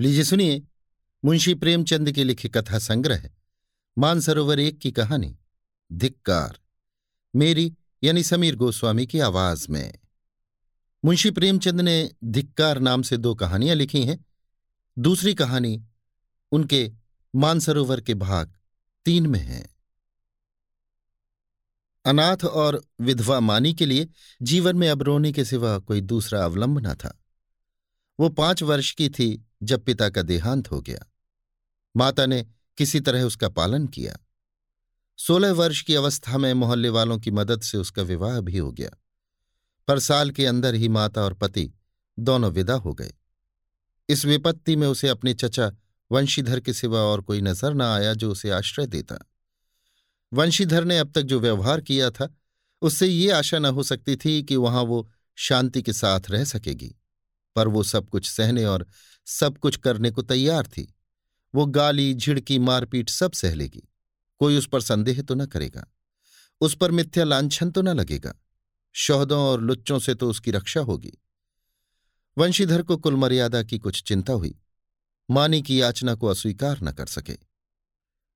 लीजिए 0.00 0.24
सुनिए, 0.24 0.62
मुंशी 1.24 1.54
प्रेमचंद 1.54 2.12
के 2.12 2.24
लिखे 2.24 2.48
कथा 2.48 2.78
संग्रह, 2.78 3.30
मानसरोवर 3.98 4.60
एक 4.60 4.78
की 4.78 4.92
कहानी, 4.92 5.38
धिक्कार, 5.92 6.58
मेरी 7.36 7.76
यानी 8.02 8.22
समीर 8.22 8.56
गोस्वामी 8.56 9.06
की 9.06 9.20
आवाज़ 9.20 9.68
में। 9.70 9.98
मुंशी 11.04 11.30
प्रेमचंद 11.30 11.80
ने 11.80 12.10
धिक्कार 12.24 12.78
नाम 12.78 13.02
से 13.02 13.16
दो 13.16 13.34
कहानियाँ 13.34 13.76
लिखी 13.76 14.04
हैं। 14.04 14.24
दूसरी 14.98 15.34
कहानी 15.34 15.84
उनके 16.52 16.92
मानसरोवर 17.36 18.00
के 18.00 18.14
भाग 18.14 18.54
तीन 19.04 19.26
में 19.26 19.40
है। 19.40 19.76
अनाथ 22.04 22.44
और 22.44 22.84
विधवा 23.00 23.40
मानी 23.40 23.74
के 23.74 23.86
लिए 23.86 24.08
जीवन 24.42 24.76
में 24.76 24.90
अब 24.90 25.02
रोने 25.02 25.32
के 25.32 25.44
सिवा 25.44 25.78
कोई 25.78 26.00
दूसरा 26.00 26.44
अवलंब 26.44 26.86
न 26.86 26.94
था। 26.94 27.22
वो 28.20 28.28
पाँच 28.28 28.62
वर्ष 28.62 28.92
की 28.92 29.08
थी 29.08 29.46
जब 29.62 29.84
पिता 29.84 30.08
का 30.08 30.22
देहांत 30.22 30.70
हो 30.70 30.80
गया। 30.80 31.12
माता 31.96 32.26
ने 32.26 32.46
किसी 32.78 33.00
तरह 33.00 33.22
उसका 33.22 33.48
पालन 33.48 33.86
किया। 33.86 34.16
सोलह 35.18 35.52
वर्ष 35.52 35.82
की 35.82 35.94
अवस्था 35.94 36.38
में 36.38 36.54
मोहल्ले 36.54 36.88
वालों 36.88 37.18
की 37.18 37.30
मदद 37.30 37.60
से 37.60 37.78
उसका 37.78 38.02
विवाह 38.02 38.40
भी 38.40 38.58
हो 38.58 38.72
गया। 38.72 38.90
पर 39.88 39.98
साल 39.98 40.30
के 40.30 40.46
अंदर 40.46 40.74
ही 40.74 40.88
माता 40.88 41.22
और 41.22 41.34
पति 41.34 41.72
दोनों 42.18 42.52
विदा 42.52 42.74
हो 42.74 42.94
गए। 42.94 43.12
इस 44.08 44.24
विपत्ति 44.24 44.76
में 44.76 44.86
उसे 44.86 45.08
अपने 45.08 45.34
चचा 45.34 45.72
वंशीधर 46.12 46.60
के 46.60 46.72
सिवा 46.72 47.00
और 47.00 47.20
कोई 47.20 47.40
नज़र 47.40 47.74
न 47.74 47.82
आया 47.82 48.14
जो 48.14 48.32
उसे 48.32 48.50
आश्रय 48.50 48.86
देता। 48.86 49.30
वंशीधर 50.32 50.84
ने 50.84 50.98
अब 50.98 51.12
तक 51.12 51.22
जो 51.22 51.40
व्यवहार 51.40 51.80
किया 51.80 52.10
था, 52.10 52.34
उससे 52.82 53.06
ये 53.06 53.30
आशा 53.30 53.58
न 53.58 53.66
हो 53.66 53.82
सकती 53.82 54.16
थी 54.16 54.42
कि 54.42 54.56
वहाँ 54.56 54.82
वो 54.82 55.10
शांति 55.36 55.82
के 55.82 55.92
साथ 55.92 56.20
रह 56.30 56.44
सकेगी। 56.44 56.96
पर 57.56 57.68
वो 57.68 57.82
सब 57.82 58.08
कुछ 58.08 58.30
सहने 58.30 58.64
और 58.64 58.86
सब 59.30 59.58
कुछ 59.58 59.76
करने 59.76 60.10
को 60.10 60.22
तैयार 60.22 60.66
थी। 60.66 60.94
वो 61.54 61.66
गाली, 61.66 62.14
झिड़की, 62.14 62.58
मारपीट 62.58 63.08
सब 63.08 63.32
सह 63.32 63.54
लेगी। 63.54 63.82
कोई 64.38 64.58
उस 64.58 64.68
पर 64.68 64.80
संदेह 64.80 65.22
तो 65.22 65.34
न 65.34 65.46
करेगा। 65.46 65.86
उस 66.60 66.76
पर 66.76 66.90
मिथ्या 66.90 67.24
लांछन 67.24 67.70
तो 67.70 67.82
न 67.82 67.88
लगेगा। 67.88 68.34
शौहदों 68.92 69.40
और 69.40 69.60
लुच्चों 69.60 69.98
से 69.98 70.14
तो 70.14 70.30
उसकी 70.30 70.50
रक्षा 70.50 70.80
होगी। 70.80 71.12
वंशीधर 72.38 72.82
को 72.82 72.96
कुल 72.96 73.16
मर्यादा 73.16 73.62
की 73.62 73.78
कुछ 73.78 74.02
चिंता 74.02 74.32
हुई। 74.32 74.58
मानी 75.30 75.62
की 75.62 75.80
याचना 75.80 76.14
को 76.14 76.26
अस्वीकार 76.26 76.78
न 76.82 76.92
कर 76.92 77.06
सके। 77.06 77.36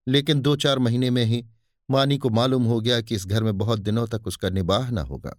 लेकिन 0.08 0.41
दो 0.41 0.56
चार 0.56 0.79
महीने 0.79 1.11
में 1.11 1.25
ही 1.25 1.47
मानी 1.91 2.19
को 2.19 2.31
मालूम 2.31 2.64
हो 2.64 2.81
गया 2.81 3.01
कि 3.01 3.14
इस 3.14 3.27
घर 3.27 3.42
में 3.42 3.58
बहुत 3.58 3.81
दिनों 3.81 4.06
तक 4.06 4.27
उसका 4.27 4.51
निबाह 4.51 4.91
न 4.91 4.98
होगा। 4.98 5.36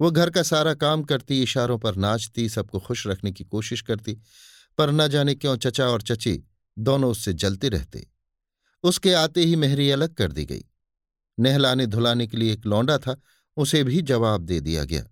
वो 0.00 0.10
घर 0.10 0.30
का 0.30 0.42
सारा 0.42 0.74
काम 0.74 1.02
करती, 1.02 1.42
इशारों 1.42 1.78
पर 1.78 1.96
नाचती, 1.96 2.48
सबको 2.48 2.80
खुश 2.80 3.06
रखने 3.06 3.32
की 3.32 3.44
कोशिश 3.44 3.80
करती 3.80 4.18
पर 4.78 4.90
न 4.90 5.08
जाने 5.08 5.34
क्यों 5.34 5.56
चचा 5.56 5.86
और 5.86 6.02
चची 6.02 6.44
दोनों 6.78 7.10
उससे 7.10 7.32
जलते 7.32 7.68
रहते। 7.68 8.06
उसके 8.82 9.12
आते 9.12 9.44
ही 9.44 9.56
मेहरी 9.56 9.90
अलग 9.90 10.14
कर 10.14 10.32
दी 10.32 10.44
गई। 10.44 10.64
नहलाने 11.40 11.86
धुलाने 11.86 12.26
के 12.26 12.36
लिए 12.36 12.52
एक 12.52 12.66
लौंडा 12.66 12.98
था, 12.98 13.20
उसे 13.56 13.84
भी 13.84 14.02
जवाब 14.02 14.40
दे 14.40 14.60
दिया 14.60 14.84
गया। 14.84 15.04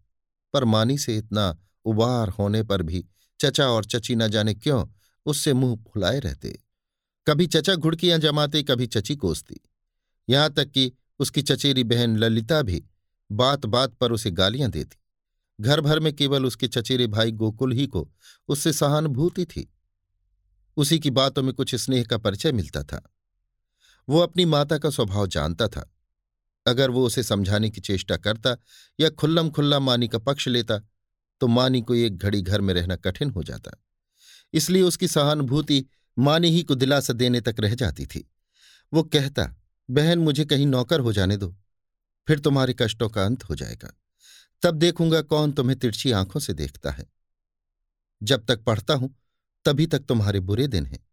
पर 0.53 0.65
मानी 0.65 0.99
से 0.99 1.17
इतना 1.17 1.59
उबार 1.85 2.29
होने 2.29 2.63
पर 2.63 2.83
भी 2.83 3.07
चचा 3.41 3.67
और 3.67 3.85
चची 3.85 4.15
न 4.15 4.29
जाने 4.29 4.55
क्यों 4.55 4.87
उससे 5.27 5.53
मुँह 5.53 5.77
फुलाए 5.77 6.19
रहते। 6.19 6.63
कभी 7.27 7.47
चचा 7.47 7.75
घुड़कियाँ 7.75 8.19
जमाते, 8.19 8.63
कभी 8.63 8.87
चची 8.87 9.17
कोसती। 9.17 9.61
यहाँ 10.29 10.53
तक 10.53 10.71
कि 10.71 10.93
उसकी 11.19 11.43
चचेरी 11.43 11.85
बहन 11.85 12.17
ललिता 12.17 12.63
भी 12.63 12.85
बात 13.33 13.67
बात 13.67 13.95
पर 13.95 14.13
उसे 14.13 14.31
गालियाँ 14.31 14.71
देती। 14.71 15.00
घर 15.61 15.81
भर 15.81 16.01
में 16.01 16.13
केवल 16.13 16.47
उसके 16.47 16.69
चचेरे 16.69 17.07
भाई 17.07 17.33
गोकुल 17.33 17.73
ही 17.73 17.87
को 17.87 18.11
उससे 18.49 18.73
सहानुभूति 18.73 19.45
थी। 19.47 19.75
उसी 20.77 20.99
की 20.99 21.11
बातों 21.11 21.43
में 21.43 21.55
कुछ 21.55 21.75
स्नेह 21.75 22.05
का 22.05 22.19
परिचय 22.19 22.53
मिलता 22.53 22.83
था। 22.83 23.13
वो 24.09 24.19
अपनी 24.19 24.45
माता 24.45 24.79
का 24.79 24.91
स्वभाव 24.91 25.27
जानता 25.27 25.69
था। 25.69 25.95
अगर 26.67 26.91
वो 26.91 27.07
उसे 27.07 27.23
समझाने 27.23 27.71
की 27.71 27.81
चेष्टा 27.81 28.17
करता 28.17 28.57
या 29.01 29.11
खुल्लम 29.11 29.51
खुल्ला 29.51 29.79
मानी 29.79 30.09
का 30.09 30.19
पक्ष 30.19 30.49
लेता 30.49 30.79
तो 31.41 31.47
मानी 31.47 31.83
को 31.83 31.95
एक 31.95 32.19
घड़ी 32.19 32.43
घर 32.43 32.61
में 32.61 32.75
रहना 32.75 32.97
कठिन 32.97 33.31
हो 33.31 33.43
जाता। 33.43 33.71
इसलिए 34.53 34.83
उसकी 34.83 35.09
सहानुभूति 35.09 35.85
मानी 36.19 36.51
ही 36.51 36.63
को 36.63 36.75
दिलासा 36.75 37.13
देने 37.13 37.41
तक 37.41 37.57
रह 37.61 37.75
जाती 37.75 38.07
थी। 38.07 38.31
वो 38.93 39.03
कहता, 39.03 39.57
बहन, 39.91 40.19
मुझे 40.19 40.45
कहीं 40.45 40.67
नौकर 40.67 41.01
हो 41.01 41.13
जाने 41.13 41.37
दो। 41.37 41.57
फिर 42.27 42.39
तुम्हारे 42.39 42.75
कष्टों 42.79 43.09
का 43.09 43.25
अंत 43.25 43.45
हो 43.45 43.55
जाएगा। 43.55 43.97
तब 44.63 44.75
देखूँगा 44.75 45.23
कौन 45.23 45.53
तुम्हें 45.53 45.79
तिरछी 45.79 46.13
आँखों 46.13 46.41
से 46.41 46.55
देखता 46.55 46.91
है। 46.91 47.07
जब 48.23 48.47
तक 48.47 48.65
पढ़ता 48.65 48.95
हूँ, 48.95 49.15
तभी 49.65 49.87
तक 49.87 49.99
तुम्हारे 49.99 50.41
बुरे 50.41 50.67
दिन 50.67 50.87
हैं। 50.87 51.07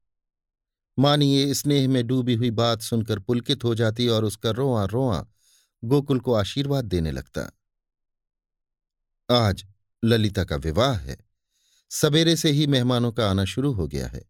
मानिए, 1.00 1.54
स्नेह 1.54 1.88
में 1.90 2.08
डूबी 2.08 2.34
हुई 2.34 2.52
बात 2.52 2.82
सुनकर 2.82 3.20
पुलकित 3.20 3.64
हो 3.64 3.76
जाती 3.76 4.08
और 4.08 4.26
उसका 4.26 4.50
रोआ 4.52 4.86
रोआ 4.86 5.26
गोकुल 5.84 6.20
को 6.20 6.34
आशीर्वाद 6.34 6.86
देने 6.86 7.12
लगता। 7.12 7.52
आज 9.32 9.66
ललिता 10.04 10.44
का 10.44 10.56
विवाह 10.56 10.98
है। 10.98 11.18
सवेरे 11.90 12.36
से 12.36 12.52
ही 12.52 12.68
मेहमानों 12.68 13.12
का 13.12 13.30
आना 13.30 13.46
शुरू 13.46 13.74
हो 13.74 13.88
गया 13.88 14.08
है। 14.08 14.26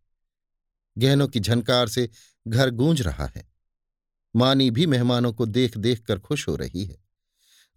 गहनों 0.97 1.27
की 1.27 1.39
झनकार 1.39 1.87
से 1.87 2.09
घर 2.47 2.69
गूंज 2.69 3.01
रहा 3.01 3.25
है। 3.25 3.49
मानी 4.35 4.71
भी 4.71 4.85
मेहमानों 4.85 5.33
को 5.33 5.45
देख 5.45 5.77
देख 5.77 6.03
कर 6.03 6.19
खुश 6.19 6.47
हो 6.47 6.55
रही 6.55 6.85
है। 6.85 7.06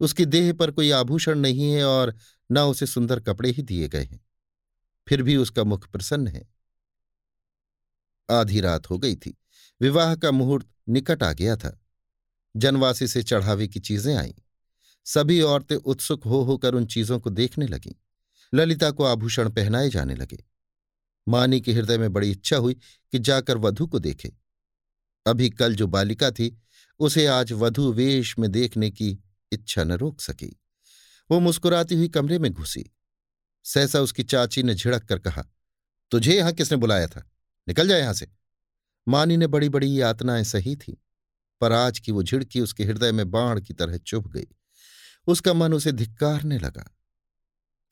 उसकी 0.00 0.25
देह 0.25 0.53
पर 0.53 0.71
कोई 0.71 0.91
आभूषण 0.91 1.38
नहीं 1.38 1.72
है 1.72 1.84
और 1.84 2.16
न 2.53 2.59
उसे 2.59 2.87
सुंदर 2.87 3.21
कपड़े 3.21 3.50
ही 3.50 3.62
दिए 3.62 3.88
गए 3.88 4.05
हैं। 4.05 4.21
फिर 5.09 5.22
भी 5.22 5.37
उसका 5.37 5.65
मुख 5.65 5.88
प्रसन्न 5.88 6.28
है। 6.28 6.49
आधी 8.31 8.61
रात 8.61 8.91
हो 8.91 8.99
गई 8.99 9.16
थी। 9.16 9.38
विवाह 9.81 10.15
का 10.16 10.31
मुहूर्त 10.31 10.66
निकट 10.88 11.22
आ 11.22 11.33
गया 11.33 11.56
था। 11.56 11.81
जनवासी 12.56 13.09
से 13.09 13.22
चढ़ावे 13.22 13.69
की 13.69 13.81
चीज़ें 13.81 14.16
आईं। 14.16 14.34
सभी 15.05 15.41
औरतें 15.41 15.77
उत्सुक 15.77 16.25
हो 16.25 16.43
होकर 16.43 16.75
उन 16.75 16.87
चीज़ों 16.87 17.21
को 17.21 17.31
देखने 17.31 17.67
लगीं। 17.67 17.93
ललिता 18.55 18.91
को 18.91 19.05
आभूषण 19.05 19.50
पहनाए 19.50 19.88
जाने 19.88 20.15
लगे। 20.15 20.44
मानी 21.28 21.61
के 21.61 21.72
हृदय 21.72 21.99
में 21.99 22.12
बड़ी 22.12 22.31
इच्छा 22.31 22.56
हुई 22.56 22.75
कि 23.12 23.19
जाकर 23.19 23.59
वधु 23.59 23.87
को 23.87 23.99
देखे। 23.99 24.32
अभी 25.27 25.50
कल 25.50 25.75
जो 25.75 25.87
बालिका 25.87 26.31
थी, 26.31 26.62
उसे 26.99 27.27
आज 27.27 27.53
वधु 27.53 27.93
वेश 27.93 28.38
में 28.38 28.53
देखने 28.53 28.91
की 28.91 29.19
इच्छा 29.53 29.84
न 29.84 29.93
रोक 29.93 30.21
सकी। 30.21 30.56
वो 31.31 31.41
मुस्कुराती 31.41 31.94
हुई 31.94 32.09
कमरे 32.09 32.38
में 32.38 32.53
घुसी। 32.53 32.84
सहसा 33.65 34.00
उसकी 34.00 34.22
चाची 34.22 34.62
ने 34.62 34.75
झिड़क 34.75 35.05
कर 35.05 35.19
कहा, 35.19 35.44
तुझे 36.12 36.37
यहाँ 36.37 36.53
किसने 36.53 36.78
बुलाया 36.78 37.06
था? 37.06 37.31
निकल 37.69 37.88
जाए 37.88 38.00
यहाँ 38.00 38.15
से। 38.15 38.28
मानी 39.06 39.37
ने 39.37 39.47
बड़ी 39.47 39.69
बड़ी 39.69 40.00
यातनाएँ 40.00 40.44
सही 40.44 40.77
थी, 40.77 40.97
पर 41.61 41.72
आज 41.72 41.99
की 41.99 42.12
वो 42.12 42.22
झिड़की 42.22 42.61
उसके 42.61 42.84
हृदय 42.84 43.12
में 43.12 43.31
बाण 43.31 43.61
की 43.61 43.75
तरह 43.75 43.99
चुभ 43.99 44.33
गई। 44.33 44.47
उसका 45.27 45.55
मन 45.55 45.75
उसे 45.75 45.93
धिक्कारने 45.93 46.59
लगा। 46.59 46.91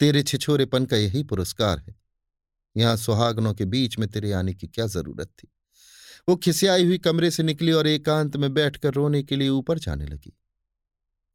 तेरे 0.01 0.23
छिछोरेपन 0.23 0.85
का 0.85 0.97
यही 0.97 1.23
पुरस्कार 1.23 1.79
है। 1.79 1.95
यहाँ 2.77 2.97
सुहागनों 2.97 3.55
के 3.55 3.65
बीच 3.65 3.99
में 3.99 4.09
तेरे 4.09 4.33
आने 4.33 4.55
की 4.55 4.67
क्या 4.67 4.87
ज़रूरत 4.87 5.29
थी? 5.29 5.49
वो 6.29 6.37
खिसियाई 6.37 6.85
हुई 6.85 6.99
कमरे 6.99 7.31
से 7.31 7.43
निकली 7.43 7.73
और 7.73 7.87
एकांत 7.87 8.37
में 8.37 8.53
बैठकर 8.55 8.95
रोने 8.95 9.23
के 9.23 9.37
लिए 9.37 9.49
ऊपर 9.49 9.79
जाने 9.79 10.07
लगी। 10.07 10.33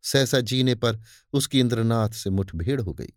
सहसा 0.03 0.39
जीने 0.39 0.75
पर 0.75 0.99
उसकी 1.33 1.59
इंद्रनाथ 1.59 2.09
से 2.09 2.29
मुठभेड़ 2.29 2.81
हो 2.81 2.93
गई। 2.93 3.13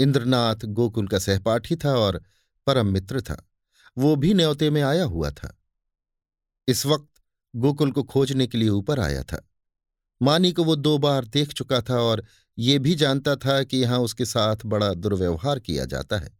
इंद्रनाथ 0.00 0.56
गोकुल 0.64 1.08
का 1.08 1.18
सहपाठी 1.18 1.76
था 1.76 1.96
और 1.96 2.22
परम 2.66 2.86
मित्र 2.86 3.20
था। 3.20 3.50
वो 3.98 4.16
भी 4.16 4.34
न्योते 4.34 4.70
में 4.70 4.82
आया 4.82 5.04
हुआ 5.04 5.30
था। 5.30 5.58
इस 6.68 6.86
वक्त 6.86 7.08
गोकुल 7.56 7.92
को 7.92 8.02
खोजने 8.02 8.46
के 8.46 8.58
लिए 8.58 8.68
ऊपर 8.68 9.00
आया 9.00 9.22
था। 9.22 9.50
मानी 10.22 10.52
को 10.52 10.64
वो 10.64 10.76
दो 10.76 10.98
बार 10.98 11.24
देख 11.24 11.52
चुका 11.52 11.80
था 11.80 12.00
और 12.00 12.24
ये 12.58 12.78
भी 12.78 12.94
जानता 12.94 13.36
था 13.36 13.62
कि 13.62 13.76
यहाँ 13.76 13.98
उसके 13.98 14.24
साथ 14.24 14.56
बड़ा 14.66 14.94
दुर्व्यवहार 14.94 15.58
किया 15.58 15.84
जाता 15.84 16.18
है। 16.18 16.38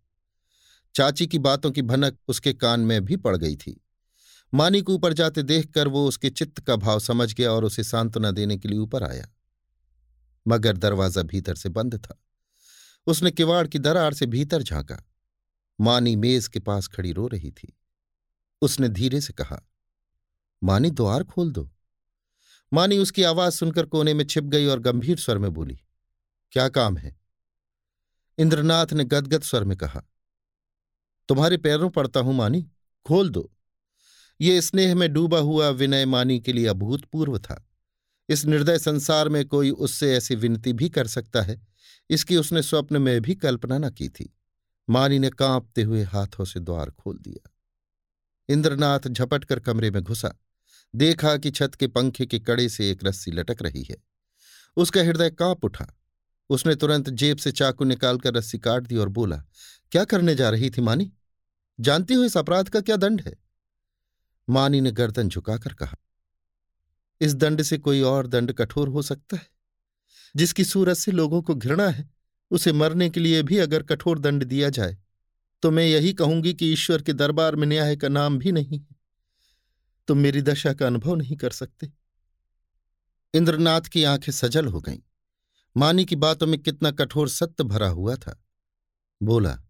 चाची 0.95 1.27
की 1.27 1.39
बातों 1.39 1.71
की 1.71 1.83
भनक 1.83 2.19
उसके 2.29 2.53
कान 2.53 2.81
में 2.81 3.05
भी 3.05 3.17
पड़ 3.17 3.37
गई 3.37 3.57
थी। 3.57 3.81
मानी 4.55 4.83
को 4.83 4.95
ऊपर 4.95 5.13
जाते 5.13 5.43
देखकर 5.43 5.89
वो 5.89 6.09
उसके 6.09 6.31
चित्त 6.31 6.61
का 6.61 6.77
भाव 6.77 7.01
समझ 7.01 7.35
गया 7.35 7.53
और 7.53 7.65
उसे 7.65 7.85
सांत्वना 7.85 8.31
देने 8.31 8.59
के 8.59 8.69
लिए 8.69 8.79
ऊपर 8.79 9.03
आया। 9.03 9.34
मगर 10.47 10.77
दरवाज़ा 10.77 11.23
भीतर 11.23 11.55
से 11.55 11.69
बंद 11.69 11.97
था। 11.97 12.19
उसने 13.07 13.31
किवाड़ 13.31 13.67
की 13.67 13.79
दरार 13.79 14.15
से 14.15 14.27
भीतर 14.27 14.63
झांका। 14.63 15.03
मानी 15.79 16.15
मेज 16.17 16.49
के 16.49 16.61
पास 16.61 16.87
खड़ी 16.89 17.13
रो 17.13 17.27
रही 17.27 17.51
थी। 17.51 17.77
उसने 18.63 18.89
धीरे 18.89 19.21
से 19.21 19.33
कहा, 19.33 19.61
मानी 20.63 20.91
द्वार 20.91 21.25
खोल 21.25 21.51
दो। 21.53 21.69
मानी 22.73 22.99
उसकी 22.99 23.23
आवाज़ 23.23 23.55
सुनकर 23.55 23.87
कोने 23.87 24.15
में 24.15 24.25
छिप 24.25 24.45
गई 24.45 24.67
और 24.67 24.81
गंभीर 24.81 25.19
स्वर 25.19 25.39
में 25.39 25.53
बोली, 25.53 25.79
क्या 26.53 26.69
काम 26.69 26.97
है? 26.97 27.17
इंद्रनाथ 28.39 28.93
ने 28.93 29.05
गदगद 29.05 29.43
स्वर 29.43 29.65
में 29.65 29.77
कहा, 29.77 30.03
तुम्हारे 31.29 31.57
पैरों 31.57 31.91
पड़ता 31.91 32.21
हूँ 32.21 32.35
मानी, 32.35 32.63
खोल 33.07 33.31
दो। 33.31 33.51
ये 34.41 34.61
स्नेह 34.61 34.95
में 34.95 35.13
डूबा 35.13 35.39
हुआ 35.39 35.69
विनय 35.69 36.07
मानी 36.07 36.39
के 36.41 36.53
लिए 36.53 36.67
अभूतपूर्व 36.67 37.39
था। 37.39 37.65
इस 38.29 38.45
निर्दय 38.45 38.79
संसार 38.79 39.29
में 39.29 39.47
कोई 39.47 39.71
उससे 39.71 40.17
ऐसी 40.17 40.35
विनती 40.35 40.73
भी 40.73 40.89
कर 40.89 41.07
सकता 41.07 41.43
है। 41.43 41.67
इसकी 42.11 42.37
उसने 42.37 42.63
स्वप्न 42.63 43.03
में 43.03 43.21
भी 43.21 43.35
कल्पना 43.35 43.79
न 43.79 43.91
की 43.91 44.09
थी। 44.09 44.37
मानी 44.91 45.19
ने 45.19 45.31
कांपते 45.31 45.83
हुए 45.83 46.03
हाथों 46.03 46.45
से 46.45 46.61
द्वार 46.61 46.91
खोल 46.91 47.19
दिया। 47.19 47.51
इंद्रनाथ 48.49 49.01
झपट 49.09 49.45
कर 49.45 49.61
कमरे 49.61 49.91
में 49.91 50.03
घुसा। 50.03 50.35
देखा 50.95 51.37
कि 51.37 51.51
छत 51.51 51.75
के 51.75 51.87
पंखे 51.87 52.27
के 52.27 52.39
कड़े 52.39 52.69
से 52.69 52.91
एक 52.91 53.05
रस्सी 53.05 53.31
लटक 53.31 53.63
रही 53.63 53.83
है। 53.83 53.97
उसका 54.77 55.01
हृदय 55.01 55.31
काँप 55.31 55.65
उठा। 55.65 55.99
उसने 56.51 56.75
तुरंत 56.75 57.11
जेब 57.11 57.37
से 57.37 57.53
चाकू 57.53 57.85
निकालकर 57.85 58.35
रस्सी 58.35 58.59
काट 58.59 58.83
दी 58.83 58.97
और 58.97 59.09
बोला, 59.09 59.37
क्या 59.93 60.05
करने 60.05 60.35
जा 60.35 60.51
रही 60.51 60.71
थी 60.71 60.81
मानी? 60.81 61.13
जानती 61.81 62.15
हो 62.15 62.25
इस 62.25 62.37
अपराध 62.37 62.69
का 62.69 62.81
क्या 62.81 62.97
दंड 62.97 63.21
है? 63.21 63.35
मानी 64.51 64.81
ने 64.81 64.91
गर्दन 64.91 65.29
झुकाकर 65.29 65.75
कहा 65.75 65.97
इस 67.21 67.35
दंड 67.35 67.63
से 67.63 67.79
कोई 67.79 68.01
और 68.01 68.27
दंड 68.27 68.53
कठोर 68.53 68.89
हो 68.89 69.03
सकता 69.03 69.37
है? 69.37 69.47
जिसकी 70.37 70.65
सूरत 70.65 70.97
से 70.97 71.13
लोगों 71.13 71.43
को 71.43 71.55
घृणा 71.55 71.89
है, 71.89 72.11
उसे 72.51 72.73
मरने 72.73 73.11
के 73.11 73.21
लिए 73.21 73.43
भी 73.43 73.59
अगर 73.59 73.83
कठोर 73.83 74.19
दंड 74.19 74.45
दिया 74.45 74.69
जाए 74.69 74.99
तो 75.63 75.71
मैं 75.71 75.85
यही 75.85 76.13
कहूँगी 76.13 76.55
कि 76.55 76.73
ईश्वर 76.73 77.03
के 77.03 77.13
दरबार 77.13 77.57
में 77.57 77.67
न्याय 77.67 77.97
का 77.97 78.09
नाम 78.09 78.39
भी 78.39 78.53
नहीं 78.53 78.79
है। 78.79 78.97
तुम 80.09 80.19
मेरी 80.19 80.43
दशा 80.43 80.73
का 80.73 80.87
अनुभव 80.87 81.15
नहीं 81.15 81.37
कर 81.37 81.51
सकते। 81.51 81.93
इंद्रनाथ 83.35 83.81
की 83.81 84.05
आँखें 84.05 84.33
सजल 84.33 84.67
हो 84.67 84.81
गईं। 84.81 84.99
मानी 85.77 86.05
की 86.05 86.17
बातों 86.17 86.47
में 86.47 86.61
कितना 86.61 86.91
कठोर 86.91 87.29
सत्य 87.29 87.65
भरा 87.65 87.89
हुआ 87.89 88.17
था। 88.17 88.45
बोला, 89.23 89.63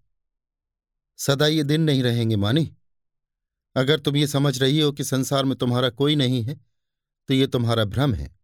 सदा 1.17 1.47
ये 1.47 1.63
दिन 1.65 1.81
नहीं 1.81 2.03
रहेंगे 2.03 2.37
मानी। 2.37 2.77
अगर 3.77 4.01
तुम 4.01 4.17
ये 4.17 4.27
समझ 4.27 4.63
रही 4.63 4.81
हो 4.81 4.93
कि 4.93 5.05
संसार 5.05 5.45
में 5.45 5.59
तुम्हारा 5.59 5.91
कोई 5.91 6.17
नहीं 6.17 6.43
है 6.43 6.61
तो 7.29 7.35
ये 7.35 7.47
तुम्हारा 7.47 7.85
भ्रम 7.85 8.15
है। 8.15 8.37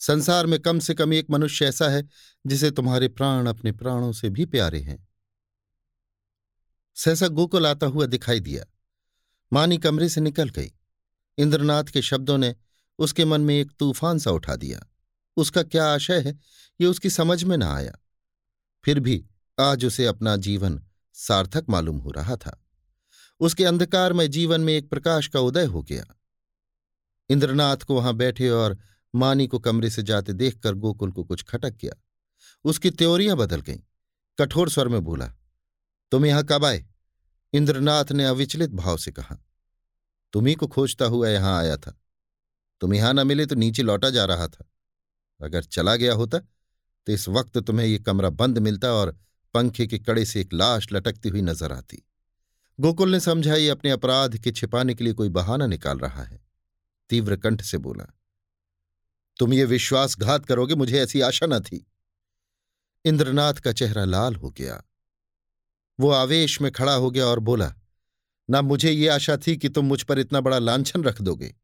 संसार 0.00 0.46
में 0.46 0.60
कम 0.60 0.78
से 0.78 0.94
कम 0.94 1.12
एक 1.12 1.30
मनुष्य 1.30 1.64
ऐसा 1.64 1.88
है, 1.88 2.08
जिसे 2.46 2.70
तुम्हारे 2.70 3.08
प्राण 3.08 3.46
अपने 3.46 3.72
प्राणों 3.72 4.12
से 4.12 4.30
भी 4.30 4.46
प्यारे 4.46 4.80
हैं। 4.80 5.08
सहसा 6.94 7.28
गोकुल 7.28 7.66
आता 7.66 7.86
हुआ 7.86 8.06
दिखाई 8.06 8.40
दिया। 8.40 8.64
मानी 9.52 9.78
कमरे 9.78 10.08
से 10.08 10.20
निकल 10.20 10.48
गई। 10.48 10.72
इंद्रनाथ 11.38 11.84
के 11.84 12.02
शब्दों 12.02 12.38
ने 12.38 12.56
उसके 12.98 13.24
मन 13.24 13.40
में 13.40 13.54
एक 13.54 13.72
तूफ़ान 13.78 14.18
सा 14.18 14.30
उठा 14.30 14.56
दिया। 14.56 14.80
उसका 15.36 15.62
क्या 15.62 15.86
आशय 15.86 16.20
है, 16.20 16.38
ये 16.80 16.86
उसकी 16.86 17.10
समझ 17.10 17.44
में 17.44 17.56
न 17.56 17.62
आया। 17.62 17.92
फिर 18.84 19.00
भी 19.00 19.26
आज 19.60 19.84
उसे 19.84 20.06
अपना 20.06 20.36
जीवन 20.36 20.82
सार्थक 21.12 21.66
मालूम 21.68 21.98
हो 21.98 22.10
रहा 22.10 22.36
था। 22.36 22.64
उसके 23.40 23.64
अंधकारमय 23.64 24.28
जीवन 24.28 24.60
में 24.60 24.74
एक 24.74 24.90
प्रकाश 24.90 25.28
का 25.28 25.40
उदय 25.40 25.64
हो 25.64 25.82
गया। 25.82 26.17
इंद्रनाथ 27.30 27.76
को 27.78 27.94
वहाँ 27.94 28.14
बैठे 28.14 28.48
और 28.50 28.76
मानी 29.14 29.46
को 29.46 29.58
कमरे 29.58 29.90
से 29.90 30.02
जाते 30.02 30.32
देखकर 30.34 30.74
गोकुल 30.74 31.10
को 31.12 31.24
कुछ 31.24 31.42
खटक 31.44 31.74
गया। 31.74 31.92
उसकी 32.64 32.90
त्योरियाँ 32.90 33.36
बदल 33.36 33.60
गईं। 33.60 33.78
कठोर 34.38 34.70
स्वर 34.70 34.88
में 34.88 35.02
बोला, 35.04 35.26
तुम 36.12 36.26
यहाँ 36.26 36.44
कब 36.44 36.64
आए? 36.64 36.84
इंद्रनाथ 37.52 38.12
ने 38.12 38.24
अविचलित 38.24 38.70
भाव 38.72 38.96
से 38.96 39.12
कहा 39.12 39.36
तुम्ही 40.34 40.54
को 40.54 40.66
खोजता 40.66 41.04
हुआ 41.06 41.28
यहाँ 41.28 41.58
आया 41.58 41.76
था। 41.76 41.98
तुम 42.80 42.94
यहाँ 42.94 43.12
न 43.14 43.26
मिले 43.26 43.46
तो 43.46 43.54
नीचे 43.54 43.82
लौटा 43.82 44.10
जा 44.10 44.24
रहा 44.24 44.46
था। 44.48 44.64
अगर 45.40 45.62
चला 45.64 45.94
गया 45.96 46.14
होता 46.14 46.38
तो 46.38 47.12
इस 47.12 47.28
वक्त 47.28 47.58
तुम्हें 47.58 47.86
ये 47.86 47.98
कमरा 47.98 48.30
बंद 48.32 48.58
मिलता 48.58 48.92
और 48.92 49.16
पंखे 49.54 49.86
के 49.86 49.98
कड़े 49.98 50.24
से 50.24 50.40
एक 50.40 50.52
लाश 50.52 50.86
लटकती 50.92 51.28
हुई 51.28 51.42
नज़र 51.42 51.72
आती। 51.72 52.02
गोकुल 52.78 53.12
ने 53.12 53.20
समझा, 53.20 53.54
ये 53.54 53.68
अपने 53.68 53.90
अपराध 53.90 54.36
के 54.36 54.52
छिपाने 54.52 54.94
के 54.94 55.04
लिए 55.04 55.12
कोई 55.12 55.28
बहाना 55.30 55.66
निकाल 55.66 55.98
रहा 55.98 56.22
है। 56.22 56.40
तीव्र 57.10 57.36
कंठ 57.36 57.62
से 57.62 57.78
बोला, 57.78 58.04
तुम 59.36 59.52
ये 59.52 59.64
विश्वासघात 59.64 60.46
करोगे, 60.46 60.74
मुझे 60.74 61.00
ऐसी 61.00 61.20
आशा 61.20 61.46
न 61.46 61.60
थी। 61.60 61.86
इंद्रनाथ 63.04 63.54
का 63.54 63.72
चेहरा 63.72 64.04
लाल 64.04 64.34
हो 64.34 64.50
गया। 64.50 64.82
वो 66.00 66.10
आवेश 66.10 66.60
में 66.60 66.72
खड़ा 66.72 66.94
हो 66.94 67.10
गया 67.10 67.26
और 67.26 67.38
बोला, 67.38 67.74
ना 68.50 68.62
मुझे 68.62 68.90
ये 68.90 69.08
आशा 69.08 69.36
थी 69.36 69.56
कि 69.56 69.68
तुम 69.68 69.86
मुझ 69.86 70.02
पर 70.02 70.18
इतना 70.18 70.40
बड़ा 70.40 70.58
लांछन 70.58 71.04
रख 71.04 71.20
दोगे। 71.20 71.54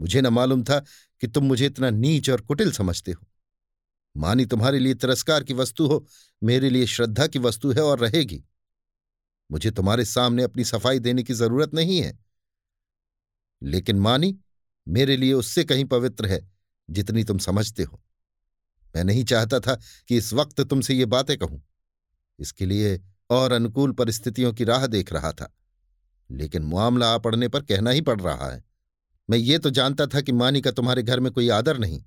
मुझे 0.00 0.20
न 0.20 0.26
मालूम 0.26 0.64
था 0.64 0.78
कि 1.20 1.26
तुम 1.26 1.44
मुझे 1.44 1.66
इतना 1.66 1.90
नीच 1.90 2.30
और 2.30 2.40
कुटिल 2.40 2.72
समझते 2.72 3.12
हो। 3.12 3.26
मानी 4.16 4.46
तुम्हारे 4.46 4.78
लिए 4.78 4.94
तिरस्कार 4.94 5.44
की 5.44 5.54
वस्तु 5.54 5.86
हो, 5.86 6.06
मेरे 6.42 6.70
लिए 6.70 6.86
श्रद्धा 6.86 7.26
की 7.26 7.38
वस्तु 7.38 7.72
है 7.72 7.82
और 7.82 7.98
रहेगी। 7.98 8.44
मुझे 9.50 9.70
तुम्हारे 9.70 10.04
सामने 10.04 10.42
अपनी 10.42 10.64
सफ़ाई 10.64 10.98
देने 10.98 11.22
की 11.22 11.34
ज़रूरत 11.34 11.74
नहीं 11.74 12.00
है। 12.02 12.18
लेकिन 13.62 13.98
मानी 13.98 14.38
मेरे 14.88 15.16
लिए 15.16 15.32
उससे 15.32 15.64
कहीं 15.64 15.84
पवित्र 15.84 16.26
है, 16.26 16.50
जितनी 16.90 17.24
तुम 17.24 17.38
समझते 17.38 17.82
हो। 17.82 18.02
मैं 18.96 19.04
नहीं 19.04 19.24
चाहता 19.24 19.60
था 19.60 19.80
कि 20.08 20.16
इस 20.16 20.32
वक्त 20.32 20.60
तुमसे 20.60 20.94
ये 20.94 21.06
बातें 21.06 21.38
कहूँ। 21.38 21.62
इसके 22.38 22.66
लिए 22.66 23.00
और 23.30 23.52
अनुकूल 23.52 23.92
परिस्थितियों 23.92 24.52
की 24.52 24.64
राह 24.64 24.86
देख 24.86 25.12
रहा 25.12 25.32
था। 25.32 25.56
लेकिन 26.30 26.62
मामला 26.62 27.14
आ 27.14 27.18
पड़ने 27.18 27.48
पर 27.48 27.62
कहना 27.62 27.90
ही 27.90 28.00
पड़ 28.00 28.20
रहा 28.20 28.52
है। 28.52 28.64
मैं 29.30 29.38
ये 29.38 29.58
तो 29.58 29.70
जानता 29.70 30.06
था 30.06 30.20
कि 30.20 30.32
मानी 30.32 30.60
का 30.60 30.70
तुम्हारे 30.70 31.02
घर 31.02 31.20
में 31.20 31.32
कोई 31.32 31.48
आदर 31.48 31.78
नहीं। 31.78 32.04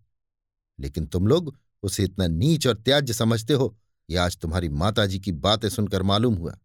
लेकिन 0.80 1.06
तुम 1.06 1.28
लोग 1.28 1.60
उसे 1.84 2.04
इतना 2.04 2.28
नीच 2.28 2.68
और 2.68 2.78
त्याज्य 2.78 3.14
समझते 3.14 3.54
हो, 3.54 3.78
ये 4.10 4.18
आज 4.18 4.38
तुम्हारी 4.38 4.70
माताजी 4.70 5.20
की 5.20 5.32
बातें 5.32 5.70
सुनकर 5.70 6.04
मालूम 6.04 6.36
हुआ। 6.36 6.58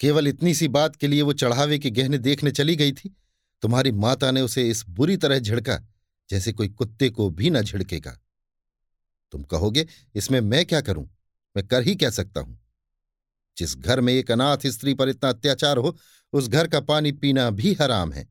केवल 0.00 0.28
इतनी 0.28 0.54
सी 0.54 0.68
बात 0.68 0.96
के 0.96 1.08
लिए 1.08 1.22
वो 1.22 1.32
चढ़ावे 1.32 1.78
के 1.78 1.90
गहने 1.90 2.18
देखने 2.18 2.50
चली 2.50 2.76
गई 2.76 2.92
थी 2.92 3.16
तुम्हारी 3.62 3.92
माता 3.92 4.30
ने 4.30 4.40
उसे 4.40 4.68
इस 4.70 4.84
बुरी 4.88 5.16
तरह 5.16 5.38
झिड़का, 5.38 5.78
जैसे 6.30 6.52
कोई 6.52 6.68
कुत्ते 6.68 7.10
को 7.10 7.30
भी 7.30 7.50
न 7.50 7.62
झिड़केगा। 7.62 8.16
तुम 9.32 9.42
कहोगे, 9.42 9.86
इसमें 10.14 10.40
मैं 10.40 10.64
क्या 10.66 10.80
करूँ? 10.80 11.08
मैं 11.56 11.66
कर 11.66 11.82
ही 11.82 11.94
क्या 11.94 12.10
सकता 12.10 12.40
हूँ? 12.40 12.58
जिस 13.56 13.76
घर 13.76 14.00
में 14.00 14.12
एक 14.12 14.30
अनाथ 14.30 14.66
स्त्री 14.66 14.94
पर 14.94 15.08
इतना 15.08 15.30
अत्याचार 15.30 15.76
हो, 15.76 15.96
उस 16.32 16.48
घर 16.48 16.66
का 16.66 16.80
पानी 16.80 17.12
पीना 17.12 17.50
भी 17.50 17.72
हराम 17.72 18.12
है। 18.12 18.28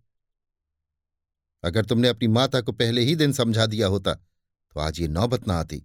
अगर 1.64 1.86
तुमने 1.86 2.08
अपनी 2.08 2.28
माता 2.28 2.62
को 2.62 2.72
पहले 2.72 3.02
ही 3.02 3.16
दिन 3.16 3.34
समझा 3.34 3.66
दिया 3.66 3.88
होता 3.88 4.14
तो 4.14 4.80
आज 4.80 5.00
ये 5.00 5.08
नौबत 5.08 5.48
ना 5.48 5.54
आती। 5.54 5.84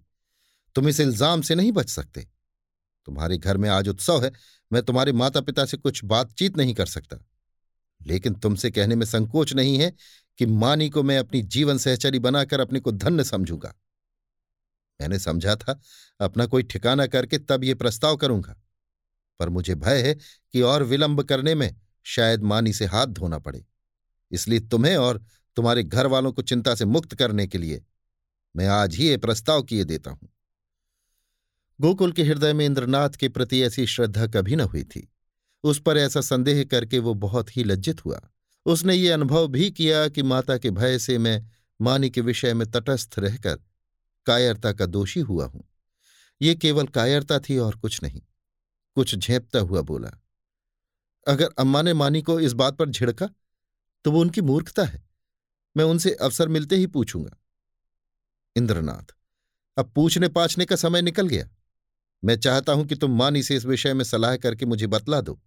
तुम 0.75 0.87
इस 0.89 0.99
इल्ज़ाम 0.99 1.41
से 1.41 1.55
नहीं 1.55 1.71
बच 1.71 1.89
सकते। 1.89 2.21
तुम्हारे 3.07 3.37
घर 3.37 3.57
में 3.57 3.69
आज 3.69 3.87
उत्सव 3.89 4.23
है, 4.25 4.31
मैं 4.71 4.81
तुम्हारे 4.83 5.11
माता 5.11 5.41
पिता 5.41 5.65
से 5.65 5.77
कुछ 5.77 6.03
बातचीत 6.03 6.57
नहीं 6.57 6.73
कर 6.73 6.85
सकता। 6.85 7.17
लेकिन 8.07 8.33
तुमसे 8.33 8.71
कहने 8.71 8.95
में 8.95 9.05
संकोच 9.05 9.53
नहीं 9.53 9.79
है 9.79 9.93
कि 10.37 10.45
मानी 10.45 10.89
को 10.89 11.03
मैं 11.03 11.17
अपनी 11.17 11.41
जीवन 11.41 11.77
सहचरी 11.77 12.19
बनाकर 12.19 12.59
अपने 12.59 12.79
को 12.79 12.91
धन्य 12.91 13.23
समझूँगा। 13.23 13.75
मैंने 15.01 15.19
समझा 15.19 15.55
था, 15.55 15.81
अपना 16.19 16.45
कोई 16.45 16.63
ठिकाना 16.63 17.07
करके 17.07 17.37
तब 17.37 17.63
ये 17.63 17.73
प्रस्ताव 17.73 18.17
करूँगा। 18.17 18.55
पर 19.39 19.49
मुझे 19.49 19.75
भय 19.75 20.01
है 20.01 20.15
कि 20.51 20.61
और 20.61 20.83
विलंब 20.83 21.23
करने 21.23 21.55
में 21.55 21.75
शायद 22.03 22.43
मानी 22.43 22.73
से 22.73 22.85
हाथ 22.85 23.05
धोना 23.05 23.39
पड़े। 23.39 23.65
इसलिए 24.31 24.59
तुम्हें 24.59 24.97
और 24.97 25.25
तुम्हारे 25.55 25.83
घर 25.83 26.07
वालों 26.07 26.31
को 26.31 26.41
चिंता 26.41 26.75
से 26.75 26.85
मुक्त 26.85 27.15
करने 27.15 27.47
के 27.47 27.57
लिए 27.57 27.85
मैं 28.55 28.67
आज 28.67 28.95
ही 28.95 29.07
ये 29.07 29.17
प्रस्ताव 29.17 29.63
किए 29.63 29.83
देता 29.83 30.11
हूँ। 30.11 30.29
गोकुल 31.81 32.11
के 32.11 32.23
हृदय 32.23 32.53
में 32.53 32.65
इंद्रनाथ 32.65 33.09
के 33.09 33.29
प्रति 33.29 33.61
ऐसी 33.61 33.87
श्रद्धा 33.87 34.27
कभी 34.27 34.55
न 34.55 34.61
हुई 34.61 34.83
थी। 34.83 35.11
उस 35.65 35.79
पर 35.81 35.97
ऐसा 35.97 36.21
संदेह 36.21 36.63
करके 36.63 36.99
वो 36.99 37.13
बहुत 37.15 37.55
ही 37.57 37.63
लज्जित 37.63 38.03
हुआ। 38.05 38.19
उसने 38.65 38.95
ये 38.95 39.11
अनुभव 39.11 39.47
भी 39.47 39.69
किया 39.71 40.07
कि 40.07 40.23
माता 40.23 40.57
के 40.57 40.69
भय 40.71 40.97
से 40.99 41.17
मैं 41.17 41.41
मानी 41.79 42.09
के 42.09 42.21
विषय 42.21 42.53
में 42.53 42.69
तटस्थ 42.71 43.19
रहकर 43.19 43.55
कायरता 44.27 44.71
का 44.73 44.85
दोषी 44.85 45.19
हुआ 45.21 45.45
हूँ। 45.45 45.63
ये 46.41 46.55
केवल 46.55 46.87
कायरता 46.87 47.39
थी 47.39 47.57
और 47.57 47.75
कुछ 47.75 48.01
नहीं, 48.03 48.21
कुछ 48.97 49.15
झेपता 49.15 49.59
हुआ 49.59 49.81
बोला, 49.81 50.11
अगर 51.27 51.49
अम्मा 51.59 51.81
ने 51.81 51.93
मानी 51.93 52.21
को 52.21 52.39
इस 52.39 52.53
बात 52.53 52.77
पर 52.77 52.89
झिड़का 52.89 53.29
तो 54.05 54.11
वो 54.11 54.21
उनकी 54.21 54.41
मूर्खता 54.41 54.83
है। 54.83 55.03
मैं 55.75 55.85
उनसे 55.85 56.11
अवसर 56.13 56.47
मिलते 56.47 56.75
ही 56.75 56.87
पूछूँगा। 56.87 57.37
इंद्रनाथ, 58.55 59.13
अब 59.77 59.91
पूछने 59.95 60.27
पाछने 60.29 60.65
का 60.65 60.75
समय 60.75 61.01
निकल 61.01 61.27
गया। 61.27 61.47
मैं 62.23 62.35
चाहता 62.37 62.73
हूँ 62.73 62.85
कि 62.85 62.95
तुम 62.95 63.17
मानी 63.17 63.43
से 63.43 63.55
इस 63.55 63.65
विषय 63.65 63.93
में 63.93 64.03
सलाह 64.05 64.35
करके 64.37 64.65
मुझे 64.65 64.87
बतला 64.87 65.21
दो। 65.21 65.39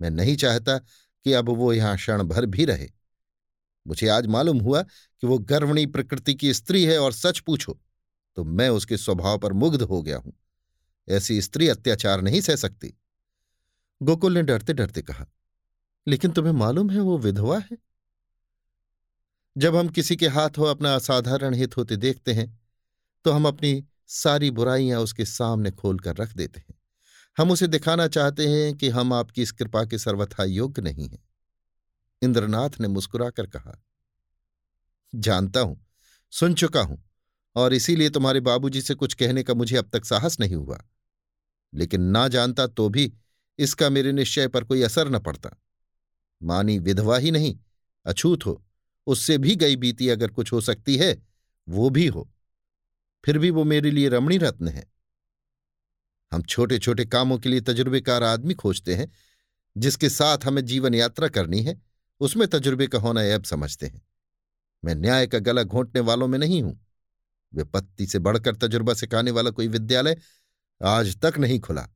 मैं 0.00 0.10
नहीं 0.10 0.36
चाहता 0.36 0.78
कि 0.78 1.32
अब 1.32 1.48
वो 1.48 1.72
यहाँ 1.72 1.96
क्षण 1.96 2.22
भर 2.24 2.46
भी 2.46 2.64
रहे। 2.64 2.88
मुझे 3.86 4.08
आज 4.08 4.26
मालूम 4.26 4.60
हुआ 4.60 4.82
कि 4.82 5.26
वो 5.26 5.38
गर्वणी 5.40 5.86
प्रकृति 5.86 6.34
की 6.34 6.52
स्त्री 6.54 6.84
है 6.84 6.98
और 6.98 7.12
सच 7.12 7.38
पूछो 7.40 7.78
तो 8.36 8.44
मैं 8.44 8.68
उसके 8.68 8.96
स्वभाव 8.96 9.38
पर 9.38 9.52
मुग्ध 9.54 9.82
हो 9.82 10.02
गया 10.02 10.16
हूँ। 10.18 10.32
ऐसी 11.08 11.40
स्त्री 11.42 11.68
अत्याचार 11.68 12.20
नहीं 12.20 12.40
सह 12.40 12.56
सकती। 12.56 12.92
गोकुल 14.00 14.34
ने 14.34 14.42
डरते 14.42 14.72
डरते 14.72 15.02
कहा, 15.02 15.26
लेकिन 16.06 16.30
तुम्हें 16.30 16.52
मालूम 16.52 16.90
है 16.90 17.00
वो 17.00 17.18
विधवा 17.18 17.58
है? 17.60 17.76
जब 19.56 19.76
हम 19.76 19.88
किसी 19.88 20.16
के 20.16 20.28
हाथों 20.28 20.68
अपना 20.68 20.94
असाधारण 20.94 21.54
हित 21.54 21.76
होते 21.76 21.96
देखते 21.96 22.32
हैं 22.32 22.48
तो 23.24 23.30
हम 23.30 23.46
अपनी 23.48 23.84
सारी 24.08 24.50
बुराइयाँ 24.50 25.00
उसके 25.00 25.24
सामने 25.24 25.70
खोल 25.70 25.98
कर 25.98 26.16
रख 26.16 26.34
देते 26.34 26.60
हैं। 26.60 26.74
हम 27.38 27.50
उसे 27.50 27.66
दिखाना 27.66 28.06
चाहते 28.08 28.46
हैं 28.48 28.74
कि 28.74 28.88
हम 28.88 29.12
आपकी 29.12 29.42
इस 29.42 29.52
कृपा 29.52 29.84
के 29.84 29.98
सर्वथा 29.98 30.44
योग्य 30.44 30.82
नहीं 30.82 31.08
हैं। 31.08 31.24
इंद्रनाथ 32.22 32.70
ने 32.80 32.88
मुस्कुराकर 32.88 33.46
कहा, 33.46 33.82
जानता 35.14 35.60
हूँ, 35.60 35.86
सुन 36.32 36.54
चुका 36.54 36.80
हूँ, 36.80 37.02
और 37.56 37.74
इसीलिए 37.74 38.10
तुम्हारे 38.10 38.40
बाबूजी 38.40 38.82
से 38.82 38.94
कुछ 38.94 39.14
कहने 39.14 39.42
का 39.42 39.54
मुझे 39.54 39.76
अब 39.76 39.90
तक 39.92 40.04
साहस 40.04 40.40
नहीं 40.40 40.54
हुआ। 40.54 40.78
लेकिन 41.74 42.02
ना 42.02 42.28
जानता 42.28 42.66
तो 42.66 42.88
भी 42.88 43.12
इसका 43.58 43.90
मेरे 43.90 44.12
निश्चय 44.12 44.48
पर 44.48 44.64
कोई 44.64 44.82
असर 44.82 45.08
न 45.08 45.18
पड़ता। 45.18 45.50
मानी 46.42 46.78
विधवा 46.78 47.18
ही 47.18 47.30
नहीं, 47.30 47.58
अछूत 48.06 48.46
हो, 48.46 48.62
उससे 49.06 49.38
भी 49.38 49.56
गई 49.56 49.76
बीती 49.76 50.08
अगर 50.08 50.30
कुछ 50.30 50.52
हो 50.52 50.60
सकती 50.60 50.96
है, 50.96 51.16
वो 51.68 51.90
भी 51.90 52.06
हो। 52.06 52.30
फिर 53.24 53.38
भी 53.38 53.50
वो 53.50 53.64
मेरे 53.64 53.90
लिए 53.90 54.08
रमणी 54.08 54.38
रत्न 54.38 54.68
है। 54.68 54.95
हम 56.32 56.42
छोटे 56.42 56.78
छोटे 56.78 57.04
कामों 57.04 57.38
के 57.38 57.48
लिए 57.48 57.60
तजुर्बेकार 57.60 58.22
आदमी 58.22 58.54
खोजते 58.54 58.94
हैं, 58.94 59.12
जिसके 59.76 60.08
साथ 60.08 60.38
हमें 60.44 60.64
जीवन 60.64 60.94
यात्रा 60.94 61.28
करनी 61.28 61.62
है, 61.62 61.82
उसमें 62.20 62.48
तजुर्बे 62.48 62.86
का 62.86 62.98
होना 62.98 63.22
ऐब 63.22 63.44
समझते 63.44 63.86
हैं। 63.86 64.02
मैं 64.84 64.94
न्याय 64.94 65.26
का 65.26 65.38
गला 65.38 65.62
घोंटने 65.62 66.00
वालों 66.00 66.28
में 66.28 66.38
नहीं 66.38 66.62
हूँ। 66.62 66.86
विपत्ति 67.54 68.06
से 68.06 68.18
बढ़कर 68.18 68.54
तजुर्बा 68.54 68.94
सिखाने 68.94 69.30
वाला 69.30 69.50
कोई 69.50 69.68
विद्यालय 69.68 70.16
आज 70.84 71.20
तक 71.24 71.38
नहीं 71.38 71.60
खुला। 71.60 71.88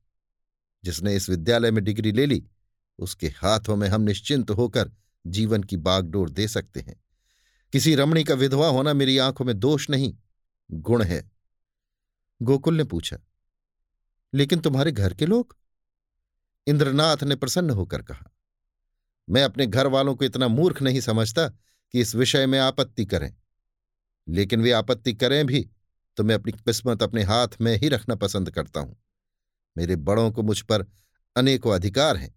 जिसने 0.83 1.15
इस 1.15 1.29
विद्यालय 1.29 1.71
में 1.71 1.83
डिग्री 1.83 2.11
ले 2.11 2.25
ली, 2.25 2.47
उसके 2.99 3.27
हाथों 3.27 3.75
में 3.75 3.87
हम 3.87 4.01
निश्चिंत 4.01 4.51
होकर 4.51 4.91
जीवन 5.27 5.63
की 5.63 5.77
बागडोर 5.77 6.29
दे 6.29 6.47
सकते 6.47 6.79
हैं। 6.79 7.03
किसी 7.73 7.95
रमणी 7.95 8.23
का 8.23 8.33
विधवा 8.33 8.67
होना 8.67 8.93
मेरी 8.93 9.17
आँखों 9.17 9.45
में 9.45 9.59
दोष 9.59 9.89
नहीं, 9.89 10.17
गुण 10.71 11.03
है। 11.03 11.31
गोकुल 12.41 12.77
ने 12.77 12.83
पूछा 12.83 13.17
लेकिन 14.33 14.59
तुम्हारे 14.59 14.91
घर 14.91 15.13
के 15.13 15.25
लोग? 15.25 15.55
इंद्रनाथ 16.67 17.23
ने 17.23 17.35
प्रसन्न 17.35 17.69
होकर 17.69 18.01
कहा, 18.01 18.31
मैं 19.27 19.43
अपने 19.43 19.65
घर 19.65 19.87
वालों 19.87 20.15
को 20.15 20.25
इतना 20.25 20.47
मूर्ख 20.47 20.81
नहीं 20.81 21.01
समझता 21.01 21.47
कि 21.47 21.99
इस 22.01 22.15
विषय 22.15 22.45
में 22.45 22.57
आपत्ति 22.59 23.05
करें। 23.05 23.33
लेकिन 24.27 24.61
वे 24.61 24.71
आपत्ति 24.71 25.13
करें 25.13 25.45
भी 25.45 25.69
तो 26.17 26.23
मैं 26.23 26.35
अपनी 26.35 26.51
किस्मत 26.51 27.03
अपने 27.03 27.23
हाथ 27.23 27.47
में 27.61 27.75
ही 27.77 27.89
रखना 27.89 28.15
पसंद 28.15 28.51
करता 28.51 28.79
हूँ। 28.79 28.95
मेरे 29.75 29.95
बड़ों 29.95 30.31
को 30.31 30.43
मुझ 30.43 30.59
पर 30.61 30.85
अनेकों 31.35 31.73
अधिकार 31.75 32.17
हैं। 32.17 32.33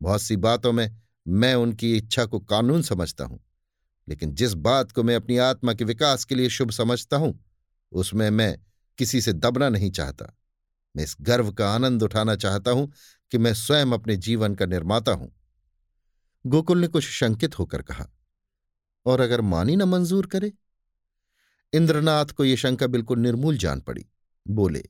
बहुत 0.00 0.22
सी 0.22 0.36
बातों 0.36 0.72
में 0.72 1.02
मैं 1.26 1.54
उनकी 1.54 1.96
इच्छा 1.96 2.24
को 2.24 2.38
कानून 2.40 2.82
समझता 2.82 3.24
हूँ, 3.24 3.40
लेकिन 4.08 4.34
जिस 4.34 4.54
बात 4.54 4.92
को 4.92 5.02
मैं 5.02 5.16
अपनी 5.16 5.36
आत्मा 5.38 5.74
के 5.74 5.84
विकास 5.84 6.24
के 6.24 6.34
लिए 6.34 6.48
शुभ 6.48 6.70
समझता 6.70 7.16
हूँ, 7.16 7.38
उसमें 7.92 8.28
मैं 8.30 8.56
किसी 8.98 9.20
से 9.20 9.32
दबना 9.32 9.68
नहीं 9.68 9.90
चाहता। 9.90 10.32
मैं 10.94 11.04
इस 11.04 11.16
गर्व 11.20 11.52
का 11.52 11.70
आनंद 11.70 12.02
उठाना 12.02 12.36
चाहता 12.36 12.70
हूँ 12.70 12.92
कि 13.32 13.38
मैं 13.38 13.54
स्वयं 13.54 13.92
अपने 13.92 14.16
जीवन 14.16 14.54
का 14.54 14.66
निर्माता 14.66 15.12
हूँ। 15.12 15.32
गोकुल 16.44 16.78
ने 16.78 16.86
कुछ 16.86 17.04
शंकित 17.04 17.58
होकर 17.58 17.82
कहा, 17.82 18.06
और 19.06 19.20
अगर 19.20 19.40
मानी 19.40 19.76
न 19.76 19.82
मंजूर 19.82 20.26
करे? 20.26 20.52
इंद्रनाथ 21.72 22.26
को 22.26 22.44
यह 22.44 22.56
शंका 22.56 22.86
बिल्कुल 22.86 23.18
निर्मूल 23.18 23.56
जान 23.58 23.80
पड़ी। 23.80 24.04
बोले, 24.46 24.84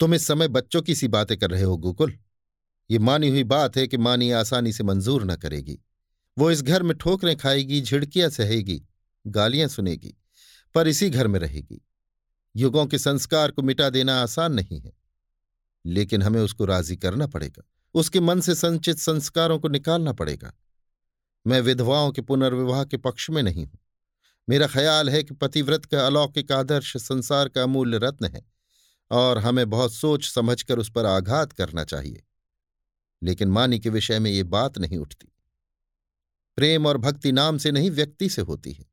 तुम 0.00 0.14
इस 0.14 0.26
समय 0.26 0.48
बच्चों 0.48 0.82
की 0.82 0.94
सी 0.94 1.08
बातें 1.08 1.36
कर 1.38 1.50
रहे 1.50 1.62
हो 1.62 1.76
गोकुल। 1.76 2.18
ये 2.90 2.98
मानी 2.98 3.28
हुई 3.28 3.44
बात 3.44 3.76
है 3.76 3.86
कि 3.86 3.96
मानी 3.96 4.30
आसानी 4.30 4.72
से 4.72 4.84
मंजूर 4.84 5.24
न 5.24 5.36
करेगी। 5.36 5.78
वो 6.36 6.50
इस 6.50 6.62
घर 6.62 6.82
में 6.82 6.96
ठोकरें 6.96 7.36
खाएगी, 7.36 7.80
झिड़कियाँ 7.80 8.28
सहेगी, 8.30 8.82
गालियाँ 9.26 9.68
सुनेगी, 9.68 10.16
पर 10.74 10.88
इसी 10.88 11.10
घर 11.10 11.26
में 11.26 11.38
रहेगी। 11.40 11.80
युगों 12.56 12.86
के 12.86 12.98
संस्कार 12.98 13.50
को 13.50 13.62
मिटा 13.62 13.90
देना 13.90 14.20
आसान 14.22 14.52
नहीं 14.52 14.80
है। 14.80 14.92
लेकिन 15.86 16.22
हमें 16.22 16.40
उसको 16.40 16.64
राज़ी 16.64 16.96
करना 16.96 17.26
पड़ेगा। 17.26 17.62
उसके 17.94 18.20
मन 18.20 18.40
से 18.40 18.54
संचित 18.54 18.98
संस्कारों 18.98 19.58
को 19.58 19.68
निकालना 19.68 20.12
पड़ेगा। 20.12 20.52
मैं 21.46 21.60
विधवाओं 21.60 22.12
के 22.12 22.22
पुनर्विवाह 22.22 22.84
के 22.84 22.96
पक्ष 22.96 23.30
में 23.30 23.42
नहीं 23.42 23.66
हूँ। 23.66 23.78
मेरा 24.48 24.66
ख्याल 24.66 25.10
है 25.10 25.22
कि 25.22 25.34
पतिव्रत 25.34 25.84
का 25.84 26.06
अलौकिक 26.06 26.52
आदर्श 26.52 26.96
संसार 26.96 27.48
का 27.48 27.62
अमूल्य 27.62 27.98
रत्न 27.98 28.26
है 28.26 28.42
और 29.10 29.38
हमें 29.38 29.70
बहुत 29.70 29.92
सोच 29.92 30.28
समझकर 30.28 30.78
उस 30.78 30.90
पर 30.90 31.04
आघात 31.04 31.52
करना 31.52 31.84
चाहिए। 31.84 32.26
लेकिन 33.22 33.48
मानी 33.48 33.78
के 33.78 33.88
विषय 33.88 34.18
में 34.18 34.30
ये 34.30 34.42
बात 34.42 34.78
नहीं 34.78 34.98
उठती। 34.98 35.32
प्रेम 36.56 36.86
और 36.86 36.96
भक्ति 36.96 37.32
नाम 37.32 37.58
से 37.58 37.70
नहीं, 37.70 37.90
व्यक्ति 37.90 38.28
से 38.28 38.42
होती 38.42 38.72
है। 38.72 38.86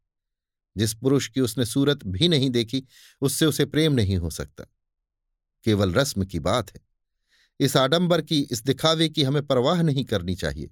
जिस 0.78 0.94
पुरुष 0.94 1.28
की 1.28 1.42
उसने 1.42 1.66
सूरत 1.66 2.00
भी 2.06 2.28
नहीं 2.28 2.50
देखी, 2.50 2.84
उससे 3.22 3.46
उसे 3.46 3.66
प्रेम 3.66 3.94
नहीं 3.94 4.18
हो 4.18 4.30
सकता। 4.30 4.66
केवल 5.68 5.94
रस्म 5.94 6.26
की 6.26 6.40
बात 6.40 6.70
है। 6.76 6.82
इस 7.60 7.78
आडंबर 7.78 8.22
की, 8.22 8.42
इस 8.42 8.64
दिखावे 8.64 9.10
की 9.10 9.24
हमें 9.24 9.46
परवाह 9.48 9.82
नहीं 9.82 10.04
करनी 10.06 10.36
चाहिए। 10.36 10.72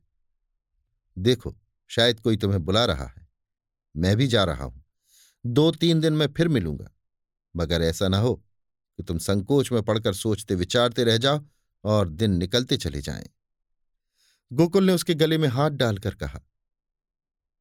देखो, 1.17 1.55
शायद 1.89 2.19
कोई 2.19 2.37
तुम्हें 2.37 2.63
बुला 2.65 2.85
रहा 2.85 3.05
है। 3.05 3.27
मैं 3.95 4.15
भी 4.17 4.27
जा 4.27 4.43
रहा 4.43 4.63
हूँ। 4.63 4.83
दो 5.45 5.71
तीन 5.71 5.99
दिन 6.01 6.13
में 6.13 6.27
फिर 6.27 6.47
मिलूँगा। 6.47 6.89
मगर 7.55 7.81
ऐसा 7.81 8.07
ना 8.07 8.19
हो 8.19 8.33
कि 8.99 9.03
तुम 9.03 9.17
संकोच 9.17 9.71
में 9.71 9.81
पड़कर 9.83 10.13
सोचते 10.13 10.55
विचारते 10.55 11.03
रह 11.03 11.17
जाओ 11.17 11.43
और 11.83 12.09
दिन 12.09 12.31
निकलते 12.31 12.77
चले 12.77 13.01
जाएँ। 13.01 13.29
गोकुल 14.53 14.83
ने 14.83 14.93
उसके 14.93 15.13
गले 15.13 15.37
में 15.37 15.47
हाथ 15.47 15.69
डालकर 15.69 16.15
कहा, 16.15 16.39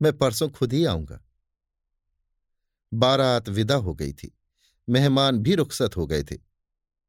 मैं 0.03 0.17
परसों 0.19 0.49
खुद 0.51 0.73
ही 0.73 0.85
आऊँगा। 0.85 1.21
बारात 2.93 3.49
विदा 3.49 3.75
हो 3.75 3.95
गई 3.95 4.13
थी। 4.13 4.35
मेहमान 4.89 5.39
भी 5.39 5.55
रुखसत 5.55 5.97
हो 5.97 6.07
गए 6.07 6.25
थे। 6.25 6.37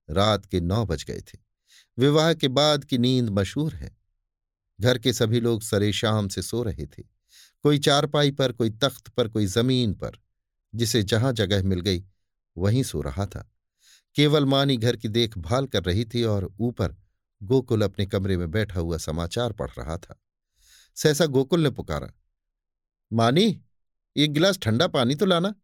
रात 0.10 0.46
के 0.46 0.60
नौ 0.60 0.86
बज 0.86 1.04
गए 1.04 1.22
थे। 1.22 1.38
विवाह 1.98 2.34
के 2.34 2.48
बाद 2.48 2.86
की 2.86 2.98
नींद 2.98 3.30
मशहूर 3.30 3.74
है। 3.74 3.98
घर 4.82 4.98
के 4.98 5.14
सभी 5.14 5.40
लोग 5.40 5.62
सरे 5.62 5.92
शाम 5.94 6.28
से 6.28 6.42
सो 6.42 6.64
रहे 6.64 6.86
थे। 6.86 7.04
कोई 7.64 7.80
चारपाई 7.80 8.32
पर, 8.32 8.52
कोई 8.52 8.70
तख्त 8.70 9.08
पर, 9.08 9.28
कोई 9.28 9.46
ज़मीन 9.46 9.94
पर, 9.94 10.12
जिसे 10.76 11.04
जहाँ 11.04 11.34
जगह 11.34 11.64
मिल 11.64 11.80
गई, 11.80 12.06
वहीं 12.58 12.84
सो 12.84 13.02
रहा 13.02 13.26
था। 13.26 13.52
केवल 14.16 14.46
मानी 14.46 14.78
घर 14.78 14.96
की 14.96 15.08
देखभाल 15.08 15.68
कर 15.68 15.84
रही 15.84 16.06
थी 16.06 16.24
और 16.24 16.54
ऊपर 16.60 16.96
गोकुल 17.44 17.82
अपने 17.82 18.06
कमरे 18.06 18.38
में 18.38 18.52
बैठा 18.52 18.80
हुआ 18.80 18.98
समाचार 18.98 19.54
पढ़ 19.54 19.72
रहा 19.78 19.98
था। 19.98 20.22
सहसा 20.96 21.26
गोकुल 21.26 21.62
ने 21.62 21.70
पुकारा, 21.70 22.12
मानी, 23.14 23.62
एक 24.16 24.34
गिलास 24.34 24.58
ठंडा 24.58 24.88
पानी 24.88 25.16
तो 25.16 25.26
लाना, 25.26 25.56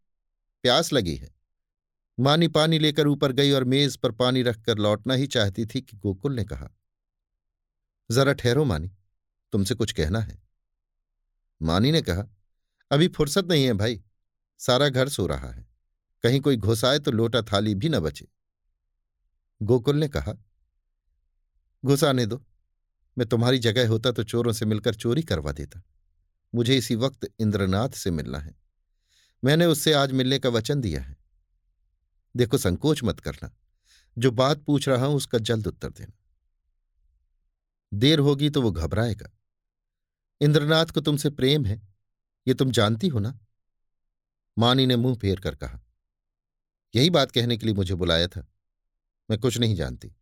प्यास 0.64 0.94
लगी 0.94 1.16
है। 1.16 1.41
मानी 2.22 2.48
पानी 2.48 2.80
लेकर 2.80 3.08
ऊपर 3.08 3.32
गई 3.32 3.52
और 3.52 3.64
मेज 3.64 3.96
पर 3.98 4.12
पानी 4.12 4.42
रखकर 4.44 4.78
लौटना 4.78 5.14
ही 5.14 5.28
चाहती 5.28 5.66
थी 5.66 5.82
कि 5.82 5.98
गोकुल 5.98 6.34
ने 6.36 6.44
कहा, 6.44 6.70
जरा 8.10 8.34
ठहरो 8.34 8.64
मानी, 8.66 8.92
तुमसे 9.54 9.76
कुछ 9.76 9.92
कहना 9.92 10.20
है। 10.20 10.38
मानी 11.62 11.92
ने 11.92 12.02
कहा, 12.02 12.24
अभी 12.92 13.08
फुर्सत 13.08 13.46
नहीं 13.46 13.66
है 13.66 13.74
भाई, 13.74 14.02
सारा 14.60 14.90
घर 14.90 15.10
सो 15.10 15.26
रहा 15.28 15.52
है, 15.52 15.66
कहीं 16.24 16.40
कोई 16.42 16.58
घुसाए 16.58 17.00
तो 17.00 17.12
लोटा 17.12 17.42
थाली 17.42 17.74
भी 17.76 17.90
न 17.90 18.00
बचे। 18.00 18.28
गोकुल 19.62 19.96
ने 19.96 20.08
कहा 20.08 20.34
घुसाने 21.84 22.26
दो, 22.26 22.42
मैं 23.18 23.28
तुम्हारी 23.28 23.60
जगह 23.60 23.88
होता 23.88 24.12
तो 24.12 24.24
चोरों 24.24 24.54
से 24.54 24.66
मिलकर 24.66 24.96
चोरी 24.96 25.24
करवा 25.24 25.52
देता, 25.52 25.82
मुझे 26.54 26.78
इसी 26.78 26.96
वक्त 26.98 27.28
इंद्रनाथ 27.40 27.90
से 27.96 28.12
मिलना 28.12 28.40
है, 28.40 28.56
मैंने 29.44 29.66
उससे 29.66 29.94
आज 29.94 30.12
मिलने 30.12 30.40
का 30.40 30.50
वचन 30.50 30.82
दिया 30.82 31.02
है। 31.02 31.16
देखो 32.38 32.58
संकोच 32.58 33.04
मत 33.04 33.20
करना। 33.20 33.58
जो 34.18 34.32
बात 34.32 34.62
पूछ 34.62 34.90
रहा 34.90 35.06
हूँ 35.06 35.16
उसका 35.16 35.38
जल्द 35.38 35.68
उत्तर 35.68 35.90
देना। 35.90 36.14
देर 37.94 38.20
होगी 38.20 38.50
तो 38.50 38.62
वो 38.62 38.72
घबराएगा। 38.72 39.32
इंद्रनाथ 40.42 40.86
को 40.86 41.02
तुमसे 41.02 41.30
प्रेम 41.30 41.66
है, 41.66 41.88
ये 42.48 42.54
तुम 42.54 42.72
जानती 42.72 43.08
हो 43.08 43.20
ना? 43.20 43.40
मानी 44.58 44.86
ने 44.86 44.96
मुँह 44.96 45.16
फेर 45.16 45.40
कर 45.40 45.56
कहा। 45.56 45.82
यही 46.96 47.10
बात 47.10 47.32
कहने 47.32 47.58
के 47.58 47.66
लिए 47.66 47.76
मुझे 47.76 47.96
बुलाया 47.96 48.28
था। 48.28 48.48
मैं 49.30 49.40
कुछ 49.40 49.58
नहीं 49.58 49.76
जानती। 49.76 50.16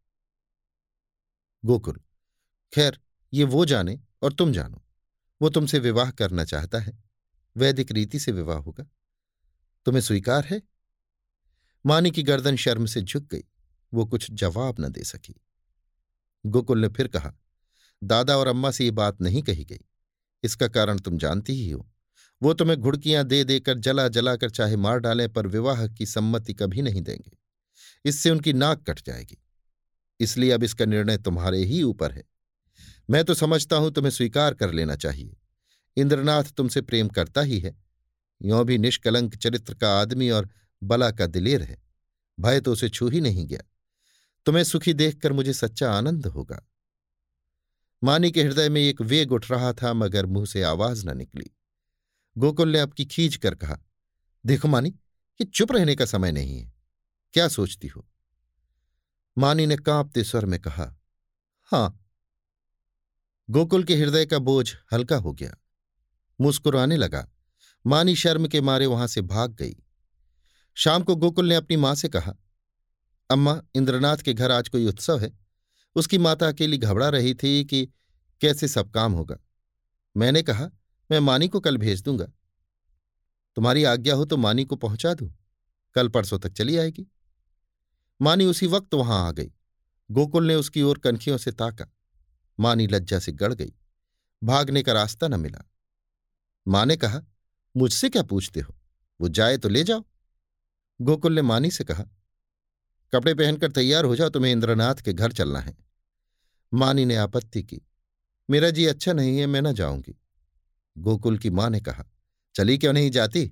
गोकुल, 1.65 2.01
खैर, 2.73 2.99
ये 3.33 3.43
वो 3.43 3.65
जाने 3.65 3.99
और 4.21 4.33
तुम 4.33 4.53
जानो। 4.53 4.85
वो 5.41 5.49
तुमसे 5.49 5.79
विवाह 5.79 6.11
करना 6.11 6.45
चाहता 6.45 6.79
है। 6.79 7.03
वैदिक 7.57 7.91
रीति 7.91 8.19
से 8.19 8.31
विवाह 8.31 8.57
होगा। 8.57 8.83
तुम्हें 9.85 10.01
स्वीकार 10.01 10.45
है? 10.45 10.61
मानी 11.85 12.11
की 12.11 12.23
गर्दन 12.23 12.55
शर्म 12.55 12.85
से 12.85 13.01
झुक 13.01 13.23
गई। 13.23 13.43
वो 13.93 14.05
कुछ 14.05 14.31
जवाब 14.31 14.75
न 14.79 14.89
दे 14.89 15.03
सकी। 15.03 15.41
गोकुल 16.45 16.79
ने 16.79 16.87
फिर 16.87 17.07
कहा, 17.07 17.33
दादा 18.03 18.37
और 18.37 18.47
अम्मा 18.47 18.71
से 18.71 18.83
ये 18.83 18.91
बात 18.91 19.21
नहीं 19.21 19.43
कही 19.43 19.65
गई। 19.65 19.79
इसका 20.43 20.67
कारण 20.67 20.99
तुम 20.99 21.17
जानती 21.17 21.53
ही 21.53 21.69
हो। 21.69 21.89
वो 22.41 22.53
तुम्हें 22.53 22.79
घुड़कियाँ 22.79 23.23
दे 23.23 23.43
देकर 23.43 23.77
जला 23.77 24.07
जलाकर 24.07 24.49
चाहे 24.49 24.75
मार 24.75 24.99
डालें, 24.99 25.33
पर 25.33 25.47
विवाह 25.47 25.87
की 25.87 26.05
सम्मति 26.05 26.53
कभी 26.53 26.81
नहीं 26.81 27.01
देंगे। 27.01 27.37
इससे 28.05 28.29
उनकी 28.29 28.53
नाक 28.53 28.89
कट 28.89 29.01
जाएगी। 29.05 29.37
इसलिए 30.19 30.51
अब 30.51 30.63
इसका 30.63 30.85
निर्णय 30.85 31.17
तुम्हारे 31.17 31.63
ही 31.63 31.83
ऊपर 31.83 32.11
है। 32.11 32.23
मैं 33.09 33.23
तो 33.25 33.33
समझता 33.33 33.75
हूँ 33.75 33.91
तुम्हें 33.91 34.11
स्वीकार 34.11 34.53
कर 34.53 34.71
लेना 34.71 34.95
चाहिए। 34.95 35.37
इंद्रनाथ 35.97 36.43
तुमसे 36.43 36.81
प्रेम 36.81 37.07
करता 37.07 37.41
ही 37.41 37.59
है। 37.59 37.77
यों 38.41 38.65
भी 38.65 38.77
निष्कलंक 38.77 39.35
चरित्र 39.35 39.73
का 39.73 40.01
आदमी 40.01 40.29
और 40.29 40.49
बला 40.83 41.11
का 41.11 41.25
दिलेर 41.27 41.61
है, 41.61 41.83
भय 42.39 42.61
तो 42.61 42.71
उसे 42.71 42.89
छू 42.89 43.09
ही 43.09 43.21
नहीं 43.21 43.47
गया। 43.47 43.59
तुम्हें 44.45 44.63
सुखी 44.63 44.93
देखकर 44.93 45.33
मुझे 45.33 45.53
सच्चा 45.53 45.93
आनंद 45.93 46.27
होगा। 46.27 46.65
मानी 48.03 48.31
के 48.31 48.43
हृदय 48.43 48.69
में 48.69 48.81
एक 48.81 49.01
वेग 49.01 49.31
उठ 49.31 49.51
रहा 49.51 49.73
था, 49.73 49.93
मगर 49.93 50.25
मुँह 50.25 50.45
से 50.45 50.63
आवाज़ 50.63 51.07
न 51.07 51.17
निकली। 51.17 51.51
गोकुल 52.37 52.69
ने 52.69 52.79
आपकी 52.79 53.05
खींच 53.05 53.35
कर 53.35 53.55
कहा, 53.55 53.79
देखो 54.45 54.67
मानी, 54.67 54.89
ये 55.41 55.45
चुप 55.45 55.71
रहने 55.71 55.95
का 55.95 56.05
समय 56.05 56.31
नहीं 56.31 56.59
है। 56.59 56.73
क्या 57.33 57.47
सोचती 57.47 57.87
हो? 57.87 58.07
मानी 59.37 59.65
ने 59.65 59.75
कांपते 59.75 60.23
स्वर 60.23 60.45
में 60.45 60.59
कहा, 60.59 60.99
हाँ। 61.63 62.05
गोकुल 63.49 63.83
के 63.83 63.95
हृदय 63.95 64.25
का 64.25 64.39
बोझ 64.39 64.75
हल्का 64.93 65.17
हो 65.17 65.33
गया। 65.33 65.55
मुस्कुराने 66.41 66.97
लगा। 66.97 67.31
मानी 67.85 68.15
शर्म 68.15 68.47
के 68.47 68.61
मारे 68.61 68.85
वहाँ 68.85 69.07
से 69.07 69.21
भाग 69.21 69.53
गई। 69.53 69.75
शाम 70.79 71.03
को 71.03 71.15
गोकुल 71.15 71.45
ने 71.45 71.55
अपनी 71.55 71.77
माँ 71.77 71.95
से 71.95 72.09
कहा, 72.09 72.35
अम्मा, 73.29 73.61
इंद्रनाथ 73.75 74.17
के 74.17 74.33
घर 74.33 74.51
आज 74.51 74.69
कोई 74.69 74.85
उत्सव 74.85 75.19
है। 75.19 75.39
उसकी 75.95 76.17
माता 76.17 76.47
अकेली 76.47 76.77
घबरा 76.77 77.09
रही 77.09 77.33
थी 77.33 77.65
कि 77.65 77.85
कैसे 78.41 78.67
सब 78.67 78.91
काम 78.91 79.13
होगा। 79.13 79.37
मैंने 80.17 80.43
कहा, 80.43 80.69
मैं 81.11 81.19
मानी 81.19 81.47
को 81.47 81.59
कल 81.59 81.77
भेज 81.77 82.01
दूँगा। 82.01 82.25
तुम्हारी 83.55 83.83
आज्ञा 83.83 84.15
हो 84.15 84.25
तो 84.25 84.37
मानी 84.37 84.65
को 84.65 84.75
पहुँचा 84.75 85.13
दू। 85.13 85.33
कल 85.95 86.07
परसों 86.07 86.39
तक 86.39 86.49
चली 86.49 86.77
आएगी। 86.77 87.07
मानी 88.21 88.45
उसी 88.45 88.67
वक्त 88.67 88.93
वहाँ 88.93 89.27
आ 89.27 89.31
गई। 89.31 89.51
गोकुल 90.11 90.47
ने 90.47 90.55
उसकी 90.55 90.81
ओर 90.81 90.97
कनखियों 90.97 91.37
से 91.37 91.51
ताका। 91.51 91.93
मानी 92.59 92.87
लज्जा 92.87 93.19
से 93.19 93.31
गड़ 93.31 93.53
गई। 93.53 93.73
भागने 94.43 94.83
का 94.83 94.93
रास्ता 94.93 95.27
न 95.27 95.39
मिला। 95.39 95.71
माँ 96.67 96.85
ने 96.85 96.97
कहा, 96.97 97.21
मुझसे 97.77 98.09
क्या 98.09 98.23
पूछते 98.23 98.59
हो? 98.59 98.75
वो 99.21 99.27
जाए 99.27 99.57
तो 99.57 99.69
ले 99.69 99.83
जाओ। 99.83 100.05
गोकुल 101.01 101.33
ने 101.33 101.41
मानी 101.41 101.71
से 101.71 101.83
कहा, 101.83 102.03
कपड़े 103.13 103.33
पहनकर 103.33 103.71
तैयार 103.71 104.05
हो 104.05 104.15
जाओ, 104.15 104.29
तुम्हें 104.29 104.51
इंद्रनाथ 104.51 104.95
के 104.95 105.13
घर 105.13 105.31
चलना 105.31 105.59
है। 105.59 105.77
मानी 106.73 107.05
ने 107.05 107.15
आपत्ति 107.15 107.63
की, 107.63 107.81
मेरा 108.49 108.69
जी 108.69 108.85
अच्छा 108.85 109.13
नहीं 109.13 109.39
है, 109.39 109.47
मैं 109.47 109.61
न 109.61 109.73
जाऊँगी। 109.73 110.19
गोकुल 110.97 111.37
की 111.37 111.49
माँ 111.49 111.69
ने 111.69 111.79
कहा, 111.79 112.05
चली 112.55 112.77
क्यों 112.77 112.93
नहीं 112.93 113.11
जाती? 113.11 113.47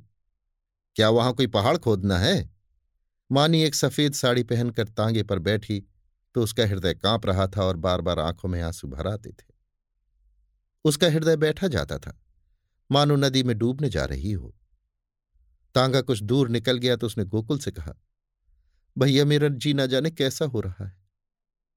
क्या 0.95 1.09
वहाँ 1.09 1.33
कोई 1.33 1.47
पहाड़ 1.47 1.77
खोदना 1.77 2.17
है? 2.17 2.57
मानी 3.31 3.61
एक 3.61 3.75
सफ़ेद 3.75 4.13
साड़ी 4.13 4.43
पहनकर 4.43 4.87
तांगे 4.87 5.23
पर 5.23 5.39
बैठी 5.39 5.85
तो 6.35 6.43
उसका 6.43 6.65
हृदय 6.65 6.93
काँप 6.93 7.25
रहा 7.25 7.47
था 7.47 7.63
और 7.63 7.77
बार 7.77 8.01
बार 8.01 8.19
आँखों 8.19 8.49
में 8.49 8.61
आँसू 8.61 8.87
भर 8.87 9.07
आते 9.07 9.29
थे। 9.29 9.53
उसका 10.85 11.07
हृदय 11.07 11.35
बैठा 11.35 11.67
जाता 11.67 11.97
था। 11.97 12.21
मानो 12.91 13.15
नदी 13.15 13.43
में 13.43 13.57
डूबने 13.57 13.89
जा 13.89 14.05
रही 14.05 14.31
हो। 14.31 14.56
तांगा 15.77 16.01
कुछ 16.01 16.21
दूर 16.23 16.49
निकल 16.49 16.77
गया 16.77 16.95
तो 16.95 17.07
उसने 17.07 17.25
गोकुल 17.25 17.59
से 17.59 17.71
कहा, 17.71 17.93
भैया 18.95 19.25
मेरा 19.25 19.47
जी 19.47 19.73
ना 19.73 19.85
जाने 19.85 20.11
कैसा 20.11 20.45
हो 20.45 20.61
रहा 20.61 20.85
है। 20.85 20.95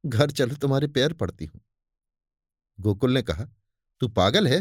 घर 0.05 0.31
चलो, 0.31 0.55
तुम्हारे 0.55 0.87
पैर 0.89 1.13
पड़ती 1.13 1.45
हूँ। 1.45 1.61
गोकुल 2.79 3.13
ने 3.13 3.23
कहा, 3.23 3.45
तू 4.01 4.09
पागल 4.09 4.47
है? 4.49 4.61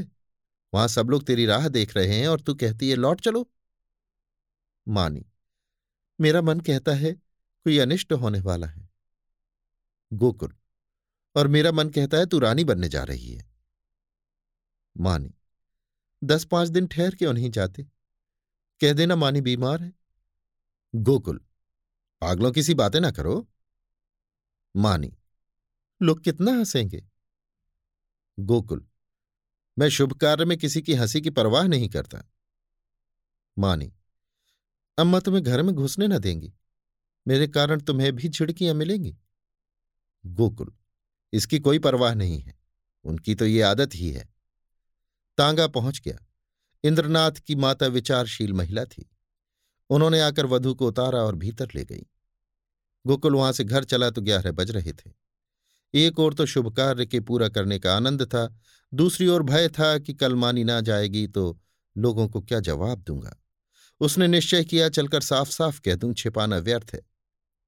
वहाँ 0.73 0.87
सब 0.87 1.09
लोग 1.09 1.23
तेरी 1.25 1.45
राह 1.45 1.67
देख 1.67 1.95
रहे 1.97 2.19
हैं 2.19 2.27
और 2.27 2.41
तू 2.41 2.53
कहती 2.53 2.89
है, 2.89 2.95
लौट 2.95 3.21
चलो। 3.21 3.45
मानी, 4.87 5.25
मेरा 6.19 6.41
मन 6.41 6.59
कहता 6.59 6.93
है, 6.93 7.13
कोई 7.13 7.77
अनिष्ट 7.77 8.13
होने 8.13 8.39
वाला 8.39 8.67
है। 8.67 8.87
गोकुल, 10.11 10.53
और 11.35 11.47
मेरा 11.47 11.71
मन 11.71 11.89
कहता 11.89 12.17
है, 12.17 12.25
तू 12.25 12.39
रानी 12.39 12.63
बनने 12.63 12.89
जा 12.89 13.03
रही 13.03 13.33
है। 13.33 13.47
मानी, 14.95 15.33
दस 16.21 16.45
पाँच 16.45 16.69
दिन 16.69 16.87
ठहर 16.87 17.15
क्यों 17.15 17.33
नहीं 17.33 17.51
जाते। 17.51 17.87
कह 18.81 18.93
देना 18.93 19.15
मानी 19.15 19.41
बीमार 19.41 19.83
है। 19.83 19.93
गोकुल, 20.95 21.37
पागलों 22.21 22.51
की 22.51 22.63
सी 22.63 22.73
बातें 22.73 22.99
ना 22.99 23.11
करो। 23.11 23.49
मानी, 24.75 25.17
लोग 26.01 26.23
कितना 26.23 26.51
हंसेंगे। 26.51 27.05
गोकुल, 28.39 28.87
मैं 29.79 29.89
शुभ 29.89 30.13
कार्य 30.13 30.45
में 30.45 30.57
किसी 30.57 30.81
की 30.81 30.93
हँसी 30.93 31.21
की 31.21 31.29
परवाह 31.29 31.67
नहीं 31.67 31.89
करता। 31.89 32.23
मानी, 33.57 33.93
अम्मा 34.97 35.19
तुम्हें 35.19 35.43
घर 35.43 35.61
में 35.61 35.75
घुसने 35.75 36.07
ना 36.07 36.17
देंगी। 36.17 36.53
मेरे 37.27 37.47
कारण 37.47 37.79
तुम्हें 37.79 38.15
भी 38.15 38.29
झिड़कियाँ 38.29 38.75
मिलेंगी। 38.75 39.17
गोकुल, 40.25 40.73
इसकी 41.33 41.59
कोई 41.59 41.79
परवाह 41.79 42.13
नहीं 42.13 42.39
है। 42.39 42.59
उनकी 43.03 43.35
तो 43.35 43.45
ये 43.45 43.61
आदत 43.61 43.89
ही 43.95 44.11
है। 44.11 44.29
तांगा 45.37 45.67
पहुँच 45.67 46.01
गया। 46.05 46.28
इंद्रनाथ 46.83 47.31
की 47.31 47.55
माता 47.55 47.87
विचारशील 47.87 48.53
महिला 48.53 48.85
थी। 48.85 49.09
उन्होंने 49.89 50.21
आकर 50.21 50.45
वधू 50.45 50.73
को 50.73 50.87
उतारा 50.87 51.19
और 51.19 51.35
भीतर 51.35 51.67
ले 51.75 51.85
गई। 51.85 52.05
गोकुल 53.07 53.35
वहाँ 53.35 53.51
से 53.51 53.63
घर 53.63 53.83
चला 53.83 54.09
तो 54.09 54.21
ग्यारह 54.21 54.51
बज 54.51 54.71
रहे 54.71 54.93
थे। 54.93 55.11
एक 55.93 56.19
ओर 56.19 56.33
तो 56.33 56.45
शुभ 56.45 56.75
कार्य 56.75 57.05
के 57.05 57.19
पूरा 57.19 57.49
करने 57.49 57.79
का 57.79 57.95
आनंद 57.95 58.23
था, 58.23 58.59
दूसरी 58.93 59.27
ओर 59.27 59.43
भय 59.43 59.69
था 59.69 59.97
कि 59.97 60.13
कल 60.13 60.35
मानी 60.35 60.63
ना 60.63 60.81
जाएगी 60.81 61.27
तो 61.27 61.59
लोगों 61.97 62.27
को 62.27 62.41
क्या 62.41 62.59
जवाब 62.59 63.01
दूँगा। 63.01 63.43
उसने 63.99 64.27
निश्चय 64.27 64.63
किया, 64.63 64.89
चलकर 64.89 65.21
साफ़ 65.21 65.49
साफ़ 65.49 65.81
कह 65.81 65.95
दूँ, 65.95 66.13
छिपाना 66.13 66.57
व्यर्थ 66.57 66.91
है। 66.93 67.01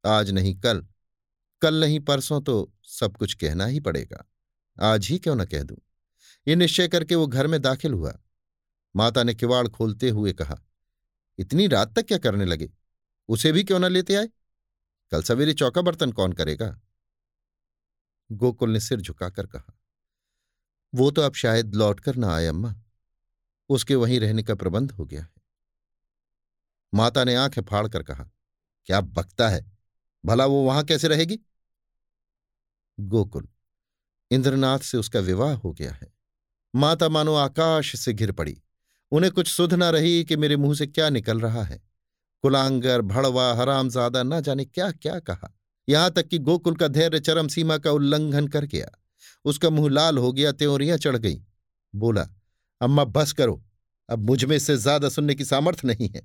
आज 0.06 0.32
नहीं 0.32 0.56
कल 0.56 0.88
कल 1.62 1.76
नहीं 1.76 2.00
परसों 2.00 2.41
तो 2.41 2.74
सब 2.84 3.17
कुछ 3.17 3.34
कहना 3.34 3.65
ही 3.65 3.80
पड़ेगा। 3.80 4.26
आज 4.80 5.08
ही 5.08 5.19
क्यों 5.19 5.36
न 5.36 5.45
कह 5.45 5.63
दूँ? 5.63 5.78
ये 6.47 6.56
निश्चय 6.56 6.88
करके 6.88 7.15
वो 7.15 7.28
घर 7.28 7.47
में 7.47 7.62
दाखिल 7.62 7.93
हुआ। 7.93 8.19
माता 8.95 9.23
ने 9.23 9.34
किवाड़ 9.34 9.67
खोलते 9.67 10.10
हुए 10.10 10.34
कहा, 10.34 10.62
इतनी 11.38 11.67
रात 11.67 11.93
तक 11.95 12.06
क्या 12.06 12.17
करने 12.17 12.45
लगे? 12.45 12.69
उसे 13.30 13.51
भी 13.51 13.63
क्यों 13.63 13.80
ना 13.80 13.88
लेते 13.88 14.15
आए? 14.15 14.30
कल 15.12 15.23
सवेरे 15.23 15.54
चौका 15.54 15.82
बर्तन 15.82 16.12
कौन 16.12 16.34
करेगा? 16.34 16.80
गोकुल 18.32 18.69
ने 18.69 18.80
सिर 18.80 19.01
झुकाकर 19.01 19.47
कहा, 19.47 19.77
वो 20.95 21.12
तो 21.12 21.21
अब 21.21 21.34
शायद 21.34 21.75
लौट 21.75 21.99
कर 21.99 22.15
ना 22.15 22.34
आए 22.36 22.45
अम्मा। 22.45 22.75
उसके 23.69 23.95
वहीं 23.95 24.19
रहने 24.19 24.43
का 24.43 24.56
प्रबंध 24.56 24.91
हो 24.91 25.06
गया 25.06 25.21
है। 25.21 25.30
माता 26.93 27.23
ने 27.23 27.36
आँखें 27.36 27.62
फाड़कर 27.62 28.04
कहा, 28.04 28.23
क्या 28.86 29.01
बकता 29.01 29.49
है? 29.49 29.65
भला 30.25 30.45
वो 30.45 30.63
वहाँ 30.65 30.84
कैसे 30.84 31.08
रहेगी? 31.08 31.39
गोकुल, 32.99 33.47
इंद्रनाथ 34.32 34.80
से 34.80 34.97
उसका 34.97 35.19
विवाह 35.19 35.54
हो 35.54 35.71
गया 35.71 35.91
है। 35.91 36.13
माता 36.75 37.10
मानो 37.10 37.36
आकाश 37.36 37.95
से 37.99 38.13
घिर 38.13 38.32
पड़ी। 38.32 38.62
उन्हें 39.12 39.32
कुछ 39.34 39.47
सुध 39.47 39.74
न 39.74 39.84
रही 39.84 40.24
कि 40.24 40.36
मेरे 40.36 40.56
मुँह 40.56 40.76
से 40.76 40.88
क्या 40.88 41.10
निकल 41.10 41.39
रहा 41.39 41.63
है। 41.63 41.82
कुलांगर, 42.43 43.02
भड़वा, 43.02 43.54
हरामजादा, 43.54 44.24
न 44.24 44.41
जाने 44.41 44.65
क्या 44.65 44.91
क्या 44.91 45.19
कहा। 45.19 45.54
यहाँ 45.88 46.12
तक 46.12 46.28
कि 46.28 46.38
गोकुल 46.39 46.76
का 46.76 46.88
धैर्य 46.88 47.19
चरम 47.19 47.47
सीमा 47.47 47.78
का 47.78 47.91
उल्लंघन 47.91 48.47
कर 48.47 48.65
गया। 48.65 48.89
उसका 49.45 49.69
मुँह 49.69 49.89
लाल 49.89 50.17
हो 50.17 50.32
गया, 50.32 50.52
त्योरियाँ 50.52 50.97
चढ़ 50.97 51.17
गई। 51.17 51.41
बोला, 51.93 52.28
अम्मा, 52.82 53.04
बस 53.04 53.32
करो। 53.34 53.62
अब 54.10 54.19
मुझमें 54.19 54.56
इससे 54.56 54.76
ज़्यादा 54.78 55.10
सुनने 55.10 55.36
की 55.36 55.45
सामर्थ्य 55.45 55.88
नहीं 55.88 56.10
है। 56.10 56.21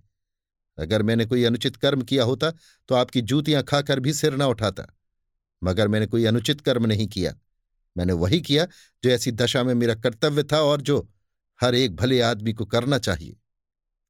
अगर 0.78 1.02
मैंने 1.02 1.24
कोई 1.24 1.44
अनुचित 1.44 1.76
कर्म 1.76 2.02
किया 2.02 2.24
होता 2.24 2.50
तो 2.88 2.94
आपकी 2.94 3.20
जूतियाँ 3.22 3.62
खाकर 3.62 4.00
भी 4.00 4.12
सिर 4.12 4.36
न 4.36 4.42
उठाता। 4.42 4.86
मगर 5.62 5.88
मैंने 5.88 6.06
कोई 6.06 6.24
अनुचित 6.24 6.60
कर्म 6.60 6.86
नहीं 6.86 7.06
किया। 7.08 7.34
मैंने 7.96 8.12
वही 8.12 8.40
किया, 8.40 8.66
जो 9.04 9.10
ऐसी 9.10 9.32
दशा 9.32 9.62
में 9.64 9.74
मेरा 9.74 9.94
कर्तव्य 9.94 10.42
था 10.42 10.60
और 10.60 10.80
जो 10.80 11.08
हर 11.60 11.74
एक 11.74 11.96
भले 11.96 12.20
आदमी 12.20 12.52
को 12.52 12.64
करना 12.64 12.98
चाहिए। 12.98 13.36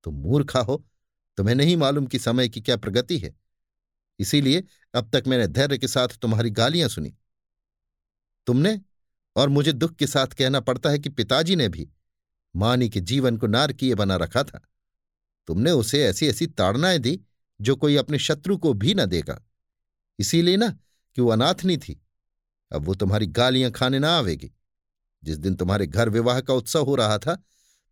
तुम 0.04 0.14
मूर्खा 0.14 0.60
हो, 0.60 0.86
तुम्हें 1.36 1.54
नहीं 1.54 1.76
मालूम 1.76 2.06
कि 2.06 2.18
समय 2.18 2.48
की 2.48 2.60
क्या 2.60 2.76
प्रगति 2.76 3.18
है। 3.18 3.36
इसीलिए 4.18 4.64
अब 4.94 5.10
तक 5.10 5.24
मैंने 5.26 5.46
धैर्य 5.46 5.78
के 5.78 5.88
साथ 5.88 6.08
तुम्हारी 6.08 6.50
गालियाँ 6.50 6.88
सुनी। 6.88 7.14
तुमने 8.46 8.80
और 9.36 9.48
मुझे 9.48 9.72
दुख 9.72 9.94
के 9.94 10.06
साथ 10.06 10.26
कहना 10.26 10.60
पड़ता 10.60 10.90
है 10.90 10.98
कि 10.98 11.08
पिताजी 11.08 11.56
ने 11.56 11.68
भी 11.68 11.88
मानी 12.56 12.88
के 12.88 13.00
जीवन 13.00 13.36
को 13.36 13.46
नारकीय 13.46 13.94
बना 13.94 14.16
रखा 14.16 14.42
था। 14.42 14.68
तुमने 15.46 15.70
उसे 15.70 16.04
ऐसी 16.04 16.26
ऐसी 16.26 16.46
ताड़नाएँ 16.46 16.98
दी 16.98 17.20
जो 17.60 17.76
कोई 17.76 17.96
अपने 17.96 18.18
शत्रु 18.18 18.58
को 18.58 18.74
भी 18.74 18.94
न 18.94 19.06
देगा। 19.06 19.44
इसीलिए 20.18 20.56
ना 20.56 20.68
कि 21.14 21.22
वो 21.22 21.28
अनाथनी 21.28 21.76
थी। 21.76 22.02
अब 22.72 22.82
वो 22.82 22.94
तुम्हारी 22.94 23.26
गालियाँ 23.26 23.70
खाने 23.70 23.98
ना 23.98 24.18
आवेगी। 24.18 24.52
जिस 25.26 25.38
दिन 25.38 25.54
तुम्हारे 25.54 25.86
घर 25.86 26.08
विवाह 26.08 26.40
का 26.40 26.54
उत्सव 26.54 26.84
हो 26.84 26.94
रहा 26.94 27.18
था, 27.18 27.34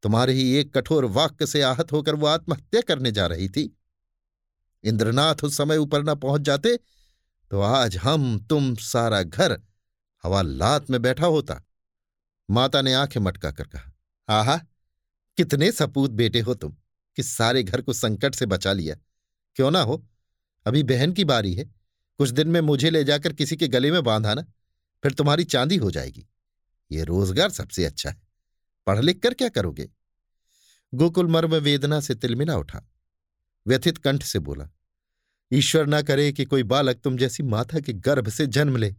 तुम्हारे 0.03 0.33
ही 0.33 0.55
एक 0.55 0.73
कठोर 0.75 1.05
वाक्य 1.05 1.47
से 1.47 1.63
आहत 1.63 1.93
होकर 1.93 2.15
वो 2.15 2.27
आत्महत्या 2.27 2.81
करने 2.81 3.13
जा 3.13 3.27
रही 3.27 3.49
थी। 3.49 3.65
इंद्रनाथ 4.85 5.45
उस 5.45 5.57
समय 5.57 5.77
ऊपर 5.77 6.03
न 6.03 6.15
पहुँच 6.15 6.41
जाते 6.41 6.77
तो 7.51 7.61
आज 7.61 7.97
हम, 7.97 8.39
तुम 8.39 8.75
सारा 8.75 9.23
घर 9.23 9.61
हवालात 10.25 10.91
में 10.91 11.01
बैठा 11.03 11.27
होता। 11.27 11.61
माता 12.51 12.83
ने 12.83 12.95
आँखें 12.95 13.21
मटका 13.21 13.51
कर 13.51 13.65
कहा, 13.65 13.93
आहा, 14.29 14.57
कितने 15.37 15.71
सपूत 15.73 16.11
बेटे 16.11 16.41
हो 16.41 16.55
तुम, 16.55 16.77
कि 17.17 17.23
सारे 17.23 17.63
घर 17.63 17.81
को 17.81 17.93
संकट 17.93 18.35
से 18.35 18.47
बचा 18.47 18.73
लिया। 18.73 18.97
क्यों 19.57 19.71
ना 19.71 19.81
हो? 19.81 20.05
अभी 20.67 20.83
बहन 20.83 21.13
की 21.13 21.25
बारी 21.25 21.55
है। 21.55 21.65
कुछ 22.19 22.31
दिन 22.31 22.49
में 22.49 22.61
मुझे 22.61 22.91
ले 22.91 23.05
जाकर 23.05 23.33
किसी 23.33 23.57
के 23.57 23.69
गले 23.69 23.91
में 23.91 24.03
बांधा 24.05 24.35
ना 24.35 24.45
फिर 25.03 25.13
तुम्हारी 25.13 25.45
चांदी 25.45 25.77
हो 25.77 25.91
जाएगी। 25.91 26.27
ये 26.95 27.05
रोज़गार 27.05 27.51
सबसे 27.53 27.85
अच्छा 27.85 28.11
है। 28.11 28.23
पढ़ 28.87 29.01
लिख 29.01 29.23
कर 29.23 29.35
क्या 29.35 29.49
करोगे? 29.51 29.89
गोकुल 30.93 31.27
मर्म 31.29 31.55
वेदना 31.57 32.01
से 32.01 32.15
तिलमिला 32.17 32.57
उठा। 32.57 32.83
व्यथित 33.67 33.99
कंठ 33.99 34.23
से 34.25 34.39
बोला, 34.41 34.69
ईश्वर 35.51 35.87
ना 35.87 36.01
करे 36.03 36.31
कि 36.33 36.45
कोई 36.45 36.63
बालक 36.65 37.01
तुम 37.01 37.17
जैसी 37.19 37.43
माता 37.45 37.81
के 37.81 37.93
गर्भ 37.95 38.29
से 38.31 38.47
जन्म 38.49 38.77
ले। 38.77 38.91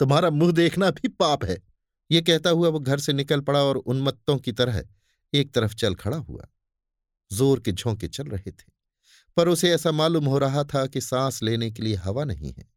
तुम्हारा 0.00 0.30
मुँह 0.30 0.52
देखना 0.52 0.90
भी 0.92 1.08
पाप 1.10 1.44
है। 1.44 1.56
ये 2.10 2.20
कहता 2.22 2.50
हुआ 2.50 2.68
वो 2.68 2.80
घर 2.80 2.98
से 2.98 3.12
निकल 3.12 3.40
पड़ा 3.40 3.62
और 3.62 3.76
उन्मत्तों 3.76 4.36
की 4.38 4.52
तरह 4.52 4.82
एक 5.32 5.52
तरफ़ 5.54 5.74
चल 5.74 5.94
खड़ा 5.96 6.16
हुआ। 6.16 6.46
ज़ोर 7.30 7.60
के 7.60 7.72
झोंके 7.72 8.08
चल 8.08 8.24
रहे 8.26 8.50
थे, 8.50 8.64
पर 9.36 9.48
उसे 9.48 9.70
ऐसा 9.70 9.92
मालूम 9.92 10.26
हो 10.26 10.38
रहा 10.38 10.64
था 10.64 10.86
कि 10.86 11.00
सांस 11.00 11.42
लेने 11.42 11.70
के 11.70 11.82
लिए 11.82 11.94
हवा 11.96 12.24
नहीं 12.24 12.52
है। 12.52 12.68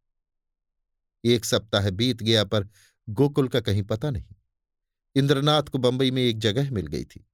एक 1.23 1.45
सप्ताह 1.45 1.89
बीत 1.91 2.23
गया 2.23 2.43
पर 2.45 2.67
गोकुल 3.07 3.47
का 3.47 3.59
कहीं 3.61 3.83
पता 3.83 4.09
नहीं। 4.09 4.35
इंद्रनाथ 5.15 5.63
को 5.63 5.77
बंबई 5.77 6.11
में 6.11 6.23
एक 6.23 6.39
जगह 6.39 6.71
मिल 6.71 6.87
गई 6.87 7.03
थी। 7.03 7.27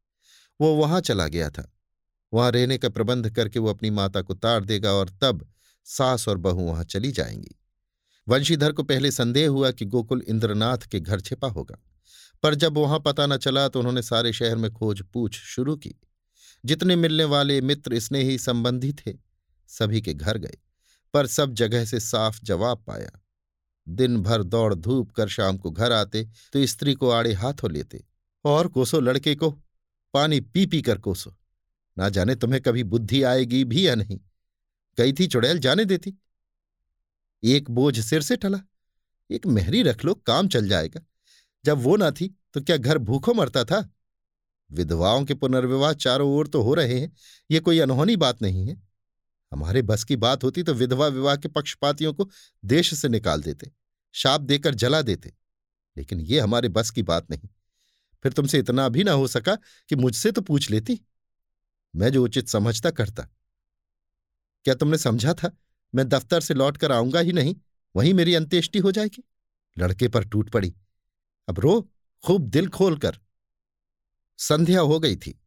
वो 0.62 0.76
वहाँ 0.76 1.02
चला 1.02 1.28
गया 1.28 1.50
था। 1.50 1.72
वहाँ 2.34 2.52
रहने 2.52 2.78
का 2.78 2.90
प्रबंध 2.90 3.30
करके 3.36 3.60
वो 3.60 3.70
अपनी 3.70 3.90
माता 3.90 4.22
को 4.22 4.34
तार 4.34 4.66
देगा 4.66 4.92
और 4.92 5.10
तब 5.22 5.54
सास 5.86 6.28
और 6.28 6.38
बहू 6.38 6.62
वहाँ 6.62 6.84
चली 6.84 7.12
जाएँगी। 7.12 7.56
वंशीधर 8.28 8.72
को 8.72 8.84
पहले 8.84 9.12
संदेह 9.12 9.50
हुआ 9.50 9.72
कि 9.72 9.86
गोकुल 9.86 10.22
इंद्रनाथ 10.22 10.78
के 10.78 11.00
घर 11.00 11.22
छिपा 11.22 11.48
होगा। 11.48 11.76
पर 12.44 12.56
जब 12.56 12.78
वहाँ 12.78 13.00
पता 13.00 13.28
न 13.28 13.38
चला 13.38 13.68
तो 13.68 13.80
उन्होंने 13.80 14.02
सारे 14.02 14.34
शहर 14.34 14.56
में 14.56 14.72
खोज 14.72 15.02
पूछ 15.02 15.36
शुरू 15.36 15.76
की। 15.76 15.96
जितने 16.66 16.96
मिलने 16.96 17.24
वाले 17.24 17.62
मित्र 17.62 18.00
स्नेही 18.00 18.38
संबंधी 18.38 18.94
थे, 18.94 19.14
सभी 19.68 20.02
के 20.02 20.14
घर 20.14 20.38
गए, 20.38 20.58
पर 21.14 21.28
सब 21.28 21.54
जगह 21.54 21.86
से 21.86 22.00
साफ़ 22.00 22.40
जवाब 22.44 22.84
पाया। 22.88 23.25
दिन 23.88 24.18
भर 24.18 24.44
दौड़ 24.44 24.74
धूप 24.74 25.12
कर 25.12 25.28
शाम 25.28 25.58
को 25.58 25.72
घर 25.72 25.92
आते 25.92 26.24
तो 26.54 26.66
स्त्री 26.66 26.94
को 26.94 27.10
आड़े 27.10 27.34
हाथों 27.34 27.72
लेते, 27.72 28.04
और 28.46 28.68
कोसो 28.68 29.00
लड़के 29.00 29.36
को, 29.36 29.52
पानी 30.14 30.40
पी 30.40 30.66
पी 30.66 30.82
कर 30.82 30.98
कोसो। 30.98 31.36
ना 31.98 32.10
जाने 32.10 32.36
तुम्हें 32.36 32.62
कभी 32.62 32.84
बुद्धि 32.84 33.22
आएगी 33.24 33.64
भी 33.64 33.88
या 33.88 33.96
नहीं। 33.96 34.20
गई 34.98 35.14
थी 35.14 35.28
चुड़ैल 35.28 35.60
जाने 35.60 35.86
देती। 35.86 36.14
एक 37.44 37.70
बोझ 37.72 38.00
सिर 38.00 38.22
से 38.22 38.36
टला 38.36 38.60
एक 39.30 39.46
मेहरी 39.48 39.82
रख 39.84 40.06
लो, 40.06 40.14
काम 40.16 40.48
चल 40.48 40.68
जाएगा। 40.70 41.02
जब 41.66 41.78
वो 41.78 41.96
ना 41.98 42.10
थी 42.12 42.28
तो 42.54 42.62
क्या 42.62 42.78
घर 42.78 42.98
भूखों 42.98 43.34
मरता 43.34 43.64
था? 43.64 43.90
विधवाओं 44.72 45.26
के 45.26 45.34
पुनर्विवाह 45.34 45.94
चारों 45.94 46.30
ओर 46.30 46.48
तो 46.48 46.62
हो 46.62 46.74
रहे 46.74 47.00
हैं, 47.00 47.12
ये 47.52 47.60
कोई 47.60 47.80
अनहोनी 47.80 48.16
बात 48.16 48.42
नहीं 48.42 48.68
है। 48.68 48.82
हमारे 49.56 49.82
बस 49.82 50.04
की 50.04 50.16
बात 50.16 50.44
होती 50.44 50.64
तो 50.64 50.74
विधवा 50.74 51.08
विवाह 51.08 51.36
के 51.36 51.48
पक्षपातियों 51.48 52.14
को 52.14 52.30
देश 52.66 52.94
से 52.94 53.10
निकाल 53.10 53.42
देते, 53.42 53.72
शाप 54.14 54.42
देकर 54.42 54.76
जला 54.76 55.02
देते। 55.02 55.34
लेकिन 55.98 56.20
ये 56.20 56.40
हमारे 56.40 56.70
बस 56.70 56.90
की 56.90 57.04
बात 57.04 57.32
नहीं। 57.32 57.50
फिर 58.24 58.34
तुमसे 58.34 58.60
इतना 58.60 58.90
भी 58.90 59.04
ना 59.04 59.12
हो 59.12 59.28
सका 59.28 59.56
कि 59.90 59.96
मुझसे 59.96 60.32
तो 60.32 60.42
पूछ 60.42 60.70
लेती। 60.72 61.02
मैं 61.96 62.10
जो 62.10 62.24
उचित 62.24 62.50
समझता 62.50 62.92
करता। 62.92 63.24
क्या 64.64 64.76
तुमने 64.76 64.98
समझा 64.98 65.34
था? 65.34 65.52
मैं 65.96 66.10
दफ्तर 66.10 66.42
से 66.42 66.54
लौट 66.54 66.78
कर 66.78 66.92
आऊँगा 66.92 67.20
ही 67.20 67.32
नहीं, 67.32 67.56
वहीं 67.96 68.14
मेरी 68.14 68.36
अंत्येष्टि 68.36 68.80
हो 68.80 68.92
जाएगी। 68.92 69.24
लड़के 69.78 70.08
पर 70.08 70.26
टूट 70.26 70.50
पड़ी। 70.50 70.76
अब 71.50 71.60
रो, 71.60 71.92
खूब 72.24 72.42
दिल 72.42 72.70
खोलकर। 72.70 73.20
संध्या 74.38 74.82
हो 74.82 75.00
गई 75.00 75.16
थी। 75.16 75.45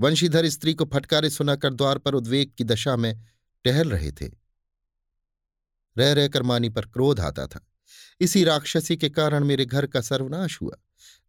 वंशीधर 0.00 0.48
स्त्री 0.48 0.74
को 0.74 0.84
फटकारे 0.84 1.30
सुनाकर 1.30 1.74
द्वार 1.74 1.98
पर 1.98 2.14
उद्वेग 2.14 2.52
की 2.58 2.64
दशा 2.64 2.96
में 2.96 3.24
टहल 3.64 3.90
रहे 3.90 4.12
थे। 4.12 4.26
रह 5.96 6.12
रहकर 6.12 6.42
मानी 6.42 6.68
पर 6.68 6.86
क्रोध 6.86 7.20
आता 7.20 7.46
था। 7.46 7.66
इसी 8.20 8.44
राक्षसी 8.44 8.96
के 8.96 9.10
कारण 9.10 9.44
मेरे 9.44 9.64
घर 9.64 9.86
का 9.86 10.00
सर्वनाश 10.00 10.60
हुआ। 10.62 10.76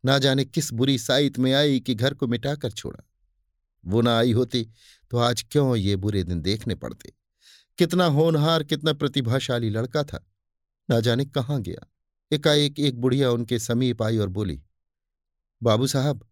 ना 0.06 0.18
जाने 0.18 0.46
किस 0.46 0.74
बुरी 0.74 0.98
साइत 0.98 1.40
में 1.40 1.54
आई 1.54 1.80
कि 1.80 1.96
घर 1.96 2.14
को 2.14 2.28
मिटाकर 2.28 2.72
छोड़ा। 2.72 3.04
वो 3.86 4.02
ना 4.02 4.18
आई 4.18 4.32
होती 4.32 4.68
तो 5.12 5.18
आज 5.18 5.46
क्यों 5.52 5.76
ये 5.76 5.96
बुरे 5.96 6.24
दिन 6.24 6.42
देखने 6.42 6.76
पड़ते? 6.76 7.14
कितना 7.78 8.06
होनहार, 8.06 8.64
कितना 8.64 8.94
प्रतिभाशाली 8.94 9.70
लड़का 9.70 10.04
था। 10.04 10.26
ना 10.90 11.00
जाने 11.00 11.26
कहाँ 11.26 11.62
गया। 11.62 11.88
एकाएक 12.32 12.80
एक 12.80 13.00
बुढ़िया 13.02 13.32
उनके 13.32 13.60
समीप 13.60 14.02
आई 14.04 14.18
और 14.18 14.30
बोली, 14.30 14.62
बाबू 15.64 15.88
साहब, 15.88 16.28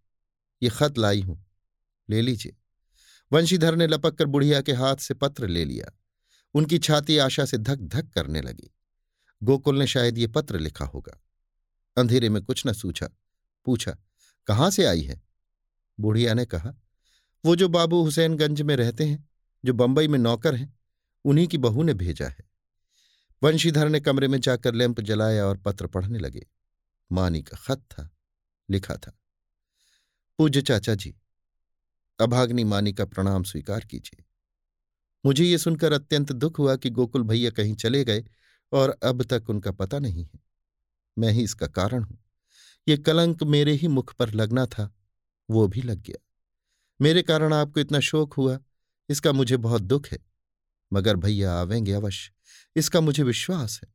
ये 0.64 0.70
खत 0.70 0.98
लाई 0.98 1.22
हूँ। 1.22 1.47
ले 2.10 2.22
लीजिए। 2.22 2.56
वंशीधर 3.32 3.76
ने 3.76 3.88
लपक 3.88 4.16
कर 4.16 4.26
बुढ़िया 4.26 4.62
के 4.62 4.74
हाथ 4.74 4.96
से 4.96 5.14
पत्र 5.14 5.48
ले 5.48 5.66
लिया। 5.66 6.00
उनकी 6.54 6.80
छाती 6.80 7.18
आशा 7.18 7.46
से 7.46 7.58
धक 7.58 7.76
धक 7.76 8.10
करने 8.10 8.42
लगी। 8.42 8.76
गोकुल 9.44 9.80
ने 9.80 9.88
शायद 9.88 10.18
ये 10.18 10.28
पत्र 10.28 10.60
लिखा 10.60 10.86
होगा। 10.86 11.22
अंधेरे 11.98 12.30
में 12.30 12.44
कुछ 12.44 12.68
न 12.68 12.74
सूझा। 12.74 13.10
पूछा, 13.66 13.98
कहाँ 14.48 14.72
से 14.72 14.86
आई 14.86 15.02
है? 15.02 15.22
बुढ़िया 16.00 16.34
ने 16.34 16.46
कहा, 16.46 16.74
वो 17.46 17.56
जो 17.56 17.70
बाबू 17.70 18.04
हुसैनगंज 18.04 18.62
में 18.62 18.76
रहते 18.76 19.06
हैं, 19.06 19.30
जो 19.66 19.74
बंबई 19.74 20.08
में 20.08 20.20
नौकर 20.20 20.56
हैं, 20.56 20.80
उन्हीं 21.26 21.48
की 21.48 21.58
बहू 21.58 21.84
ने 21.84 21.94
भेजा 21.94 22.28
है। 22.28 22.50
वंशीधर 23.44 23.90
ने 23.90 24.00
कमरे 24.00 24.28
में 24.28 24.42
जाकर 24.42 24.74
लैंप 24.74 25.02
जलाया 25.02 25.46
और 25.46 25.58
पत्र 25.58 25.88
पढ़ने 25.88 26.20
लगे। 26.20 26.48
मानी 27.12 27.44
का 27.44 27.58
खत 27.58 27.80
था, 27.80 28.10
लिखा 28.70 28.96
था। 28.96 29.20
पूज्य 30.38 30.62
चाचा 30.62 30.96
जी 30.96 31.16
अभाग्नि 32.20 32.64
मानी 32.64 32.94
का 32.94 33.06
प्रणाम 33.06 33.44
स्वीकार 33.44 33.86
कीजिए। 33.86 34.24
मुझे 35.26 35.44
ये 35.44 35.58
सुनकर 35.58 35.92
अत्यंत 35.92 36.32
दुख 36.32 36.60
हुआ 36.60 36.76
कि 36.76 36.90
गोकुल 36.90 37.24
भैया 37.24 37.50
कहीं 37.50 37.76
चले 37.76 38.04
गए 38.06 38.24
और 38.72 38.90
अब 39.04 39.24
तक 39.24 39.50
उनका 39.50 39.72
पता 39.72 40.00
नहीं 40.00 40.24
है। 40.24 40.40
मैं 41.18 41.32
ही 41.32 41.44
इसका 41.44 41.68
कारण 41.68 42.04
हूँ। 42.04 42.18
ये 42.88 42.98
कलंक 42.98 43.44
मेरे 43.44 43.74
ही 43.74 43.88
मुख 43.88 44.14
पर 44.14 44.32
लगना 44.32 44.66
था, 44.66 44.96
वो 45.50 45.68
भी 45.68 45.82
लग 45.82 46.02
गया। 46.02 46.24
मेरे 47.02 47.22
कारण 47.22 47.54
आपको 47.54 47.80
इतना 47.80 48.00
शोक 48.00 48.34
हुआ, 48.34 48.60
इसका 49.10 49.32
मुझे 49.32 49.58
बहुत 49.58 49.82
दुख 49.82 50.08
है, 50.08 50.20
मगर 50.94 51.16
भैया 51.16 51.54
आवेंगे 51.54 51.94
अवश्य, 51.94 52.32
इसका 52.76 53.02
मुझे 53.02 53.24
विश्वास 53.24 53.80
है। 53.84 53.94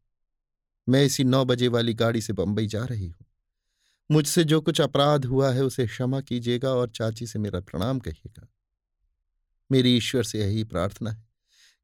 मैं 0.88 1.04
इसी 1.04 1.24
नौ 1.24 1.44
बजे 1.44 1.68
वाली 1.68 1.94
गाड़ी 1.94 2.20
से 2.20 2.32
बंबई 2.32 2.66
जा 2.66 2.84
रही 2.84 3.08
हूँ। 3.08 3.26
मुझसे 4.10 4.44
जो 4.44 4.60
कुछ 4.60 4.80
अपराध 4.80 5.24
हुआ 5.24 5.52
है 5.52 5.64
उसे 5.64 5.86
क्षमा 5.86 6.20
कीजिएगा 6.20 6.70
और 6.70 6.88
चाची 6.88 7.26
से 7.26 7.38
मेरा 7.38 7.60
प्रणाम 7.60 7.98
कहिएगा। 7.98 8.48
मेरी 9.70 9.96
ईश्वर 9.96 10.22
से 10.22 10.40
यही 10.40 10.64
प्रार्थना 10.64 11.10
है 11.10 11.24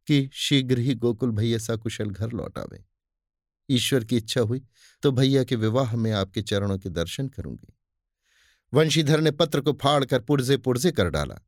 कि 0.07 0.29
शीघ्र 0.33 0.79
ही 0.79 0.95
गोकुल 0.95 1.31
भैया 1.31 1.59
सकुशल 1.59 2.11
घर 2.11 2.33
लौट 2.33 2.59
आवे। 2.59 2.85
ईश्वर 3.69 4.05
की 4.05 4.17
इच्छा 4.17 4.41
हुई 4.41 4.63
तो 5.03 5.13
भैया 5.13 5.45
के 5.45 5.57
विवाह 5.57 5.97
में 5.97 6.13
आपके 6.13 6.43
चरणों 6.43 6.79
के 6.79 6.89
दर्शन 6.89 7.29
करूँगी। 7.29 7.75
वंशीधर 8.73 9.21
ने 9.21 9.31
पत्र 9.31 9.61
को 9.61 9.73
फाड़कर 9.73 10.21
पुर्जे 10.21 10.57
पुर्जे 10.57 10.93
कर 10.93 11.11
डाला। 11.11 11.39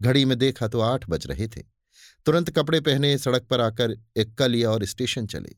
घड़ी 0.00 0.24
में 0.24 0.38
देखा 0.38 0.68
तो 0.68 0.80
आठ 0.80 1.08
बज 1.08 1.26
रहे 1.26 1.48
थे। 1.48 1.62
तुरंत 2.26 2.50
कपड़े 2.50 2.80
पहने 2.80 3.16
सड़क 3.18 3.42
पर 3.42 3.60
आकर 3.60 3.96
एक्का 4.16 4.46
लिया 4.46 4.70
और 4.70 4.84
स्टेशन 4.84 5.26
चले। 5.26 5.54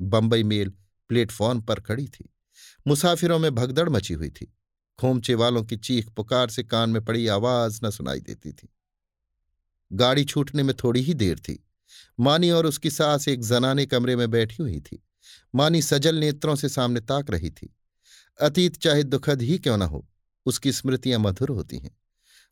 बंबई 0.00 0.42
मेल 0.42 0.72
प्लेटफॉर्म 1.10 1.60
पर 1.60 1.80
खड़ी 1.80 2.06
थी। 2.08 2.33
मुसाफिरों 2.86 3.38
में 3.38 3.54
भगदड़ 3.54 3.88
मची 3.88 4.14
हुई 4.14 4.30
थी। 4.30 4.54
खोमचे 5.00 5.34
वालों 5.34 5.62
की 5.62 5.76
चीख 5.76 6.08
पुकार 6.08 6.48
से 6.48 6.62
कान 6.62 6.90
में 6.90 7.04
पड़ी 7.04 7.26
आवाज़ 7.26 7.80
न 7.84 7.90
सुनाई 7.90 8.20
देती 8.20 8.52
थी। 8.52 8.68
गाड़ी 9.92 10.24
छूटने 10.24 10.62
में 10.62 10.74
थोड़ी 10.84 11.00
ही 11.00 11.14
देर 11.14 11.38
थी। 11.38 11.66
मानी 12.20 12.50
और 12.50 12.66
उसकी 12.66 12.90
सास 12.90 13.28
एक 13.28 13.40
जनाने 13.40 13.86
कमरे 13.86 14.16
में 14.16 14.30
बैठी 14.30 14.62
हुई 14.62 14.80
थी। 14.80 15.04
मानी 15.54 15.82
सजल 15.82 16.14
नेत्रों 16.14 16.56
से 16.56 16.68
सामने 16.68 17.00
ताक 17.00 17.30
रही 17.30 17.50
थी। 17.50 17.76
अतीत 18.40 18.76
चाहे 18.76 19.02
दुखद 19.02 19.42
ही 19.42 19.58
क्यों 19.58 19.78
न 19.78 19.82
हो, 19.82 20.08
उसकी 20.46 20.72
स्मृतियाँ 20.72 21.20
मधुर 21.20 21.48
होती 21.48 21.78
हैं। 21.78 21.98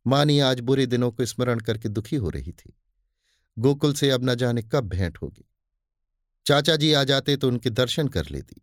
मानी 0.07 0.41
आज 0.41 0.61
बुरे 0.61 0.87
दिनों 0.87 1.11
को 1.11 1.27
स्मरण 1.27 1.61
करके 1.61 1.89
दुखी 1.89 2.17
हो 2.17 2.31
रही 2.31 2.53
थी। 2.53 2.79
गोकुल 3.59 3.95
से 3.95 4.11
अब 4.11 4.21
न 4.25 4.35
जाने 4.35 4.63
कब 4.63 4.81
भेंट 4.81 5.19
होगी। 5.19 5.49
चाचा 6.47 6.77
जी 6.77 6.93
आ 6.93 7.05
जाते 7.05 7.37
तो 7.37 7.49
उनके 7.49 7.71
दर्शन 7.71 8.09
कर 8.09 8.27
लेती। 8.31 8.63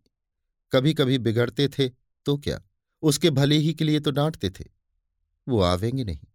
कभी 0.72 0.94
कभी 0.94 1.18
बिगड़ते 1.18 1.68
थे 1.68 1.88
तो 2.26 2.36
क्या? 2.36 2.60
उसके 3.02 3.30
भले 3.30 3.56
ही 3.56 3.72
के 3.74 3.84
लिए 3.84 4.00
तो 4.00 4.10
डांटते 4.10 4.50
थे। 4.50 4.64
वो 5.46 5.60
आवेंगे 5.60 6.04
नहीं। 6.04 6.26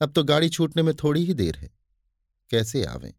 अब 0.00 0.12
तो 0.12 0.24
गाड़ी 0.24 0.48
छूटने 0.48 0.82
में 0.82 0.94
थोड़ी 0.94 1.24
ही 1.24 1.34
देर 1.34 1.56
है। 1.56 1.70
कैसे 2.50 2.84
आवें? 2.84 3.12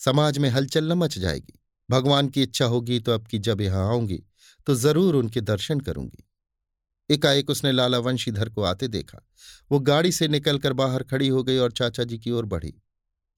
समाज 0.00 0.38
में 0.38 0.48
हलचल 0.50 0.84
न 0.84 0.96
मच 0.98 1.18
जाएगी। 1.18 1.58
भगवान 1.88 2.28
की 2.28 2.42
इच्छा 2.42 2.64
होगी 2.64 2.98
तो 3.00 3.12
अब 3.12 3.26
की 3.26 3.38
जब 3.38 3.60
यहाँ 3.60 3.86
आऊँगी 3.88 4.22
तो 4.66 4.74
ज़रूर 4.74 5.14
उनके 5.14 5.40
दर्शन 5.40 5.80
करूँगी। 5.80 6.24
एकाएक 7.10 7.50
उसने 7.50 7.72
लाला 7.72 7.98
वंशीधर 7.98 8.48
को 8.48 8.62
आते 8.62 8.88
देखा। 8.88 9.18
वो 9.70 9.78
गाड़ी 9.80 10.12
से 10.12 10.28
निकलकर 10.28 10.72
बाहर 10.72 11.02
खड़ी 11.02 11.28
हो 11.28 11.42
गई 11.42 11.56
और 11.56 11.72
चाचा 11.72 12.04
जी 12.04 12.18
की 12.18 12.30
ओर 12.30 12.44
बढ़ी। 12.46 12.74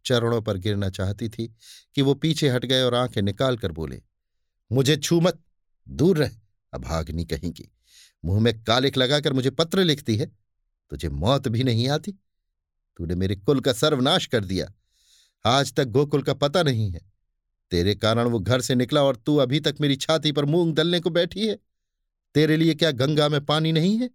चरणों 0.04 0.40
पर 0.42 0.56
गिरना 0.56 0.88
चाहती 0.90 1.28
थी 1.28 1.46
कि 1.96 2.02
वो 2.02 2.14
पीछे 2.14 2.48
हट 2.48 2.64
गए 2.64 2.82
और 2.82 2.94
आँखें 2.94 3.20
निकाल 3.22 3.56
कर 3.56 3.72
बोले, 3.72 4.02
मुझे 4.70 4.96
छू 4.96 5.20
मत। 5.20 5.40
दूर 5.90 6.18
रह 6.18 6.30
अभाग्नि 6.72 7.24
कहेंगी। 7.24 7.70
मुँह 8.24 8.40
में 8.40 8.62
कालिक 8.64 8.96
लगाकर 8.96 9.32
मुझे 9.32 9.50
पत्र 9.50 9.84
लिखती 9.84 10.16
है, 10.16 10.26
तुझे 10.90 11.08
मौत 11.08 11.48
भी 11.48 11.64
नहीं 11.64 11.88
आती। 11.88 12.12
तूने 12.96 13.14
मेरे 13.14 13.36
कुल 13.36 13.60
का 13.60 13.72
सर्वनाश 13.72 14.26
कर 14.26 14.44
दिया। 14.44 14.72
आज 15.44 15.72
तक 15.72 15.84
गोकुल 15.84 16.22
का 16.22 16.34
पता 16.34 16.62
नहीं 16.62 16.90
है। 16.90 17.00
तेरे 17.70 17.94
कारण 17.94 18.28
वो 18.28 18.38
घर 18.38 18.60
से 18.60 18.74
निकला 18.74 19.02
और 19.02 19.16
तू 19.16 19.36
अभी 19.36 19.60
तक 19.60 19.76
मेरी 19.80 19.96
छाती 19.96 20.32
पर 20.32 20.44
मूंग 20.44 20.74
दलने 20.74 21.00
को 21.00 21.10
बैठी 21.10 21.46
है। 21.46 21.58
तेरे 22.34 22.56
लिए 22.56 22.74
क्या 22.74 22.90
गंगा 22.90 23.28
में 23.28 23.44
पानी 23.44 23.72
नहीं 23.72 23.98
है? 23.98 24.10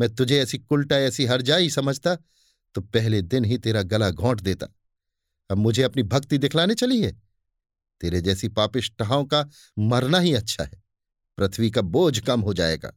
मैं 0.00 0.14
तुझे 0.14 0.40
ऐसी 0.42 0.58
कुलटा, 0.58 0.96
ऐसी 0.96 1.24
हरजाई 1.24 1.70
समझता 1.70 2.16
तो 2.74 2.80
पहले 2.80 3.22
दिन 3.22 3.44
ही 3.44 3.58
तेरा 3.58 3.82
गला 3.82 4.10
घोंट 4.10 4.40
देता। 4.40 4.66
अब 5.50 5.58
मुझे 5.58 5.82
अपनी 5.82 6.02
भक्ति 6.02 6.38
दिखलाने 6.38 6.74
चली 6.74 7.02
है। 7.02 7.12
तेरे 8.00 8.20
जैसी 8.20 8.48
पापिष्टहाओं 8.48 9.24
का 9.24 9.48
मरना 9.78 10.18
ही 10.18 10.34
अच्छा 10.34 10.64
है। 10.64 10.89
पृथ्वी 11.40 11.70
का 11.70 11.82
बोझ 11.82 12.18
कम 12.18 12.40
हो 12.40 12.54
जाएगा। 12.54 12.92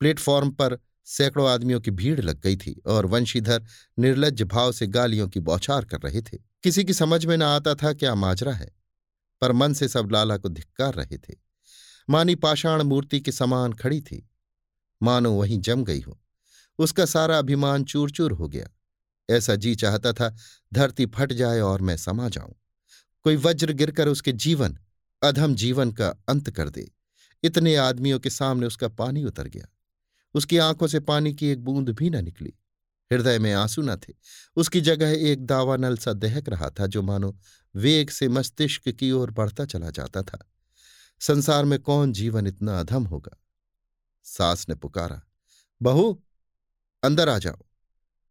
प्लेटफॉर्म 0.00 0.50
पर 0.50 0.78
सैकड़ों 1.06 1.48
आदमियों 1.50 1.80
की 1.80 1.90
भीड़ 1.90 2.20
लग 2.20 2.40
गई 2.40 2.56
थी 2.56 2.80
और 2.86 3.06
वंशीधर 3.06 3.64
निर्लज 3.98 4.42
भाव 4.42 4.72
से 4.72 4.86
गालियों 4.86 5.28
की 5.28 5.40
बौछार 5.40 5.84
कर 5.84 6.00
रहे 6.00 6.22
थे। 6.22 6.38
किसी 6.62 6.84
की 6.84 6.94
समझ 6.94 7.24
में 7.26 7.36
न 7.36 7.42
आता 7.42 7.74
था 7.74 7.92
क्या 7.92 8.14
माजरा 8.14 8.52
है, 8.52 8.70
पर 9.42 9.52
मन 9.52 9.72
से 9.72 9.88
सब 9.88 10.08
लाला 10.12 10.36
को 10.36 10.48
धिक्कार 10.48 10.94
रहे 10.94 11.18
थे। 11.18 11.34
मानी 12.08 12.34
पाषाण 12.34 12.82
मूर्ति 12.82 13.20
के 13.20 13.32
समान 13.32 13.72
खड़ी 13.72 14.00
थी। 14.00 14.28
मानो 15.00 15.32
वहीं 15.32 15.60
जम 15.60 15.84
गई 15.84 16.00
हो। 16.00 16.18
उसका 16.78 17.04
सारा 17.04 17.38
अभिमान 17.38 17.84
चूर 17.84 18.10
चूर 18.10 18.32
हो 18.32 18.48
गया। 18.48 18.68
ऐसा 19.28 19.54
जी 19.54 19.74
चाहता 19.74 20.12
था, 20.12 20.34
धरती 20.72 21.06
फट 21.06 21.32
जाए 21.32 21.60
और 21.60 21.82
मैं 21.82 21.96
समा 21.96 22.28
जाऊँ। 22.28 22.54
कोई 23.24 23.36
वज्र 23.36 23.72
गिरकर 23.72 24.08
उसके 24.08 24.32
जीवन, 24.32 24.78
अधम 25.22 25.54
जीवन 25.54 25.92
का 25.92 26.08
अंत 26.28 26.50
कर 26.50 26.68
दे। 26.68 26.90
इतने 27.42 27.76
आदमियों 27.76 28.18
के 28.18 28.30
सामने 28.30 28.66
उसका 28.66 28.88
पानी 28.88 29.24
उतर 29.24 29.48
गया। 29.48 29.66
उसकी 30.34 30.58
आँखों 30.58 30.86
से 30.86 31.00
पानी 31.00 31.34
की 31.34 31.46
एक 31.46 31.64
बूंद 31.64 31.88
भी 31.88 32.10
न 32.10 32.24
निकली। 32.24 32.52
हृदय 33.12 33.38
में 33.38 33.52
आँसू 33.52 33.82
न 33.82 33.96
थे। 33.96 34.12
उसकी 34.56 34.80
जगह 34.80 35.10
एक 35.10 35.46
दावानल 35.46 35.96
सा 35.96 36.12
दहक 36.12 36.48
रहा 36.48 36.70
था 36.70 36.86
जो 36.86 37.02
मानो 37.02 37.38
वेग 37.74 38.10
से 38.10 38.28
मस्तिष्क 38.28 38.88
की 38.88 39.10
ओर 39.12 39.30
बढ़ता 39.30 39.64
चला 39.64 39.90
जाता 39.90 40.22
था। 40.22 40.50
संसार 41.20 41.64
में 41.64 41.78
कौन 41.78 42.12
जीवन 42.12 42.46
इतना 42.46 42.80
अधम 42.80 43.04
होगा? 43.04 43.36
सास 44.24 44.68
ने 44.68 44.74
पुकारा, 44.74 45.22
बहू, 45.82 46.22
अंदर 47.02 47.28
आ 47.28 47.38
जाओ। 47.38 47.58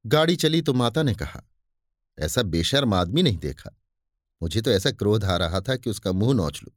गाड़ी 0.05 0.35
चली 0.35 0.61
तो 0.61 0.73
माता 0.73 1.03
ने 1.03 1.13
कहा, 1.15 1.43
ऐसा 2.19 2.43
बेशर्म 2.43 2.93
आदमी 2.93 3.23
नहीं 3.23 3.37
देखा। 3.37 3.77
मुझे 4.41 4.61
तो 4.61 4.71
ऐसा 4.71 4.91
क्रोध 4.91 5.25
आ 5.25 5.37
रहा 5.37 5.61
था 5.61 5.75
कि 5.75 5.89
उसका 5.89 6.11
मुँह 6.11 6.33
नोच 6.33 6.59
लू। 6.63 6.71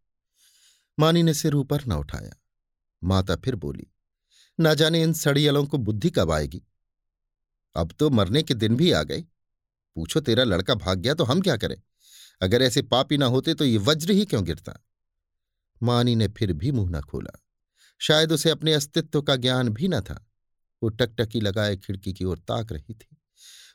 मानी 0.98 1.22
ने 1.22 1.34
सिर 1.34 1.54
ऊपर 1.54 1.84
न 1.87 1.92
उठाया। 1.92 2.32
माता 3.04 3.37
फिर 3.37 3.54
बोली, 3.54 3.87
ना 4.61 4.74
जाने 4.74 5.02
इन 5.02 5.12
सड़ियलों 5.12 5.66
को 5.66 5.78
बुद्धि 5.78 6.11
कब 6.11 6.30
आएगी? 6.30 6.62
अब 7.76 7.94
तो 7.98 8.11
मरने 8.11 8.42
के 8.42 8.54
दिन 8.54 8.76
भी 8.76 8.92
आ 8.92 9.02
गए। 9.02 9.20
पूछो 9.94 10.20
तेरा 10.20 10.44
लड़का 10.44 10.74
भाग 10.74 10.98
गया 10.98 11.14
तो 11.14 11.24
हम 11.24 11.40
क्या 11.40 11.56
करें? 11.56 11.76
अगर 12.42 12.62
ऐसे 12.62 12.82
पापी 12.82 13.18
ना 13.18 13.26
होते 13.26 13.54
तो 13.54 13.64
ये 13.64 13.78
वज्र 13.78 14.12
ही 14.12 14.24
क्यों 14.24 14.44
गिरता? 14.44 14.84
मानी 15.82 16.14
ने 16.14 16.28
फिर 16.28 16.52
भी 16.52 16.70
मुँह 16.70 16.90
न 16.90 17.00
खोला। 17.00 17.44
शायद 17.98 18.32
उसे 18.32 18.50
अपने 18.50 18.72
अस्तित्व 18.72 19.22
का 19.22 19.37
ज्ञान 19.37 19.68
भी 19.68 19.88
न 19.88 20.00
था। 20.00 20.26
वो 20.82 20.88
टकटकी 20.88 21.40
लगाए 21.40 21.76
खिड़की 21.76 22.12
की 22.12 22.24
ओर 22.24 22.38
ताक 22.38 22.72
रही 22.72 22.94
थी। 22.94 23.16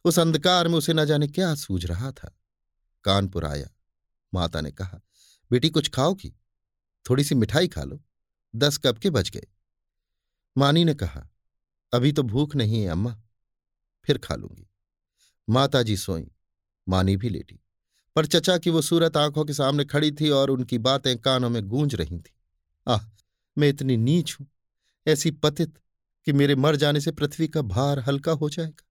उस 0.06 0.20
अंधकार 0.20 0.68
में 0.68 0.76
उसे 0.76 0.94
न 0.94 1.06
जाने 1.06 1.28
क्या 1.28 1.56
सूझ 1.56 1.86
रहा 1.86 2.12
था। 2.12 2.40
कानपुर 3.04 3.46
आया। 3.46 3.68
माता 4.34 4.62
ने 4.62 4.72
कहा, 4.72 5.02
बेटी, 5.52 5.70
कुछ 5.70 5.90
खाओगी 5.90 6.36
थोड़ी 7.06 7.24
सी 7.24 7.36
मिठाई 7.36 7.68
खा 7.68 7.84
लो। 7.84 8.00
दस 8.54 8.78
कब 8.78 8.98
के 8.98 9.10
बज 9.10 9.30
गए। 9.30 9.48
मानी 10.58 10.84
ने 10.84 10.94
कहा, 10.94 11.28
अभी 11.94 12.12
तो 12.12 12.24
भूख 12.24 12.56
नहीं 12.56 12.82
है, 12.82 12.88
अम्मा। 12.88 13.16
फिर 14.06 14.18
खा 14.18 14.36
लूँगी। 14.36 14.70
माताजी 15.48 15.98
सोई। 15.98 16.30
मानी 16.88 17.16
भी 17.18 17.30
लेटी, 17.30 17.60
पर 18.16 18.26
चचा 18.26 18.58
की 18.58 18.70
वो 18.70 18.82
सूरत 18.82 19.18
आँखों 19.18 19.46
के 19.46 19.54
सामने 19.54 19.86
खड़ी 19.86 20.12
थी 20.12 20.30
और 20.30 20.50
उनकी 20.50 20.78
बातें 20.78 21.18
कानों 21.18 21.50
में 21.50 21.62
गूंज 21.64 21.96
रही 21.96 22.20
थी। 22.20 22.34
आह, 22.88 23.00
मैं 23.58 23.70
इतनी 23.70 23.98
नीच 23.98 24.36
हूँ, 24.40 24.48
ऐसी 25.08 25.32
पतित 25.32 25.78
कि 26.28 26.34
मेरे 26.34 26.56
मर 26.56 26.76
जाने 26.76 27.02
से 27.02 27.12
पृथ्वी 27.12 27.48
का 27.48 27.62
भार 27.62 28.00
हल्का 28.00 28.32
हो 28.32 28.50
जाएगा। 28.50 28.86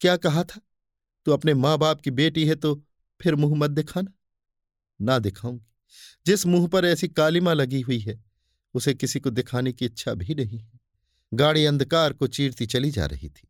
क्या 0.00 0.16
कहा 0.16 0.44
था? 0.44 0.60
तू 1.26 1.32
अपने 1.32 1.54
माँ 1.54 1.76
बाप 1.78 2.00
की 2.00 2.10
बेटी 2.10 2.46
है 2.46 2.54
तो 2.54 2.74
फिर 3.20 3.34
मुँह 3.34 3.56
मत 3.56 3.70
दिखाना। 3.70 4.12
ना 5.00 5.18
दिखाऊँगी। 5.18 5.69
जिस 6.26 6.46
मुँह 6.46 6.68
पर 6.68 6.84
ऐसी 6.84 7.08
कालिमा 7.08 7.52
लगी 7.52 7.80
हुई 7.80 7.98
है, 7.98 8.24
उसे 8.74 8.94
किसी 8.94 9.20
को 9.20 9.30
दिखाने 9.30 9.72
की 9.72 9.84
इच्छा 9.84 10.14
भी 10.14 10.34
नहीं 10.34 10.58
है। 10.58 10.80
गाड़ी 11.34 11.64
अंधकार 11.64 12.12
को 12.12 12.26
चीरती 12.26 12.66
चली 12.66 12.90
जा 12.90 13.06
रही 13.06 13.28
थी। 13.28 13.48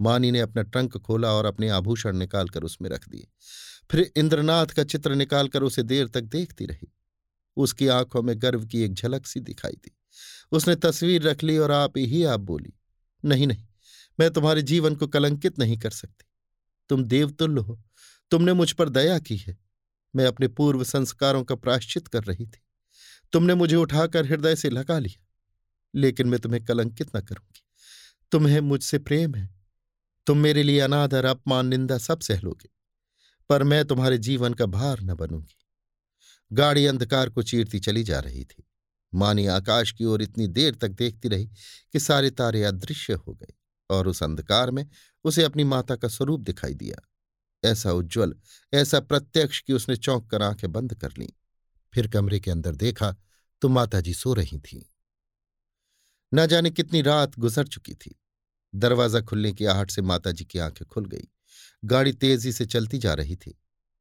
मानी 0.00 0.30
ने 0.30 0.40
अपना 0.40 0.62
ट्रंक 0.62 0.96
खोला 0.96 1.32
और 1.32 1.44
अपने 1.44 1.68
आभूषण 1.68 2.16
निकालकर 2.16 2.62
उसमें 2.62 2.90
रख 2.90 3.08
दिए। 3.08 3.28
फिर 3.90 4.12
इंद्रनाथ 4.16 4.66
का 4.66 4.84
चित्र 4.84 5.14
निकालकर 5.14 5.62
उसे 5.62 5.82
देर 5.82 6.08
तक 6.08 6.20
देखती 6.20 6.66
रही। 6.66 6.92
उसकी 7.56 7.88
आँखों 7.88 8.22
में 8.22 8.42
गर्व 8.42 8.66
की 8.66 8.80
एक 8.80 8.94
झलक 8.94 9.26
सी 9.26 9.40
दिखाई 9.40 9.72
दी। 9.72 9.96
उसने 10.52 10.74
तस्वीर 10.74 11.22
रख 11.22 11.42
ली 11.42 11.58
और 11.58 11.70
आप 11.70 11.92
ही 11.98 12.24
आप 12.24 12.40
बोली, 12.40 12.72
नहीं 13.24 13.46
नहीं, 13.46 13.66
मैं 14.20 14.30
तुम्हारे 14.30 14.62
जीवन 14.62 14.96
को 14.96 15.06
कलंकित 15.06 15.58
नहीं 15.58 15.78
कर 15.78 15.90
सकती। 15.90 16.24
तुम 16.88 17.04
देवतुल्य 17.04 17.60
हो। 17.60 17.82
तुमने 18.30 18.52
मुझ 18.52 18.72
पर 18.72 18.88
दया 18.88 19.18
की 19.18 19.36
है। 19.36 19.63
मैं 20.16 20.26
अपने 20.26 20.48
पूर्व 20.48 20.84
संस्कारों 20.84 21.42
का 21.44 21.54
प्राश्चित 21.54 22.08
कर 22.08 22.24
रही 22.24 22.46
थी। 22.46 22.62
तुमने 23.32 23.54
मुझे 23.54 23.76
उठाकर 23.76 24.26
हृदय 24.26 24.56
से 24.56 24.70
लगा 24.70 24.98
लिया, 24.98 25.24
लेकिन 25.94 26.28
मैं 26.28 26.40
तुम्हें 26.40 26.64
कलंकित 26.64 27.16
न 27.16 27.20
करूँगी। 27.20 27.62
तुम्हें 28.32 28.60
मुझसे 28.60 28.98
प्रेम 28.98 29.34
है। 29.34 29.48
तुम 30.26 30.38
मेरे 30.38 30.62
लिए 30.62 30.80
अनादर 30.80 31.24
अपमान 31.24 31.66
निंदा 31.66 31.98
सब 31.98 32.20
सह 32.20 32.40
लोगे 32.40 32.68
पर 33.50 33.62
मैं 33.62 33.84
तुम्हारे 33.84 34.18
जीवन 34.18 34.54
का 34.54 34.66
भार 34.66 35.00
न 35.00 35.14
बनूँगी। 35.14 35.56
गाड़ी 36.52 36.86
अंधकार 36.86 37.28
को 37.28 37.42
चीरती 37.42 37.80
चली 37.80 38.02
जा 38.02 38.20
रही 38.20 38.44
थी। 38.44 38.62
मानी 39.12 39.46
आकाश 39.46 39.92
की 39.92 40.04
ओर 40.04 40.22
इतनी 40.22 40.46
देर 40.46 40.74
तक 40.74 40.88
देखती 40.88 41.28
रही 41.28 41.46
कि 41.92 42.00
सारे 42.00 42.30
तारे 42.30 42.64
अदृश्य 42.64 43.12
हो 43.12 43.34
गए 43.34 43.54
और 43.90 44.08
उस 44.08 44.22
अंधकार 44.22 44.70
में 44.70 44.86
उसे 45.24 45.42
अपनी 45.42 45.64
माता 45.64 45.96
का 45.96 46.08
स्वरूप 46.08 46.40
दिखाई 46.40 46.74
दिया। 46.74 46.96
ऐसा 47.64 47.92
उज्ज्वल, 47.92 48.34
ऐसा 48.72 49.00
प्रत्यक्ष 49.00 49.60
कि 49.60 49.72
उसने 49.72 49.96
चौंक 49.96 50.30
कर 50.30 50.42
आँखें 50.42 50.72
बंद 50.72 50.94
कर 50.94 51.12
लीं। 51.18 51.28
फिर 51.92 52.08
कमरे 52.08 52.40
के 52.40 52.50
अंदर 52.50 52.74
देखा 52.74 53.14
तो 53.62 53.68
माताजी 53.68 54.14
सो 54.14 54.34
रही 54.34 54.58
थीं। 54.58 54.82
न 56.32 56.46
जाने 56.46 56.70
कितनी 56.70 57.02
रात 57.02 57.38
गुजर 57.38 57.66
चुकी 57.66 57.94
थी। 57.94 58.14
दरवाज़ा 58.74 59.20
खुलने 59.20 59.52
की 59.52 59.64
आहट 59.64 59.90
से 59.90 60.02
माताजी 60.02 60.44
की 60.44 60.58
आँखें 60.58 60.86
खुल 60.88 61.06
गई। 61.06 61.28
गाड़ी 61.84 62.12
तेज़ी 62.12 62.52
से 62.52 62.66
चलती 62.66 62.98
जा 62.98 63.14
रही 63.14 63.36
थी, 63.36 63.58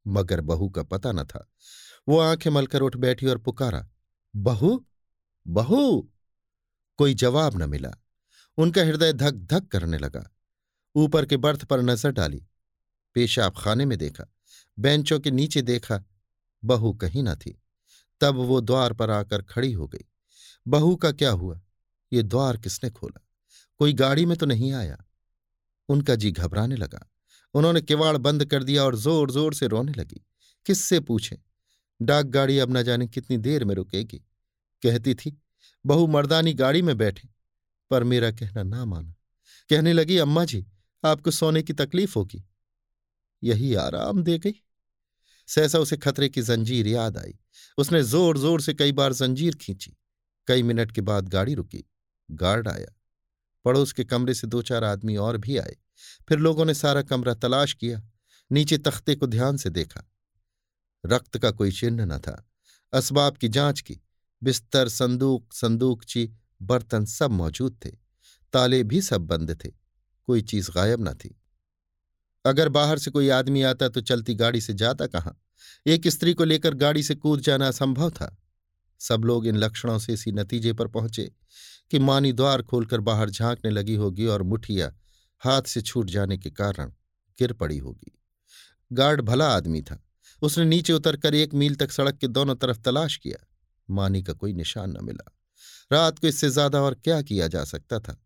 मगर 0.08 0.42
बहू 0.42 0.70
का 0.70 0.84
पता 0.84 1.12
न 1.12 1.24
था। 1.24 1.48
वो 2.08 2.20
आँखें 2.20 2.50
मलकर 2.52 2.82
उठ 2.82 2.96
बैठी 2.98 3.26
और 3.26 3.38
पुकारा, 3.38 3.88
बहू 4.36 4.86
बहू! 5.46 6.12
कोई 6.98 7.14
जवाब 7.14 7.64
न 7.64 7.70
मिला। 7.70 7.92
उनका 8.58 8.82
हृदय 8.82 9.14
धक 9.14 9.34
धक 9.34 9.68
करने 9.68 9.98
लगा। 9.98 10.24
ऊपर 10.96 11.26
के 11.26 11.38
बर्थ 11.38 11.64
पर 11.66 11.82
नज़र 11.82 12.12
डाली। 12.12 12.46
पेशाब 13.14 13.54
खाने 13.58 13.86
में 13.86 13.98
देखा, 13.98 14.26
बेंचों 14.80 15.20
के 15.20 15.32
नीचे 15.32 15.62
देखा, 15.62 16.04
बहू 16.66 16.94
कहीं 16.94 17.24
न 17.24 17.36
थी। 17.36 17.62
तब 18.22 18.36
वो 18.36 18.62
द्वार 18.62 18.94
पर 18.94 19.10
आकर 19.10 19.42
खड़ी 19.42 19.72
हो 19.72 19.88
गई। 19.88 20.06
बहू 20.68 20.96
का 20.96 21.12
क्या 21.12 21.32
हुआ? 21.32 21.62
ये 22.14 22.24
द्वार 22.24 22.58
किसने 22.58 22.90
खोला? 22.90 23.22
कोई 23.78 23.94
गाड़ी 23.94 24.26
में 24.26 24.38
तो 24.38 24.46
नहीं 24.46 24.74
आया? 24.74 25.06
उनका 25.90 26.16
जी 26.16 26.32
घबराने 26.32 26.76
लगा। 26.76 27.12
उन्होंने 27.54 27.82
किवाड़ 27.82 28.18
बंद 28.18 28.46
कर 28.46 28.64
दिया 28.64 28.84
और 28.84 28.96
ज़ोर 28.96 29.32
ज़ोर 29.32 29.54
से 29.54 29.68
रोने 29.68 29.92
लगी। 29.92 30.26
किससे 30.66 31.00
पूछे? 31.00 31.40
डाक 32.02 32.26
गाड़ी 32.26 32.60
अब 32.60 32.78
न 32.78 32.84
जाने 32.84 33.08
कितनी 33.08 33.38
देर 33.38 33.66
में 33.66 33.76
रुकेगी। 33.76 34.18
कहती 34.84 35.16
थी, 35.16 35.42
बहु 35.86 36.08
मर्दानी 36.08 36.54
गाड़ी 36.54 36.82
में 36.82 36.98
बैठे। 36.98 37.30
पर 37.90 38.04
मेरा 38.04 38.32
कहना 38.32 38.64
ना 38.64 38.86
माना। 38.86 39.16
कहने 39.70 39.94
लगी, 39.94 40.18
अम्मा 40.18 40.46
जी, 40.46 40.68
आपको 41.06 41.32
सोने 41.32 41.64
की 41.64 41.74
तकलीफ़ 41.74 42.14
होगी। 42.16 42.44
यही 43.44 43.76
आराम 43.76 44.24
दे 44.24 44.38
गई। 44.38 44.54
सहसा 45.48 45.80
उसे 45.80 45.98
खतरे 45.98 46.30
की 46.30 46.42
जंजीर 46.42 46.88
याद 46.88 47.18
आई। 47.18 47.40
उसने 47.78 48.04
ज़ोर 48.04 48.38
ज़ोर 48.38 48.62
से 48.62 48.74
कई 48.74 48.92
बार 48.92 49.14
जंजीर 49.14 49.56
खींची। 49.56 49.98
कई 50.48 50.64
मिनट 50.64 50.92
के 50.92 51.02
बाद 51.02 51.30
गाड़ी 51.30 51.54
रुकी। 51.54 51.84
गार्ड 52.32 52.68
आया। 52.68 53.00
पड़ोस 53.66 53.92
के 53.94 54.04
कमरे 54.04 54.34
से 54.34 54.48
दो 54.48 54.62
चार 54.62 54.84
आदमी 54.84 55.16
और 55.16 55.38
भी 55.38 55.58
आए। 55.58 55.76
फिर 56.30 56.40
लोगों 56.40 56.66
ने 56.66 56.74
सारा 56.74 57.02
कमरा 57.02 57.34
तलाश 57.34 57.74
किया। 57.74 58.02
नीचे 58.52 58.78
तख्ते 58.78 59.16
को 59.16 59.28
ध्यान 59.28 59.58
से 59.58 59.70
देखा। 59.70 60.12
रक्त 61.06 61.38
का 61.38 61.52
कोई 61.52 61.72
चिन्ह 61.72 62.06
न 62.06 62.18
था। 62.18 62.50
असबाब 62.94 63.38
की 63.38 63.48
जाँच 63.48 63.82
की। 63.82 64.00
बिस्तर, 64.44 64.90
संदूक 64.90 65.54
संदूकची 65.54 66.34
बर्तन 66.62 67.06
सब 67.06 67.32
मौजूद 67.32 67.80
थे। 67.86 67.90
ताले 68.54 68.84
भी 68.84 69.02
सब 69.02 69.22
बंद 69.22 69.66
थे। 69.66 69.70
कोई 70.26 70.42
चीज़ 70.42 70.72
गायब 70.72 71.10
न 71.10 71.14
थी। 71.14 71.40
अगर 72.46 72.70
बाहर 72.70 73.00
से 73.00 73.12
कोई 73.12 73.30
आदमी 73.30 73.62
आता 73.62 73.88
तो 73.90 74.02
चलती 74.02 74.34
गाड़ी 74.34 74.62
से 74.62 74.74
जाता 74.74 75.08
कहाँ? 75.08 75.40
एक 75.88 76.08
स्त्री 76.08 76.34
को 76.34 76.44
लेकर 76.44 76.74
गाड़ी 76.74 77.04
से 77.04 77.16
कूद 77.16 77.42
जाना 77.42 77.68
असंभव 77.68 78.10
था। 78.10 78.36
सब 79.02 79.24
लोग 79.26 79.48
इन 79.48 79.58
लक्षणों 79.58 79.98
से 80.00 80.14
इसी 80.14 80.32
नतीजे 80.32 80.74
पर 80.74 80.88
पहुँचे 80.88 81.32
कि 81.92 82.00
मानी 82.00 82.32
द्वार 82.34 82.62
खोलकर 82.62 83.00
बाहर 83.00 83.30
झांकने 83.30 83.72
लगी 83.72 83.96
होगी 83.96 84.26
और 84.26 84.44
मुठिया 84.44 84.92
हाथ 85.42 85.62
से 85.62 85.82
छूट 85.82 86.10
जाने 86.10 86.38
के 86.38 86.50
कारण 86.50 86.92
गिर 87.40 87.54
पड़ी 87.54 87.78
होगी। 87.78 88.12
गार्ड 88.92 89.22
भला 89.22 89.48
आदमी 89.48 89.82
था। 89.82 90.04
उसने 90.42 90.66
नीचे 90.66 90.94
उतरकर 90.94 91.36
एक 91.36 91.54
मील 91.54 91.76
तक 91.76 91.92
सड़क 91.92 92.18
के 92.18 92.28
दोनों 92.28 92.56
तरफ़ 92.56 92.80
तलाश 92.80 93.18
किया। 93.18 93.46
मानी 93.90 94.22
का 94.24 94.34
कोई 94.34 94.54
निशान 94.54 94.92
न 94.92 95.06
मिला। 95.06 95.32
रात 95.92 96.20
को 96.20 96.28
इससे 96.28 96.50
ज़्यादा 96.50 96.82
और 96.82 96.94
क्या 96.94 97.22
किया 97.22 97.48
जा 97.48 97.64
सकता 97.64 98.00
था? 98.00 98.23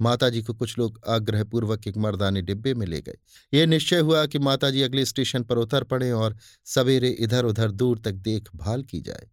माताजी 0.00 0.42
को 0.42 0.54
कुछ 0.54 0.76
लोग 0.78 1.00
आग्रहपूर्वक 1.08 1.86
एक 1.86 1.96
मर्दाने 1.96 2.42
डिब्बे 2.42 2.74
में 2.74 2.86
ले 2.86 3.00
गए। 3.00 3.18
ये 3.52 3.66
निश्चय 3.66 3.98
हुआ 3.98 4.24
कि 4.26 4.38
माताजी 4.38 4.82
अगले 4.82 5.04
स्टेशन 5.04 5.42
पर 5.42 5.58
उतर 5.58 5.84
पड़े 5.84 6.10
और 6.10 6.36
सवेरे 6.64 7.10
इधर 7.10 7.44
उधर 7.44 7.70
दूर 7.70 7.98
तक 7.98 8.12
देखभाल 8.12 8.82
की 8.82 9.00
जाए। 9.00 9.28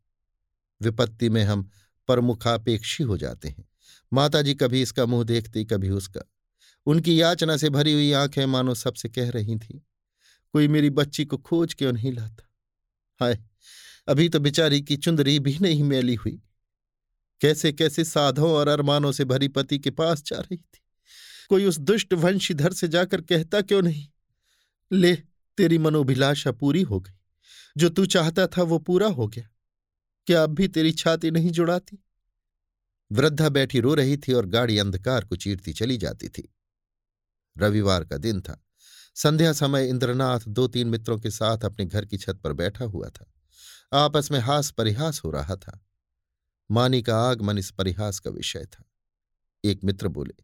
विपत्ति 0.82 1.30
में 1.30 1.44
हम 1.44 1.70
प्रमुखापेक्षी 2.10 3.04
हो 3.04 3.18
जाते 3.18 3.50
हैं। 3.50 3.66
माताजी 4.12 4.54
कभी 4.54 4.82
इसका 4.82 5.06
मुँह 5.06 5.24
देखती, 5.24 5.66
कभी 5.66 5.90
उसका। 5.90 6.22
उनकी 6.88 7.22
याचना 7.22 7.58
से 7.58 7.70
भरी 7.70 7.94
हुई 7.94 8.12
आँखें 8.12 8.46
मानो 8.46 8.74
सबसे 8.74 9.10
कह 9.10 9.30
रही 9.30 9.56
थी, 9.56 9.82
कोई 10.54 10.68
मेरी 10.68 10.90
बच्ची 10.90 11.26
को 11.26 11.38
खोज 11.38 11.74
क्यों 11.74 11.92
नहीं 11.94 12.12
लाता। 12.12 12.50
हाय, 13.20 13.38
अभी 14.08 14.28
तो 14.30 14.40
बेचारी 14.40 14.82
की 14.82 14.98
चुंदरी 14.98 15.40
भी 15.40 15.58
नहीं 15.62 15.84
मैली 15.84 16.16
हुई। 16.16 16.42
कैसे 17.44 17.74
कैसे 17.74 18.04
साधों 18.04 18.52
और 18.52 18.68
अरमानों 18.68 19.12
से 19.12 19.26
भरी 19.26 19.48
पति 19.48 19.80
के 19.80 19.90
पास 19.90 20.24
जा 20.24 20.38
रही 20.38 20.58
थी। 20.58 20.80
कोई 21.50 21.66
उस 21.66 21.80
दुष्ट 21.80 22.14
वंशीधर 22.14 22.74
से 22.74 22.88
जाकर 22.88 23.22
कहता 23.22 23.62
क्यों 23.62 23.82
नहीं? 23.82 24.08
ले, 24.92 25.16
तेरी 25.58 25.78
मनोभिलाषा 25.78 26.52
पूरी 26.52 26.82
हो 26.82 27.00
गई। 27.00 27.12
जो 27.78 27.90
तू 27.90 28.06
चाहता 28.06 28.48
था 28.48 28.62
वो 28.62 28.80
पूरा 28.80 29.08
हो 29.08 29.28
गया। 29.28 29.50
क्या 30.28 30.44
अब 30.44 30.50
भी 30.50 30.68
तेरी 30.68 30.92
छाती 30.92 31.32
नहीं 31.32 31.52
जुड़ाती? 31.52 32.04
वृद्धा 33.12 33.50
बैठी 33.50 33.80
रो 33.80 33.94
रही 33.94 34.18
थी 34.18 34.34
और 34.34 34.46
गाड़ी 34.46 34.78
अंधकार 34.78 35.26
को 35.26 35.36
चीरती 35.36 35.74
चली 35.74 35.98
जाती 35.98 36.30
थी। 36.30 36.56
रविवार 37.58 38.06
का 38.06 38.18
दिन 38.18 38.42
था। 38.42 38.66
संध्या 39.16 39.54
समय 39.54 39.90
इंद्रनाथ 39.90 40.40
दो 40.48 40.68
तीन 40.68 40.88
मित्रों 40.88 41.20
के 41.20 41.32
साथ 41.32 41.58
अपने 41.66 41.86
घर 41.86 42.06
की 42.06 42.18
छत 42.18 42.36
पर 42.44 42.54
बैठा 42.54 42.86
हुआ 42.86 43.10
था। 43.10 43.34
आपस 43.94 44.32
में 44.32 44.40
हास 44.40 44.72
परिहास 44.72 45.22
हो 45.26 45.32
रहा 45.32 45.56
था। 45.56 45.86
मानी 46.72 47.02
का 47.02 47.18
आगमन 47.18 47.58
इस 47.58 47.72
परिहास 47.72 48.20
का 48.20 48.30
विषय 48.30 48.66
था। 48.66 48.84
एक 49.64 49.84
मित्र 49.84 50.08
बोले, 50.08 50.44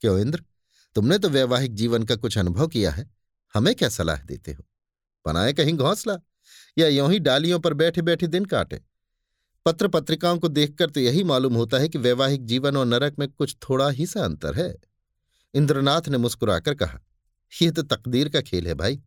क्यों 0.00 0.18
इंद्र, 0.18 0.44
तुमने 0.94 1.18
तो 1.18 1.28
वैवाहिक 1.28 1.74
जीवन 1.74 2.02
का 2.02 2.16
कुछ 2.16 2.38
अनुभव 2.38 2.66
किया 2.66 2.90
है, 2.90 3.10
हमें 3.54 3.74
क्या 3.74 3.88
सलाह 3.88 4.22
देते 4.22 4.52
हो? 4.52 4.64
बनाए 5.26 5.52
कहीं 5.52 5.74
घोंसला, 5.74 6.18
या 6.78 6.88
यों 6.88 7.12
ही 7.12 7.18
डालियों 7.18 7.60
पर 7.60 7.74
बैठे 7.74 8.02
बैठे 8.02 8.26
दिन 8.26 8.44
काटे? 8.44 8.80
पत्र 9.66 9.88
पत्रिकाओं 9.88 10.38
को 10.38 10.48
देखकर 10.48 10.90
तो 10.90 11.00
यही 11.00 11.24
मालूम 11.24 11.54
होता 11.54 11.78
है 11.78 11.88
कि 11.88 11.98
वैवाहिक 11.98 12.44
जीवन 12.46 12.76
और 12.76 12.86
नरक 12.86 13.18
में 13.18 13.28
कुछ 13.28 13.56
थोड़ा 13.56 13.88
ही 13.88 14.06
सा 14.06 14.24
अंतर 14.24 14.54
है। 14.54 14.76
इंद्रनाथ 15.54 16.08
ने 16.08 16.18
मुस्कुराकर 16.18 16.74
कहा 16.74 17.00
यह 17.62 17.70
तो 17.70 17.82
तकदीर 17.82 18.28
का 18.28 18.40
खेल 18.40 18.66
है 18.66 18.74
भाई, 18.74 19.02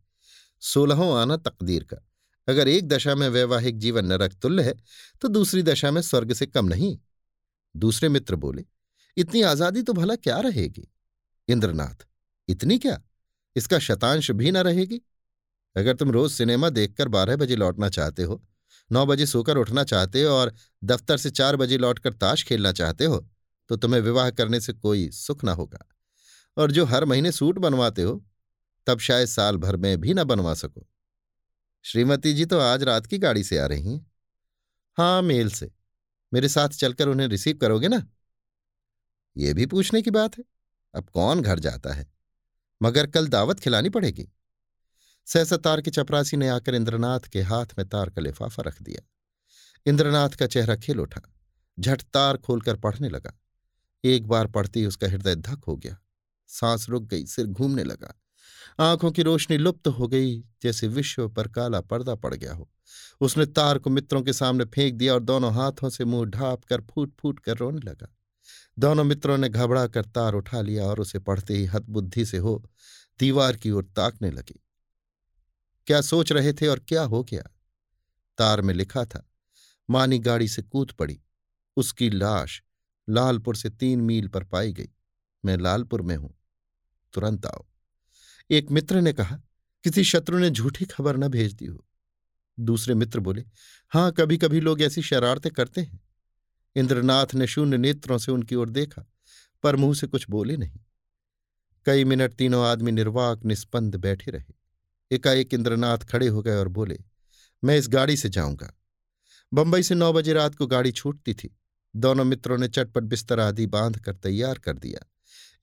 सोलहों 0.60 1.18
आना 1.18 1.36
तकदीर 1.36 1.84
का। 1.84 2.09
अगर 2.50 2.68
एक 2.68 2.88
दशा 2.88 3.14
में 3.14 3.28
वैवाहिक 3.28 3.78
जीवन 3.78 4.06
नरक 4.06 4.34
तुल्य 4.42 4.62
है 4.62 4.74
तो 5.22 5.28
दूसरी 5.30 5.62
दशा 5.64 5.90
में 5.90 6.00
स्वर्ग 6.02 6.32
से 6.34 6.46
कम 6.46 6.66
नहीं। 6.66 6.96
दूसरे 7.74 8.08
मित्र 8.08 8.36
बोले, 8.36 8.64
इतनी 9.16 9.42
आज़ादी 9.44 9.82
तो 9.82 9.92
भला 9.92 10.16
क्या 10.16 10.38
रहेगी? 10.40 10.86
इंद्रनाथ, 11.48 12.06
इतनी 12.48 12.78
क्या? 12.78 13.00
इसका 13.56 13.78
शतांश 13.80 14.30
भी 14.32 14.50
न 14.50 14.56
रहेगी। 14.58 15.00
अगर 15.76 15.94
तुम 15.94 16.10
रोज 16.10 16.30
सिनेमा 16.32 16.68
देखकर 16.70 17.08
बारह 17.08 17.36
बजे 17.36 17.56
लौटना 17.56 17.88
चाहते 17.90 18.22
हो, 18.22 18.42
नौ 18.90 19.04
बजे 19.06 19.26
सोकर 19.26 19.56
उठना 19.56 19.84
चाहते 19.84 20.22
हो 20.22 20.30
और 20.30 20.52
दफ्तर 20.82 21.16
से 21.16 21.30
चार 21.32 21.56
बजे 21.56 21.78
लौटकर 21.78 22.12
ताश 22.14 22.44
खेलना 22.44 22.72
चाहते 22.74 23.04
हो 23.04 23.26
तो 23.70 23.76
तुम्हें 23.76 24.00
विवाह 24.00 24.30
करने 24.30 24.60
से 24.60 24.72
कोई 24.74 25.08
सुख 25.12 25.44
ना 25.44 25.52
होगा। 25.54 25.84
और 26.56 26.72
जो 26.72 26.84
हर 26.84 27.04
महीने 27.04 27.32
सूट 27.32 27.58
बनवाते 27.58 28.02
हो, 28.02 28.14
तब 28.86 28.98
शायद 29.00 29.28
साल 29.28 29.56
भर 29.58 29.76
में 29.76 30.00
भी 30.00 30.14
न 30.14 30.24
बनवा 30.24 30.54
सको। 30.54 30.86
श्रीमती 31.82 32.34
जी 32.34 32.44
तो 32.44 32.58
आज 32.58 32.82
रात 32.82 33.06
की 33.06 33.18
गाड़ी 33.18 33.44
से 33.44 33.58
आ 33.58 33.66
रही 33.66 33.92
हैं। 33.92 34.12
हाँ 34.96 35.22
मेल 35.22 35.50
से। 35.50 35.72
मेरे 36.34 36.48
साथ 36.48 36.68
चलकर 36.68 37.08
उन्हें 37.08 37.28
रिसीव 37.28 37.56
करोगे 37.56 37.88
ना? 37.88 38.06
ये 39.36 39.54
भी 39.54 39.66
पूछने 39.66 40.02
की 40.02 40.10
बात 40.10 40.38
है। 40.38 40.44
अब 40.94 41.10
कौन 41.10 41.42
घर 41.42 41.58
जाता 41.58 41.92
है? 41.92 42.12
मगर 42.82 43.06
कल 43.06 43.28
दावत 43.28 43.60
खिलानी 43.60 43.88
पड़ेगी। 43.88 44.28
सहसा 45.26 45.56
तार 45.56 45.80
की 45.80 45.90
चपरासी 45.90 46.36
ने 46.36 46.48
आकर 46.48 46.74
इंद्रनाथ 46.74 47.20
के 47.20 47.42
हाथ 47.42 47.66
में 47.78 47.88
तार 47.88 48.10
का 48.10 48.20
लिफाफा 48.20 48.62
रख 48.62 48.82
दिया। 48.82 49.06
इंद्रनाथ 49.86 50.30
का 50.30 50.46
चेहरा 50.46 50.76
खिल 50.76 51.00
उठा। 51.00 51.20
झट 51.80 52.02
तार 52.02 52.36
खोलकर 52.36 52.76
पढ़ने 52.76 53.08
लगा। 53.08 53.32
एक 54.04 54.26
बार 54.26 54.46
पढ़ते 54.46 54.80
ही 54.80 54.86
उसका 54.86 55.06
हृदय 55.06 55.34
धक 55.34 55.64
हो 55.64 55.76
गया। 55.76 55.98
सांस 56.46 56.88
रुक 56.88 57.02
गई, 57.02 57.26
सिर 57.26 57.46
घूमने 57.46 57.84
लगा। 57.84 58.14
आँखों 58.78 59.10
की 59.10 59.22
रोशनी 59.22 59.56
लुप्त 59.56 59.88
हो 59.88 60.08
गई, 60.08 60.38
जैसे 60.62 60.88
विश्व 60.88 61.28
पर 61.28 61.48
काला 61.48 61.80
पर्दा 61.80 62.14
पड़ 62.14 62.34
गया 62.34 62.54
हो। 62.54 62.68
उसने 63.20 63.46
तार 63.46 63.78
को 63.78 63.90
मित्रों 63.90 64.22
के 64.22 64.32
सामने 64.32 64.64
फेंक 64.64 64.94
दिया 64.94 65.14
और 65.14 65.22
दोनों 65.22 65.52
हाथों 65.54 65.88
से 65.90 66.04
मुँह 66.04 66.24
ढाप 66.26 66.64
कर 66.64 66.80
फूट 66.80 67.12
फूट 67.20 67.40
कर 67.40 67.56
रोने 67.56 67.80
लगा। 67.80 68.08
दोनों 68.78 69.04
मित्रों 69.04 69.38
ने 69.38 69.48
घबरा 69.48 69.86
कर 69.86 70.04
तार 70.04 70.34
उठा 70.34 70.60
लिया 70.60 70.84
और 70.84 71.00
उसे 71.00 71.18
पढ़ते 71.18 71.54
ही 71.54 71.64
हतबुद्धि 71.64 72.24
से 72.26 72.38
हो 72.38 72.62
दीवार 73.20 73.56
की 73.56 73.70
ओर 73.70 73.84
ताकने 73.96 74.30
लगे। 74.30 74.60
क्या 75.86 76.00
सोच 76.00 76.32
रहे 76.32 76.52
थे 76.52 76.66
और 76.66 76.78
क्या 76.78 77.02
हो 77.02 77.22
गया? 77.24 77.42
तार 78.38 78.60
में 78.60 78.74
लिखा 78.74 79.04
था, 79.04 79.28
मानी 79.88 80.18
गाड़ी 80.18 80.48
से 80.48 80.62
कूद 80.62 80.92
पड़ी। 80.92 81.20
उसकी 81.76 82.10
लाश 82.10 82.62
लालपुर 83.08 83.56
से 83.56 83.70
तीन 83.70 84.00
मील 84.00 84.28
पर 84.28 84.44
पाई 84.44 84.72
गई। 84.72 84.88
मैं 85.44 85.56
लालपुर 85.56 86.02
में 86.02 86.16
हूँ। 86.16 86.34
तुरंत 87.14 87.46
आओ। 87.46 87.66
एक 88.50 88.70
मित्र 88.70 89.00
ने 89.00 89.12
कहा, 89.12 89.36
किसी 89.84 90.04
शत्रु 90.04 90.38
ने 90.38 90.50
झूठी 90.50 90.84
खबर 90.84 91.16
न 91.16 91.28
भेज 91.28 91.52
दी 91.52 91.66
हो। 91.66 91.86
दूसरे 92.60 92.94
मित्र 92.94 93.20
बोले, 93.20 93.44
हाँ 93.88 94.12
कभी 94.12 94.38
कभी 94.38 94.60
लोग 94.60 94.82
ऐसी 94.82 95.02
शरारतें 95.02 95.52
करते 95.52 95.80
हैं। 95.80 96.00
इंद्रनाथ 96.76 97.26
ने 97.34 97.46
शून्य 97.46 97.78
नेत्रों 97.78 98.18
से 98.18 98.32
उनकी 98.32 98.54
ओर 98.54 98.70
देखा, 98.70 99.06
पर 99.62 99.76
मुँह 99.76 99.94
से 99.94 100.06
कुछ 100.06 100.26
बोले 100.30 100.56
नहीं। 100.56 100.80
कई 101.86 102.04
मिनट 102.04 102.32
तीनों 102.32 102.66
आदमी 102.66 102.90
निर्वाक 102.90 103.44
निस्पंद 103.44 103.96
बैठे 103.96 104.30
रहे। 104.30 104.54
एकाएक 105.10 105.54
इंद्रनाथ 105.54 105.98
खड़े 105.98 106.28
हो 106.28 106.42
गए 106.42 106.56
और 106.56 106.68
बोले, 106.68 106.98
मैं 107.64 107.78
इस 107.78 107.88
गाड़ी 107.88 108.16
से 108.16 108.28
जाऊँगा। 108.28 108.72
बंबई 109.54 109.82
से 109.82 109.94
नौ 109.94 110.12
बजे 110.12 110.32
रात 110.32 110.54
को 110.54 110.66
गाड़ी 110.66 110.92
छूटती 110.92 111.34
थी। 111.34 111.58
दोनों 111.96 112.24
मित्रों 112.24 112.58
ने 112.58 112.68
चटपट 112.68 113.02
बिस्तर 113.02 113.40
आदि 113.40 113.66
बाँध 113.66 113.98
कर 113.98 114.14
तैयार 114.14 114.58
कर 114.58 114.78
दिया। 114.78 115.06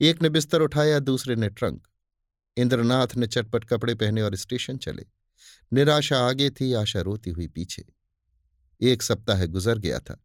एक 0.01 0.21
ने 0.21 0.29
बिस्तर 0.29 0.61
उठाया, 0.61 0.99
दूसरे 0.99 1.35
ने 1.35 1.49
ट्रंक। 1.49 1.87
इंद्रनाथ 2.57 3.15
ने 3.17 3.27
चटपट 3.27 3.65
कपड़े 3.65 3.95
पहने 3.95 4.21
और 4.21 4.35
स्टेशन 4.35 4.77
चले। 4.77 5.05
निराशा 5.73 6.19
आगे 6.19 6.49
थी, 6.49 6.73
आशा 6.73 7.01
रोती 7.01 7.29
हुई 7.29 7.47
पीछे। 7.47 7.85
एक 8.81 9.01
सप्ताह 9.01 9.45
गुजर 9.45 9.77
गया 9.77 9.99
था। 9.99 10.23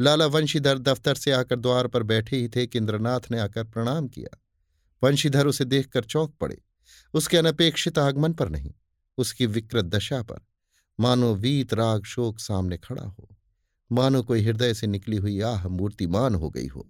लाला 0.00 0.26
वंशीधर 0.26 0.78
दफ्तर 0.78 1.14
से 1.14 1.32
आकर 1.32 1.58
द्वार 1.58 1.86
पर 1.86 2.02
बैठे 2.02 2.36
ही 2.36 2.48
थे 2.48 2.66
कि 2.66 2.78
इंद्रनाथ 2.78 3.30
ने 3.30 3.38
आकर 3.38 3.64
प्रणाम 3.64 4.08
किया। 4.08 4.38
वंशीधर 5.02 5.46
उसे 5.46 5.64
देखकर 5.64 6.04
चौंक 6.04 6.34
पड़े। 6.40 6.62
उसके 7.14 7.36
अनपेक्षित 7.36 7.98
आगमन 7.98 8.32
पर 8.32 8.48
नहीं, 8.48 8.72
उसकी 9.18 9.46
विकृत 9.46 9.84
दशा 9.84 10.22
पर। 10.22 10.40
मानो 11.00 11.34
वीत, 11.34 11.74
राग, 11.74 12.04
शोक 12.04 12.38
सामने 12.38 12.78
खड़ा 12.78 13.02
हो। 13.02 13.28
मानो 13.92 14.22
कोई 14.22 14.42
हृदय 14.42 14.74
से 14.74 14.86
निकली 14.86 15.16
हुई 15.16 15.40
आह 15.40 15.68
मूर्तिमान 15.68 16.34
हो 16.34 16.50
गई 16.50 16.66
हो। 16.66 16.88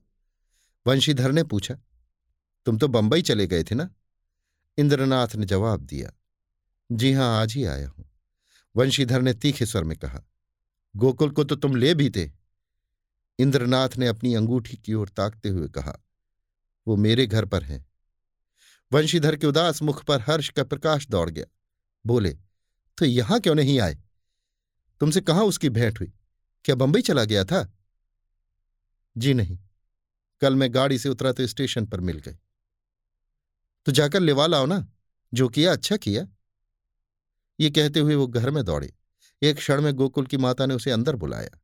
वंशीधर 0.86 1.32
ने 1.32 1.44
पूछा, 1.44 1.74
तुम 2.66 2.78
तो 2.78 2.88
बंबई 2.88 3.22
चले 3.22 3.46
गए 3.46 3.64
थे 3.64 3.74
ना? 3.74 3.88
इंद्रनाथ 4.80 5.34
ने 5.36 5.46
जवाब 5.46 5.80
दिया, 5.80 6.10
जी 6.90 7.12
हाँ, 7.12 7.40
आज 7.40 7.52
ही 7.52 7.64
आया 7.64 7.88
हूँ। 7.88 8.04
वंशीधर 8.74 9.22
ने 9.22 9.34
तीखे 9.34 9.66
स्वर 9.66 9.84
में 9.84 9.96
कहा, 9.98 10.20
गोकुल 10.94 11.30
को 11.30 11.44
तो 11.44 11.56
तुम 11.56 11.76
ले 11.76 11.94
भी 11.94 12.10
थे। 12.10 12.30
इंद्रनाथ 13.38 13.96
ने 13.98 14.06
अपनी 14.06 14.34
अंगूठी 14.34 14.76
की 14.76 14.94
ओर 14.94 15.08
ताकते 15.08 15.48
हुए 15.48 15.68
कहा, 15.68 15.96
वो 16.86 16.96
मेरे 16.96 17.26
घर 17.26 17.44
पर 17.44 17.62
है। 17.62 17.84
वंशीधर 18.92 19.36
के 19.36 19.46
उदास 19.46 19.82
मुख 19.82 20.04
पर 20.04 20.20
हर्ष 20.20 20.48
का 20.48 20.64
प्रकाश 20.64 21.06
दौड़ 21.08 21.28
गया, 21.30 21.44
बोले 22.04 22.36
तो 22.98 23.04
यहाँ 23.04 23.40
क्यों 23.40 23.54
नहीं 23.54 23.78
आए? 23.80 23.98
तुमसे 25.00 25.20
कहाँ 25.20 25.44
उसकी 25.44 25.68
भेंट 25.68 26.00
हुई? 26.00 26.12
क्या 26.64 26.74
बंबई 26.74 27.02
चला 27.02 27.24
गया 27.24 27.44
था? 27.44 27.66
जी 29.16 29.34
नहीं, 29.34 29.58
कल 30.42 30.54
मैं 30.54 30.74
गाड़ी 30.74 30.98
से 30.98 31.08
उतरा 31.08 31.32
तो 31.32 31.46
स्टेशन 31.46 31.86
पर 31.86 32.00
मिल 32.00 32.18
गई 32.18 32.36
तो 33.84 33.92
जाकर 33.92 34.20
लेवा 34.20 34.46
लाओ 34.46 34.66
ना। 34.66 34.86
जो 35.34 35.48
किया 35.48 35.72
अच्छा 35.72 35.96
किया। 35.96 36.26
ये 37.60 37.70
कहते 37.70 38.00
हुए 38.00 38.14
वो 38.14 38.26
घर 38.26 38.50
में 38.50 38.64
दौड़े। 38.64 38.94
एक 39.42 39.56
क्षण 39.56 39.80
में 39.80 39.92
गोकुल 39.94 40.26
की 40.26 40.36
माता 40.36 40.66
ने 40.66 40.74
उसे 40.74 40.90
अंदर 40.90 41.16
बुलाया। 41.16 41.60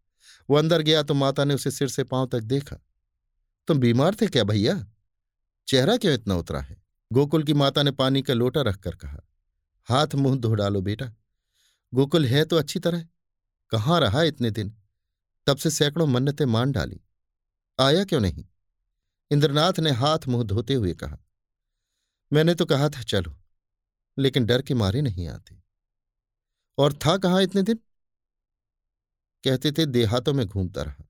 वो 0.50 0.56
अंदर 0.56 0.82
गया 0.82 1.02
तो 1.02 1.14
माता 1.14 1.44
ने 1.44 1.54
उसे 1.54 1.70
सिर 1.70 1.88
से 1.88 2.04
पाँव 2.04 2.26
तक 2.26 2.40
देखा। 2.40 2.76
तुम 3.66 3.78
बीमार 3.78 4.14
थे 4.14 4.26
क्या 4.26 4.44
भैया? 4.44 4.86
चेहरा 5.68 5.96
क्यों 5.96 6.14
इतना 6.14 6.36
उतरा 6.36 6.60
है? 6.60 6.82
गोकुल 7.12 7.42
की 7.42 7.54
माता 7.54 7.82
ने 7.82 7.90
पानी 7.90 8.22
का 8.22 8.34
लोटा 8.34 8.62
रखकर 8.62 8.94
कहा, 8.94 9.20
हाथ 9.84 10.14
मुँह 10.14 10.36
धो 10.36 10.54
डालो 10.54 10.80
बेटा। 10.80 11.12
गोकुल 11.94 12.26
है 12.26 12.44
तो 12.44 12.56
अच्छी 12.56 12.78
तरह। 12.78 13.06
कहाँ 13.70 14.00
रहा 14.00 14.22
इतने 14.22 14.50
दिन? 14.50 14.76
तब 15.46 15.56
से 15.56 15.70
सैकड़ों 15.70 16.06
मन्नतें 16.06 16.44
मान 16.44 16.72
डाली। 16.72 17.00
आया 17.80 18.04
क्यों 18.04 18.20
नहीं? 18.20 18.44
इंद्रनाथ 19.30 19.80
ने 19.80 19.90
हाथ 19.90 20.18
मुँह 20.28 20.44
धोते 20.44 20.74
हुए 20.74 20.94
कहा 20.94 21.18
मैंने 22.32 22.54
तो 22.54 22.64
कहा 22.66 22.88
था, 22.88 23.02
चलो। 23.02 23.38
लेकिन 24.18 24.46
डर 24.46 24.62
के 24.62 24.74
मारे 24.74 25.02
नहीं 25.02 25.28
आते। 25.28 25.62
और 26.78 26.92
था 26.92 27.16
कहाँ 27.18 27.42
इतने 27.42 27.62
दिन? 27.62 27.76
कहते 29.44 29.72
थे, 29.72 29.86
देहातों 29.86 30.34
में 30.34 30.46
घूमता 30.46 30.82
रहा। 30.82 31.04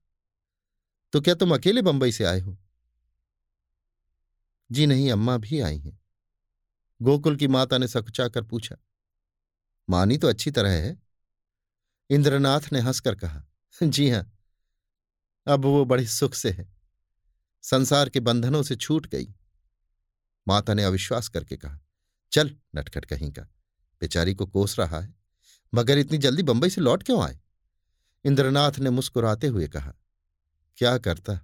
तो 1.13 1.21
क्या 1.21 1.35
तुम 1.35 1.53
अकेले 1.55 1.81
बंबई 1.81 2.11
से 2.11 2.23
आए 2.23 2.39
हो? 2.39 2.57
जी 4.71 4.85
नहीं, 4.85 5.11
अम्मा 5.11 5.37
भी 5.37 5.59
आई 5.59 5.77
हैं। 5.79 5.99
गोकुल 7.01 7.35
की 7.35 7.47
माता 7.47 7.77
ने 7.77 7.87
सकुचा 7.87 8.27
कर 8.27 8.43
पूछा, 8.43 8.75
मानी 9.89 10.17
तो 10.17 10.27
अच्छी 10.27 10.51
तरह 10.51 10.69
है? 10.69 10.97
इंद्रनाथ 12.09 12.61
ने 12.71 12.79
हंसकर 12.79 13.15
कहा, 13.15 13.43
जी 13.83 14.09
हाँ, 14.09 14.39
अब 15.47 15.65
वो 15.65 15.85
बड़े 15.85 16.05
सुख 16.05 16.33
से 16.33 16.51
है। 16.51 16.73
संसार 17.63 18.09
के 18.09 18.19
बंधनों 18.19 18.63
से 18.63 18.75
छूट 18.75 19.07
गई। 19.07 19.33
माता 20.47 20.73
ने 20.73 20.83
अविश्वास 20.83 21.27
करके 21.27 21.57
कहा, 21.57 21.79
चल, 22.31 22.55
नटखट 22.75 23.05
कहीं 23.05 23.31
का। 23.31 23.41
बेचारी 24.01 24.33
को 24.33 24.45
कोस 24.45 24.79
रहा 24.79 24.99
है, 24.99 25.15
मगर 25.73 25.97
इतनी 25.97 26.17
जल्दी 26.17 26.43
बंबई 26.43 26.69
से 26.69 26.81
लौट 26.81 27.03
क्यों 27.03 27.23
आए? 27.23 27.39
इंद्रनाथ 28.25 28.71
ने 28.79 28.89
मुस्कुराते 28.89 29.47
हुए 29.47 29.67
कहा, 29.67 29.93
क्या 30.77 30.97
करता? 30.97 31.39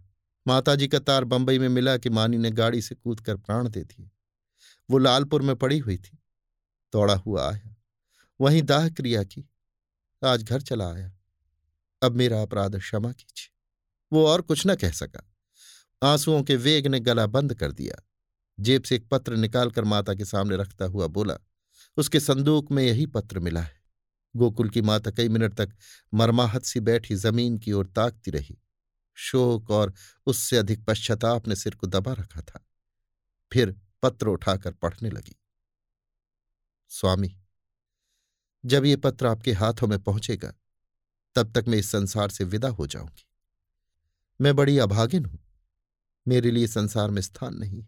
माताजी 0.47 0.88
का 0.88 0.99
तार 0.99 1.24
बंबई 1.24 1.60
में 1.60 1.70
मिला 1.70 1.97
कि 1.97 2.10
मानी 2.10 2.38
ने 2.38 2.51
गाड़ी 2.51 2.82
से 2.82 2.95
कूद 2.95 3.22
कर 3.22 3.38
प्राण 3.38 3.70
दे 3.70 3.84
दिए। 3.84 4.10
वो 4.89 4.97
लालपुर 4.97 5.41
में 5.41 5.56
पड़ी 5.56 5.80
हुई 5.80 5.97
थी, 5.97 6.20
दौड़ा 6.93 7.16
हुआ 7.16 7.51
आया, 7.51 7.76
वहीं 8.41 8.62
दाह 8.62 8.89
क्रिया 8.89 9.24
की, 9.24 9.45
आज 10.26 10.43
घर 10.43 10.62
चला 10.62 10.93
आया। 10.93 11.12
अब 12.01 12.12
मेरा 12.12 12.41
अपराध 12.41 12.80
क्षमा 12.80 13.12
कीजिए। 13.12 13.51
वो 14.14 14.28
और 14.28 14.41
कुछ 14.41 14.64
न 14.68 14.76
कह 14.76 14.91
सका। 14.91 15.32
आंसुओं 16.04 16.43
के 16.43 16.56
वेग 16.56 16.88
ने 16.88 16.99
गला 16.99 17.26
बंद 17.28 17.54
कर 17.54 17.72
दिया। 17.72 18.10
जेब 18.60 18.84
से 18.84 18.95
एक 18.95 19.08
पत्र 19.10 19.36
निकालकर 19.36 19.84
माता 19.84 20.14
के 20.14 20.26
सामने 20.26 20.58
रखता 20.58 20.86
हुआ 20.86 21.08
बोला, 21.08 21.38
उसके 21.97 22.20
संदूक 22.20 22.72
में 22.72 22.84
यही 22.84 23.06
पत्र 23.06 23.39
मिला 23.39 23.62
है। 23.62 23.82
गोकुल 24.36 24.70
की 24.70 24.82
माता 24.82 25.12
कई 25.12 25.30
मिनट 25.30 25.54
तक 25.54 25.74
मरमाहत 26.14 26.64
सी 26.64 26.80
बैठी 26.80 27.16
ज़मीन 27.16 27.58
की 27.58 27.72
ओर 27.72 27.88
ताकती 27.88 28.32
रही। 28.32 28.58
शोक 29.14 29.72
और 29.72 29.93
उससे 30.26 30.58
अधिक 30.58 30.86
पश्चाताप 30.86 31.47
ने 31.47 31.56
सिर 31.56 31.76
को 31.76 31.88
दबा 31.88 32.14
रखा 32.14 32.41
था। 32.41 32.68
फिर 33.51 33.76
पत्र 34.04 34.28
उठाकर 34.28 34.72
पढ़ने 34.72 35.10
लगी। 35.10 35.36
स्वामी, 36.89 37.38
जब 38.66 38.86
ये 38.86 38.95
पत्र 38.95 39.28
आपके 39.28 39.51
हाथों 39.51 39.88
में 39.88 39.99
पहुंचेगा, 39.99 40.54
तब 41.36 41.51
तक 41.51 41.66
मैं 41.68 41.78
इस 41.78 41.91
संसार 41.91 42.30
से 42.30 42.43
विदा 42.43 42.70
हो 42.70 42.88
जाऊँगी। 42.88 43.26
मैं 44.41 44.56
बड़ी 44.56 44.78
अभागिन 44.78 45.26
हूँ। 45.26 45.39
मेरे 46.28 46.51
लिए 46.51 46.68
संसार 46.68 47.10
में 47.10 47.22
स्थान 47.22 47.56
नहीं 47.56 47.86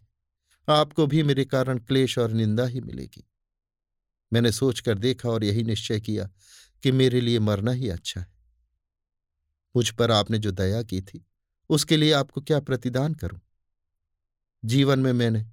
आपको 0.68 1.06
भी 1.06 1.22
मेरे 1.22 1.44
कारण 1.44 1.78
क्लेश 1.78 2.18
और 2.18 2.32
निंदा 2.32 2.64
ही 2.64 2.80
मिलेगी। 2.80 3.24
मैंने 4.32 4.52
सोचकर 4.52 4.98
देखा 4.98 5.28
और 5.28 5.44
यही 5.44 5.62
निश्चय 5.62 6.00
किया 6.00 6.28
कि 6.82 6.92
मेरे 6.92 7.20
लिए 7.20 7.38
मरना 7.38 7.70
ही 7.70 7.88
अच्छा 7.88 8.20
है। 8.20 8.32
मुझ 9.76 9.90
पर 9.90 10.10
आपने 10.10 10.38
जो 10.38 10.50
दया 10.50 10.82
की 10.82 11.00
थी, 11.00 11.24
उसके 11.70 11.96
लिए 11.96 12.12
आपको 12.12 12.40
क्या 12.40 12.60
प्रतिदान 12.60 13.14
करूँ? 13.14 13.40
जीवन 14.64 14.98
में 14.98 15.12
मैंने 15.12 15.46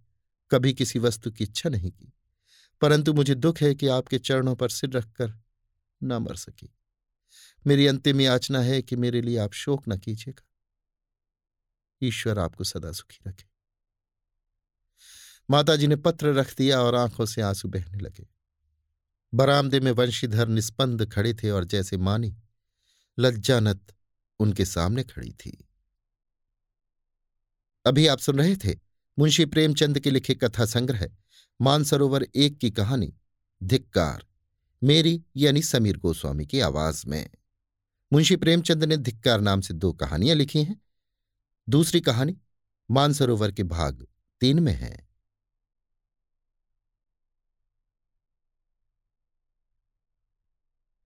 कभी 0.51 0.73
किसी 0.73 0.99
वस्तु 0.99 1.31
की 1.31 1.43
इच्छा 1.43 1.69
नहीं 1.69 1.91
की, 1.91 2.13
परंतु 2.81 3.13
मुझे 3.13 3.35
दुख 3.35 3.61
है 3.61 3.75
कि 3.75 3.87
आपके 3.87 4.19
चरणों 4.19 4.55
पर 4.55 4.69
सिर 4.69 4.89
रखकर 4.89 5.33
न 6.03 6.13
मर 6.13 6.35
सकी। 6.35 6.73
मेरी 7.67 7.87
अंतिम 7.87 8.21
याचना 8.21 8.59
है 8.59 8.81
कि 8.81 8.95
मेरे 8.95 9.21
लिए 9.21 9.37
आप 9.37 9.53
शोक 9.53 9.83
न 9.87 9.97
कीजिएगा। 9.97 10.43
ईश्वर 12.01 12.39
आपको 12.39 12.63
सदा 12.63 12.91
सुखी 12.91 13.19
रखे। 13.27 13.52
माताजी 15.49 15.87
ने 15.87 15.95
पत्र 15.95 16.27
रख 16.27 16.57
दिया 16.57 16.81
और 16.81 16.95
आँखों 16.95 17.25
से 17.25 17.41
आँसू 17.41 17.67
बहने 17.67 17.97
लगे। 17.97 18.27
बरामदे 19.33 19.79
में 19.79 19.91
वंशीधर 19.91 20.47
निस्पंद 20.47 21.13
खड़े 21.13 21.33
थे 21.33 21.49
और 21.49 21.65
जैसे 21.65 21.97
मानी 21.97 22.37
लज्जानत 23.19 23.95
उनके 24.39 24.65
सामने 24.65 25.03
खड़ी 25.03 25.31
थी। 25.31 25.67
अभी 27.85 28.07
आप 28.07 28.19
सुन 28.19 28.37
रहे 28.37 28.55
थे 28.55 28.79
मुंशी 29.19 29.45
प्रेमचंद 29.45 29.99
के 29.99 30.11
लिखे 30.11 30.35
कथा 30.35 30.65
संग्रह, 30.65 31.09
मानसरोवर 31.61 32.27
एक 32.35 32.57
की 32.57 32.71
कहानी, 32.71 33.13
धिक्कार, 33.63 34.25
मेरी 34.83 35.23
यानी 35.37 35.61
समीर 35.61 35.97
गोस्वामी 35.97 36.45
की 36.45 36.59
आवाज़ 36.59 37.07
में। 37.07 37.29
मुंशी 38.13 38.35
प्रेमचंद 38.35 38.83
ने 38.83 38.97
धिक्कार 38.97 39.41
नाम 39.41 39.61
से 39.61 39.73
दो 39.73 39.93
कहानियाँ 39.93 40.35
लिखी 40.35 40.63
हैं। 40.63 40.81
दूसरी 41.69 42.01
कहानी, 42.01 42.37
मानसरोवर 42.91 43.51
के 43.51 43.63
भाग 43.63 44.07
तीन 44.41 44.59
में 44.59 44.73
है। 44.73 45.12